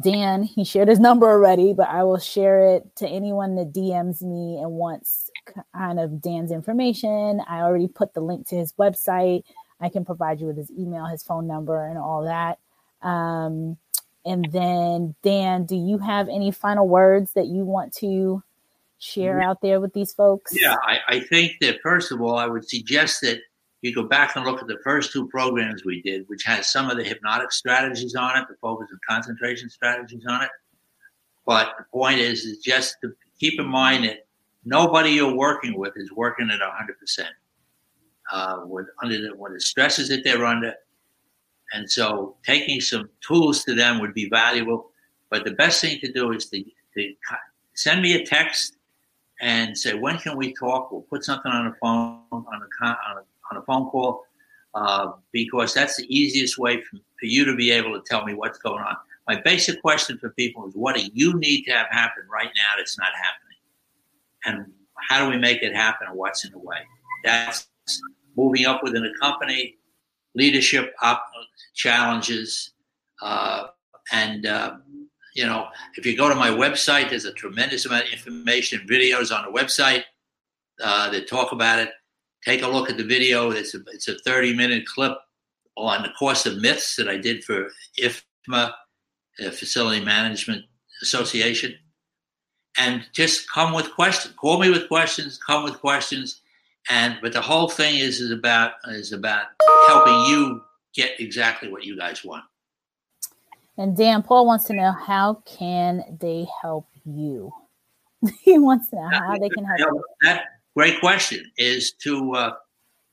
Dan, 0.00 0.42
he 0.42 0.64
shared 0.64 0.88
his 0.88 1.00
number 1.00 1.28
already, 1.28 1.72
but 1.72 1.88
I 1.88 2.04
will 2.04 2.18
share 2.18 2.76
it 2.76 2.96
to 2.96 3.08
anyone 3.08 3.56
that 3.56 3.72
DMs 3.72 4.22
me 4.22 4.58
and 4.60 4.72
wants 4.72 5.30
kind 5.74 5.98
of 5.98 6.20
Dan's 6.20 6.52
information. 6.52 7.40
I 7.48 7.60
already 7.60 7.88
put 7.88 8.12
the 8.12 8.20
link 8.20 8.46
to 8.48 8.56
his 8.56 8.72
website. 8.74 9.44
I 9.80 9.88
can 9.88 10.04
provide 10.04 10.40
you 10.40 10.46
with 10.46 10.56
his 10.56 10.70
email, 10.70 11.06
his 11.06 11.22
phone 11.22 11.46
number, 11.46 11.84
and 11.86 11.98
all 11.98 12.24
that. 12.24 12.58
Um, 13.06 13.76
and 14.24 14.50
then, 14.50 15.14
Dan, 15.22 15.64
do 15.66 15.76
you 15.76 15.98
have 15.98 16.28
any 16.28 16.50
final 16.50 16.88
words 16.88 17.32
that 17.34 17.46
you 17.46 17.64
want 17.64 17.92
to 17.94 18.42
share 18.98 19.40
out 19.40 19.60
there 19.60 19.80
with 19.80 19.92
these 19.92 20.12
folks? 20.12 20.52
Yeah, 20.58 20.76
I, 20.82 20.98
I 21.08 21.20
think 21.20 21.52
that 21.60 21.80
first 21.82 22.10
of 22.10 22.20
all, 22.20 22.36
I 22.36 22.46
would 22.46 22.68
suggest 22.68 23.20
that 23.20 23.40
you 23.82 23.94
go 23.94 24.02
back 24.02 24.34
and 24.34 24.44
look 24.44 24.60
at 24.60 24.66
the 24.66 24.78
first 24.82 25.12
two 25.12 25.28
programs 25.28 25.84
we 25.84 26.02
did, 26.02 26.28
which 26.28 26.42
has 26.44 26.72
some 26.72 26.90
of 26.90 26.96
the 26.96 27.04
hypnotic 27.04 27.52
strategies 27.52 28.14
on 28.14 28.38
it, 28.38 28.48
the 28.48 28.56
focus 28.60 28.88
and 28.90 29.00
concentration 29.08 29.68
strategies 29.68 30.24
on 30.28 30.42
it. 30.42 30.50
But 31.44 31.74
the 31.78 31.84
point 31.92 32.18
is, 32.18 32.44
is 32.44 32.58
just 32.58 32.96
to 33.02 33.12
keep 33.38 33.60
in 33.60 33.68
mind 33.68 34.04
that 34.04 34.26
nobody 34.64 35.10
you're 35.10 35.34
working 35.34 35.78
with 35.78 35.92
is 35.96 36.10
working 36.10 36.50
at 36.50 36.60
100%. 36.60 37.26
Uh, 38.32 38.62
with 38.64 38.86
under 39.02 39.20
the, 39.20 39.36
with 39.36 39.52
the 39.52 39.60
stresses 39.60 40.08
that 40.08 40.24
they're 40.24 40.44
under, 40.44 40.74
and 41.72 41.88
so 41.90 42.36
taking 42.44 42.80
some 42.80 43.08
tools 43.26 43.64
to 43.64 43.74
them 43.74 44.00
would 44.00 44.14
be 44.14 44.28
valuable. 44.28 44.90
But 45.30 45.44
the 45.44 45.52
best 45.52 45.80
thing 45.80 45.98
to 46.00 46.12
do 46.12 46.32
is 46.32 46.46
to, 46.46 46.64
to 46.94 47.14
send 47.74 48.02
me 48.02 48.14
a 48.14 48.24
text 48.24 48.76
and 49.40 49.76
say 49.76 49.94
when 49.94 50.18
can 50.18 50.36
we 50.36 50.54
talk. 50.54 50.90
We'll 50.90 51.02
put 51.02 51.24
something 51.24 51.52
on 51.52 51.68
a 51.68 51.74
phone 51.80 52.20
on 52.32 52.44
a 52.44 52.86
on 52.86 53.16
a 53.18 53.22
on 53.50 53.56
a 53.58 53.62
phone 53.62 53.88
call 53.90 54.24
uh, 54.74 55.12
because 55.32 55.72
that's 55.72 55.96
the 55.96 56.06
easiest 56.14 56.58
way 56.58 56.82
for, 56.82 56.96
for 56.96 57.26
you 57.26 57.44
to 57.44 57.54
be 57.56 57.70
able 57.70 57.92
to 57.94 58.02
tell 58.06 58.24
me 58.24 58.34
what's 58.34 58.58
going 58.58 58.82
on. 58.82 58.96
My 59.26 59.40
basic 59.40 59.80
question 59.80 60.18
for 60.18 60.30
people 60.30 60.68
is 60.68 60.74
what 60.74 60.96
do 60.96 61.02
you 61.12 61.38
need 61.38 61.64
to 61.64 61.72
have 61.72 61.88
happen 61.90 62.24
right 62.30 62.50
now 62.54 62.76
that's 62.76 62.98
not 62.98 63.08
happening? 63.14 64.66
And 64.66 64.72
how 65.08 65.24
do 65.24 65.30
we 65.30 65.38
make 65.38 65.62
it 65.62 65.74
happen 65.74 66.08
and 66.08 66.16
what's 66.16 66.44
in 66.44 66.52
the 66.52 66.58
way? 66.58 66.78
That's 67.24 67.66
moving 68.36 68.66
up 68.66 68.82
within 68.82 69.04
a 69.04 69.18
company, 69.20 69.76
leadership 70.34 70.94
op- 71.02 71.24
challenges, 71.74 72.72
uh, 73.22 73.68
and 74.12 74.46
uh, 74.46 74.76
you 75.34 75.46
know, 75.46 75.68
if 75.96 76.06
you 76.06 76.16
go 76.16 76.28
to 76.28 76.34
my 76.34 76.48
website, 76.48 77.10
there's 77.10 77.24
a 77.24 77.32
tremendous 77.32 77.86
amount 77.86 78.06
of 78.06 78.12
information, 78.12 78.86
videos 78.88 79.36
on 79.36 79.44
the 79.44 79.58
website 79.58 80.04
uh, 80.82 81.10
that 81.10 81.28
talk 81.28 81.52
about 81.52 81.78
it 81.78 81.90
take 82.46 82.62
a 82.62 82.68
look 82.68 82.88
at 82.88 82.96
the 82.96 83.04
video. 83.04 83.50
It's 83.50 83.74
a, 83.74 83.80
it's 83.92 84.08
a 84.08 84.18
30 84.20 84.54
minute 84.54 84.86
clip 84.86 85.18
on 85.76 86.02
the 86.02 86.10
course 86.10 86.46
of 86.46 86.58
myths 86.58 86.96
that 86.96 87.08
I 87.08 87.18
did 87.18 87.44
for 87.44 87.68
IFMA, 88.00 88.72
Facility 89.52 90.02
Management 90.02 90.64
Association. 91.02 91.74
And 92.78 93.06
just 93.12 93.50
come 93.50 93.74
with 93.74 93.92
questions. 93.94 94.34
Call 94.36 94.58
me 94.58 94.70
with 94.70 94.88
questions. 94.88 95.38
Come 95.38 95.64
with 95.64 95.80
questions. 95.80 96.40
And 96.90 97.18
but 97.20 97.32
the 97.32 97.40
whole 97.40 97.68
thing 97.68 97.96
is 97.96 98.20
is 98.20 98.30
about 98.30 98.72
is 98.88 99.12
about 99.12 99.46
helping 99.88 100.26
you 100.26 100.62
get 100.94 101.20
exactly 101.20 101.70
what 101.70 101.84
you 101.84 101.96
guys 101.96 102.24
want. 102.24 102.44
And 103.78 103.96
Dan 103.96 104.22
Paul 104.22 104.46
wants 104.46 104.64
to 104.66 104.72
know 104.72 104.92
how 104.92 105.42
can 105.44 106.16
they 106.20 106.46
help 106.62 106.88
you? 107.04 107.52
he 108.42 108.58
wants 108.58 108.88
to 108.90 108.96
know 108.96 109.10
how 109.12 109.38
they 109.38 109.50
can 109.50 109.64
help 109.64 109.78
you. 109.78 110.04
That 110.22 110.44
great 110.74 110.98
question 111.00 111.44
is 111.58 111.92
to 112.02 112.32
uh, 112.34 112.52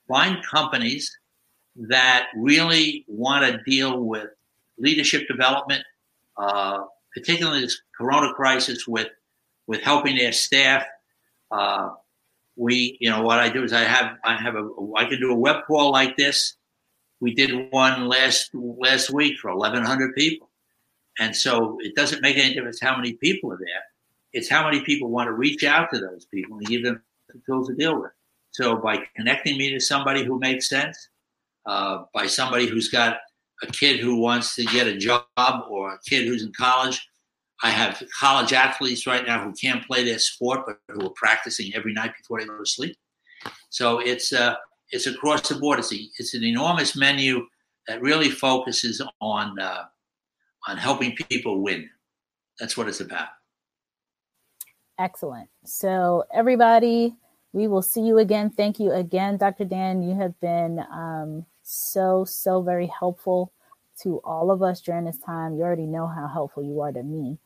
find 0.07 0.43
companies 0.45 1.15
that 1.76 2.28
really 2.36 3.03
want 3.07 3.45
to 3.45 3.61
deal 3.69 3.99
with 3.99 4.28
leadership 4.78 5.28
development, 5.28 5.84
uh, 6.38 6.86
particularly 7.13 7.61
this 7.61 7.82
Corona 7.97 8.34
crisis, 8.34 8.88
with 8.88 9.07
with 9.67 9.82
helping 9.82 10.15
their 10.15 10.32
staff. 10.32 10.86
Uh, 11.51 11.89
we, 12.56 12.97
you 12.99 13.10
know, 13.10 13.22
what 13.22 13.39
I 13.39 13.49
do 13.49 13.64
is 13.64 13.74
I 13.74 13.82
have 13.82 14.18
I 14.24 14.36
have 14.36 14.56
a 14.56 14.70
I 14.97 15.06
can 15.06 15.20
do 15.20 15.32
a 15.32 15.36
web 15.36 15.66
call 15.66 15.91
like 15.91 16.18
this. 16.18 16.56
We 17.20 17.34
did 17.34 17.72
one 17.72 18.08
last 18.08 18.51
last 18.54 19.12
week 19.12 19.39
for 19.39 19.56
1,100 19.56 20.14
people, 20.16 20.49
and 21.20 21.36
so 21.36 21.78
it 21.82 21.95
doesn't 21.95 22.22
make 22.22 22.38
any 22.38 22.54
difference 22.54 22.80
how 22.82 22.95
many 22.95 23.14
people 23.14 23.51
are 23.51 23.58
there. 23.58 23.84
It's 24.34 24.49
how 24.49 24.66
many 24.66 24.82
people 24.82 25.10
want 25.10 25.28
to 25.28 25.34
reach 25.34 25.64
out 25.64 25.89
to 25.93 25.99
those 25.99 26.26
people 26.26 26.58
and 26.58 26.68
give 26.68 26.84
them 26.84 27.01
tools 27.45 27.68
to 27.68 27.76
deal 27.76 27.99
with. 28.01 28.12
So 28.51 28.76
by 28.78 29.04
connecting 29.16 29.58
me 29.58 29.72
to 29.72 29.80
somebody 29.80 30.24
who 30.24 30.39
makes 30.39 30.70
sense, 30.70 31.10
uh, 31.66 32.04
by 32.14 32.28
somebody 32.28 32.68
who's 32.68 32.89
got 32.89 33.18
a 33.62 33.68
kid 33.68 33.99
who 33.99 34.18
wants 34.18 34.56
to 34.56 34.66
get 34.66 34.88
a 34.88 34.97
job 34.97 35.26
or 35.70 35.93
a 35.93 35.99
kid 36.06 36.28
who's 36.28 36.43
in 36.43 36.51
college. 36.54 37.08
I 37.64 37.70
have 37.70 38.03
college 38.20 38.53
athletes 38.53 39.07
right 39.07 39.26
now 39.26 39.43
who 39.43 39.53
can't 39.53 39.86
play 39.88 40.03
their 40.03 40.20
sport, 40.20 40.61
but 40.68 40.78
who 40.89 41.07
are 41.07 41.14
practicing 41.16 41.74
every 41.74 41.93
night 41.93 42.11
before 42.18 42.39
they 42.39 42.45
go 42.45 42.57
to 42.57 42.66
sleep. 42.66 42.95
So 43.70 43.99
it's 43.99 44.34
uh, 44.34 44.55
it's 44.91 45.07
across 45.07 45.47
the 45.47 45.55
board. 45.55 45.80
It's 45.80 45.93
a, 45.93 45.97
it's 46.20 46.34
an 46.34 46.43
enormous 46.43 46.95
menu 46.95 47.45
that 47.88 48.01
really 48.01 48.30
focuses 48.30 49.01
on 49.22 49.57
uh, 49.59 49.86
on 50.68 50.78
helping 50.78 51.16
people 51.16 51.61
win. 51.61 51.89
That's 52.59 52.78
what 52.78 52.88
it's 52.88 53.01
about. 53.01 53.30
Excellent. 54.99 55.49
So 55.66 56.26
everybody, 56.34 57.16
we 57.51 57.68
will 57.68 57.82
see 57.82 58.01
you 58.01 58.20
again. 58.20 58.49
Thank 58.49 58.80
you 58.80 58.91
again, 58.91 59.38
Dr. 59.38 59.66
Dan. 59.66 60.03
You 60.03 60.16
have 60.16 60.39
been 60.39 60.80
um, 60.91 61.45
so, 61.64 62.26
so 62.26 62.61
very 62.61 62.88
helpful 62.88 63.51
to 64.01 64.22
all 64.24 64.51
of 64.51 64.61
us 64.61 64.82
during 64.82 65.05
this 65.05 65.18
time. 65.18 65.55
You 65.55 65.64
already 65.64 65.88
know 65.88 66.07
how 66.07 66.28
helpful 66.28 66.64
you 66.64 66.80
are 66.82 66.91
to 66.91 67.03
me. 67.03 67.38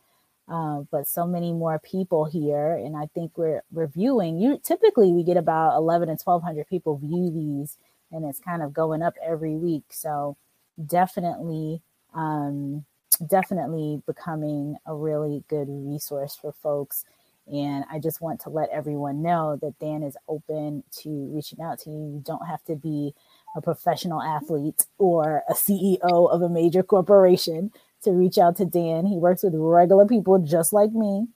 Uh, 0.47 0.81
but 0.91 1.07
so 1.07 1.25
many 1.27 1.51
more 1.51 1.79
people 1.79 2.23
here, 2.25 2.73
and 2.73 2.95
I 2.95 3.07
think 3.13 3.37
we're 3.37 3.63
reviewing. 3.73 4.37
You 4.39 4.59
typically 4.63 5.11
we 5.11 5.23
get 5.23 5.35
about 5.35 5.75
eleven 5.75 6.07
and 6.09 6.19
twelve 6.19 6.41
hundred 6.41 6.67
people 6.69 6.97
view 6.97 7.29
these, 7.29 7.77
and 8.11 8.23
it's 8.25 8.39
kind 8.39 8.63
of 8.63 8.73
going 8.73 9.01
up 9.01 9.15
every 9.21 9.55
week. 9.55 9.83
So 9.89 10.37
definitely, 10.85 11.81
um, 12.13 12.85
definitely 13.27 14.01
becoming 14.05 14.77
a 14.85 14.95
really 14.95 15.43
good 15.49 15.67
resource 15.69 16.35
for 16.35 16.53
folks. 16.53 17.03
And 17.51 17.85
I 17.89 17.99
just 17.99 18.21
want 18.21 18.41
to 18.41 18.49
let 18.49 18.69
everyone 18.69 19.21
know 19.21 19.57
that 19.61 19.79
Dan 19.79 20.03
is 20.03 20.17
open 20.27 20.83
to 21.01 21.09
reaching 21.33 21.61
out 21.61 21.79
to 21.79 21.89
you. 21.89 21.97
You 21.97 22.21
don't 22.25 22.45
have 22.45 22.63
to 22.65 22.75
be 22.75 23.13
a 23.55 23.61
professional 23.61 24.21
athlete 24.21 24.85
or 24.97 25.43
a 25.49 25.53
CEO 25.53 26.29
of 26.29 26.41
a 26.41 26.49
major 26.49 26.83
corporation 26.83 27.71
to 28.03 28.11
reach 28.11 28.37
out 28.37 28.57
to 28.57 28.65
Dan. 28.65 29.05
He 29.05 29.17
works 29.17 29.43
with 29.43 29.53
regular 29.55 30.05
people 30.05 30.39
just 30.39 30.73
like 30.73 30.91
me. 30.91 31.27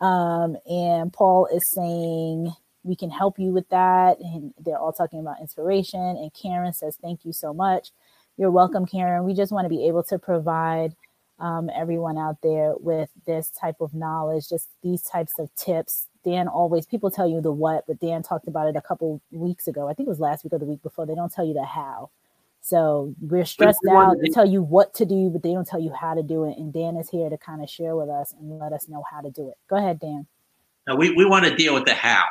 Um, 0.00 0.56
and 0.68 1.12
Paul 1.12 1.46
is 1.46 1.68
saying 1.70 2.52
we 2.82 2.96
can 2.96 3.10
help 3.10 3.38
you 3.38 3.52
with 3.52 3.68
that. 3.70 4.18
And 4.20 4.52
they're 4.58 4.78
all 4.78 4.92
talking 4.92 5.20
about 5.20 5.40
inspiration. 5.40 6.00
And 6.00 6.32
Karen 6.32 6.72
says, 6.72 6.96
Thank 7.00 7.24
you 7.24 7.32
so 7.32 7.52
much. 7.52 7.90
You're 8.36 8.50
welcome, 8.50 8.86
Karen. 8.86 9.24
We 9.24 9.34
just 9.34 9.52
want 9.52 9.64
to 9.64 9.70
be 9.70 9.88
able 9.88 10.02
to 10.04 10.18
provide 10.18 10.94
um, 11.38 11.70
everyone 11.74 12.18
out 12.18 12.38
there 12.42 12.74
with 12.78 13.10
this 13.26 13.50
type 13.50 13.76
of 13.80 13.94
knowledge, 13.94 14.48
just 14.48 14.68
these 14.82 15.02
types 15.02 15.38
of 15.38 15.54
tips. 15.54 16.08
Dan 16.24 16.48
always, 16.48 16.86
people 16.86 17.10
tell 17.10 17.28
you 17.28 17.40
the 17.40 17.52
what, 17.52 17.84
but 17.86 18.00
Dan 18.00 18.22
talked 18.22 18.48
about 18.48 18.68
it 18.68 18.76
a 18.76 18.82
couple 18.82 19.20
weeks 19.30 19.66
ago. 19.68 19.88
I 19.88 19.94
think 19.94 20.06
it 20.06 20.10
was 20.10 20.20
last 20.20 20.44
week 20.44 20.52
or 20.52 20.58
the 20.58 20.64
week 20.64 20.82
before. 20.82 21.06
They 21.06 21.14
don't 21.14 21.32
tell 21.32 21.46
you 21.46 21.54
the 21.54 21.64
how. 21.64 22.10
So 22.66 23.14
we're 23.20 23.44
stressed 23.44 23.86
out. 23.88 24.16
They 24.20 24.28
tell 24.28 24.44
you 24.44 24.60
what 24.60 24.92
to 24.94 25.06
do, 25.06 25.30
but 25.30 25.44
they 25.44 25.52
don't 25.52 25.68
tell 25.68 25.78
you 25.80 25.92
how 25.92 26.14
to 26.14 26.22
do 26.24 26.50
it. 26.50 26.58
And 26.58 26.72
Dan 26.72 26.96
is 26.96 27.08
here 27.08 27.30
to 27.30 27.38
kind 27.38 27.62
of 27.62 27.70
share 27.70 27.94
with 27.94 28.08
us 28.08 28.34
and 28.36 28.58
let 28.58 28.72
us 28.72 28.88
know 28.88 29.04
how 29.08 29.20
to 29.20 29.30
do 29.30 29.50
it. 29.50 29.54
Go 29.70 29.76
ahead, 29.76 30.00
Dan. 30.00 30.26
Now, 30.88 30.96
we, 30.96 31.14
we 31.14 31.24
want 31.24 31.44
to 31.44 31.54
deal 31.54 31.74
with 31.74 31.84
the 31.84 31.94
how. 31.94 32.24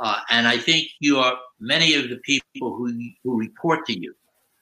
Uh, 0.00 0.18
and 0.30 0.48
I 0.48 0.58
think 0.58 0.88
you 0.98 1.18
are 1.18 1.38
many 1.60 1.94
of 1.94 2.08
the 2.08 2.16
people 2.24 2.74
who, 2.74 2.92
who 3.22 3.38
report 3.38 3.86
to 3.86 3.96
you 3.96 4.16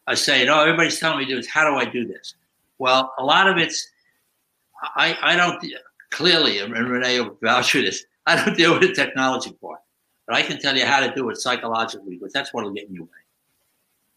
are 0.06 0.16
saying, 0.16 0.50
oh, 0.50 0.60
everybody's 0.60 1.00
telling 1.00 1.20
me 1.20 1.24
to 1.24 1.30
do 1.30 1.36
this. 1.36 1.48
How 1.48 1.66
do 1.66 1.76
I 1.76 1.86
do 1.86 2.06
this? 2.06 2.34
Well, 2.78 3.14
a 3.18 3.24
lot 3.24 3.48
of 3.48 3.56
it's, 3.56 3.88
I, 4.96 5.16
I 5.22 5.34
don't, 5.34 5.64
clearly, 6.10 6.58
and 6.58 6.74
Renee 6.74 7.20
will 7.20 7.38
vouch 7.42 7.72
for 7.72 7.78
this, 7.78 8.04
I 8.26 8.44
don't 8.44 8.54
deal 8.58 8.74
with 8.74 8.82
the 8.82 8.92
technology 8.92 9.52
part. 9.62 9.80
But 10.26 10.36
I 10.36 10.42
can 10.42 10.60
tell 10.60 10.76
you 10.76 10.84
how 10.84 11.00
to 11.00 11.14
do 11.14 11.30
it 11.30 11.38
psychologically 11.38 12.16
because 12.16 12.34
that's 12.34 12.52
what'll 12.52 12.72
get 12.72 12.90
you 12.90 13.04
away. 13.04 13.25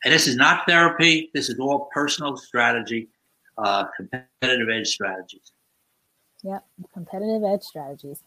And 0.04 0.14
this 0.14 0.28
is 0.28 0.36
not 0.36 0.66
therapy. 0.68 1.30
This 1.34 1.50
is 1.50 1.60
all 1.60 1.90
personal 1.94 2.38
strategy, 2.38 3.10
uh, 3.58 3.86
competitive 3.96 4.70
edge 4.70 4.88
strategies. 4.88 5.52
Yep, 6.44 6.66
competitive 6.94 7.44
edge 7.44 7.64
strategies. 7.64 8.24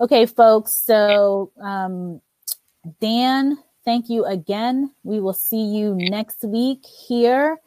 Okay, 0.00 0.26
folks. 0.26 0.74
So, 0.74 1.50
um, 1.60 2.20
Dan, 3.00 3.58
thank 3.84 4.08
you 4.08 4.24
again. 4.24 4.92
We 5.02 5.18
will 5.20 5.32
see 5.32 5.64
you 5.64 5.94
next 5.96 6.44
week 6.44 6.86
here 6.86 7.58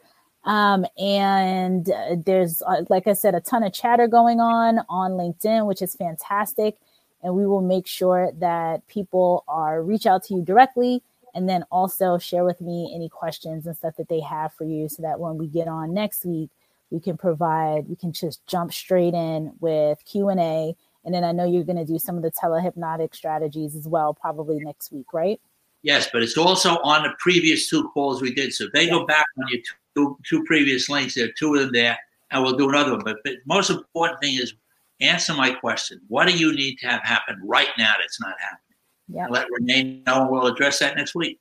um, 0.44 0.84
and 0.98 1.88
uh, 1.88 2.16
there's, 2.24 2.62
uh, 2.62 2.82
like 2.88 3.06
I 3.06 3.12
said, 3.12 3.34
a 3.34 3.40
ton 3.40 3.62
of 3.62 3.72
chatter 3.72 4.08
going 4.08 4.40
on 4.40 4.80
on 4.88 5.12
LinkedIn, 5.12 5.66
which 5.66 5.82
is 5.82 5.94
fantastic. 5.94 6.76
And 7.22 7.34
we 7.34 7.46
will 7.46 7.60
make 7.60 7.86
sure 7.86 8.32
that 8.38 8.86
people 8.88 9.44
are 9.46 9.82
reach 9.82 10.06
out 10.06 10.24
to 10.24 10.34
you 10.34 10.42
directly 10.42 11.02
and 11.34 11.48
then 11.48 11.64
also 11.70 12.18
share 12.18 12.44
with 12.44 12.60
me 12.60 12.92
any 12.94 13.08
questions 13.08 13.66
and 13.66 13.76
stuff 13.76 13.96
that 13.96 14.08
they 14.08 14.20
have 14.20 14.52
for 14.52 14.64
you 14.64 14.88
so 14.88 15.02
that 15.02 15.18
when 15.18 15.38
we 15.38 15.46
get 15.46 15.68
on 15.68 15.94
next 15.94 16.24
week, 16.24 16.50
we 16.90 17.00
can 17.00 17.16
provide, 17.16 17.88
we 17.88 17.96
can 17.96 18.12
just 18.12 18.46
jump 18.46 18.72
straight 18.72 19.14
in 19.14 19.52
with 19.60 19.98
Q&A. 20.04 20.76
And 21.04 21.14
then 21.14 21.24
I 21.24 21.32
know 21.32 21.44
you're 21.44 21.64
going 21.64 21.78
to 21.78 21.84
do 21.84 21.98
some 21.98 22.16
of 22.16 22.22
the 22.22 22.30
telehypnotic 22.30 23.14
strategies 23.14 23.74
as 23.74 23.88
well, 23.88 24.14
probably 24.14 24.58
next 24.60 24.92
week, 24.92 25.12
right? 25.12 25.40
Yes, 25.82 26.08
but 26.12 26.22
it's 26.22 26.36
also 26.36 26.76
on 26.82 27.02
the 27.02 27.12
previous 27.18 27.68
two 27.68 27.88
calls 27.88 28.22
we 28.22 28.32
did. 28.32 28.52
So 28.52 28.66
they 28.72 28.84
yes. 28.84 28.92
go 28.92 29.06
back 29.06 29.24
on 29.38 29.48
your 29.50 29.62
two, 29.96 30.18
two 30.28 30.44
previous 30.44 30.88
links. 30.88 31.14
There 31.14 31.26
are 31.26 31.32
two 31.32 31.54
of 31.54 31.60
them 31.60 31.70
there, 31.72 31.98
and 32.30 32.42
we'll 32.42 32.56
do 32.56 32.68
another 32.68 32.92
one. 32.92 33.02
But 33.04 33.16
the 33.24 33.38
most 33.46 33.70
important 33.70 34.20
thing 34.20 34.36
is 34.36 34.54
answer 35.00 35.34
my 35.34 35.50
question. 35.50 36.00
What 36.08 36.28
do 36.28 36.36
you 36.36 36.54
need 36.54 36.76
to 36.76 36.86
have 36.86 37.02
happen 37.02 37.40
right 37.42 37.70
now 37.78 37.94
that's 37.98 38.20
not 38.20 38.34
happening? 38.38 38.71
Yeah. 39.12 39.26
Let 39.28 39.46
Renee 39.50 40.02
know. 40.06 40.26
We'll 40.30 40.46
address 40.46 40.78
that 40.78 40.96
next 40.96 41.14
week. 41.14 41.38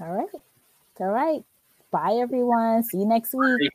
All 0.00 0.08
right. 0.08 0.28
All 0.98 1.08
right. 1.08 1.44
Bye, 1.90 2.14
everyone. 2.20 2.82
See 2.84 2.98
you 2.98 3.06
next 3.06 3.34
week. 3.34 3.70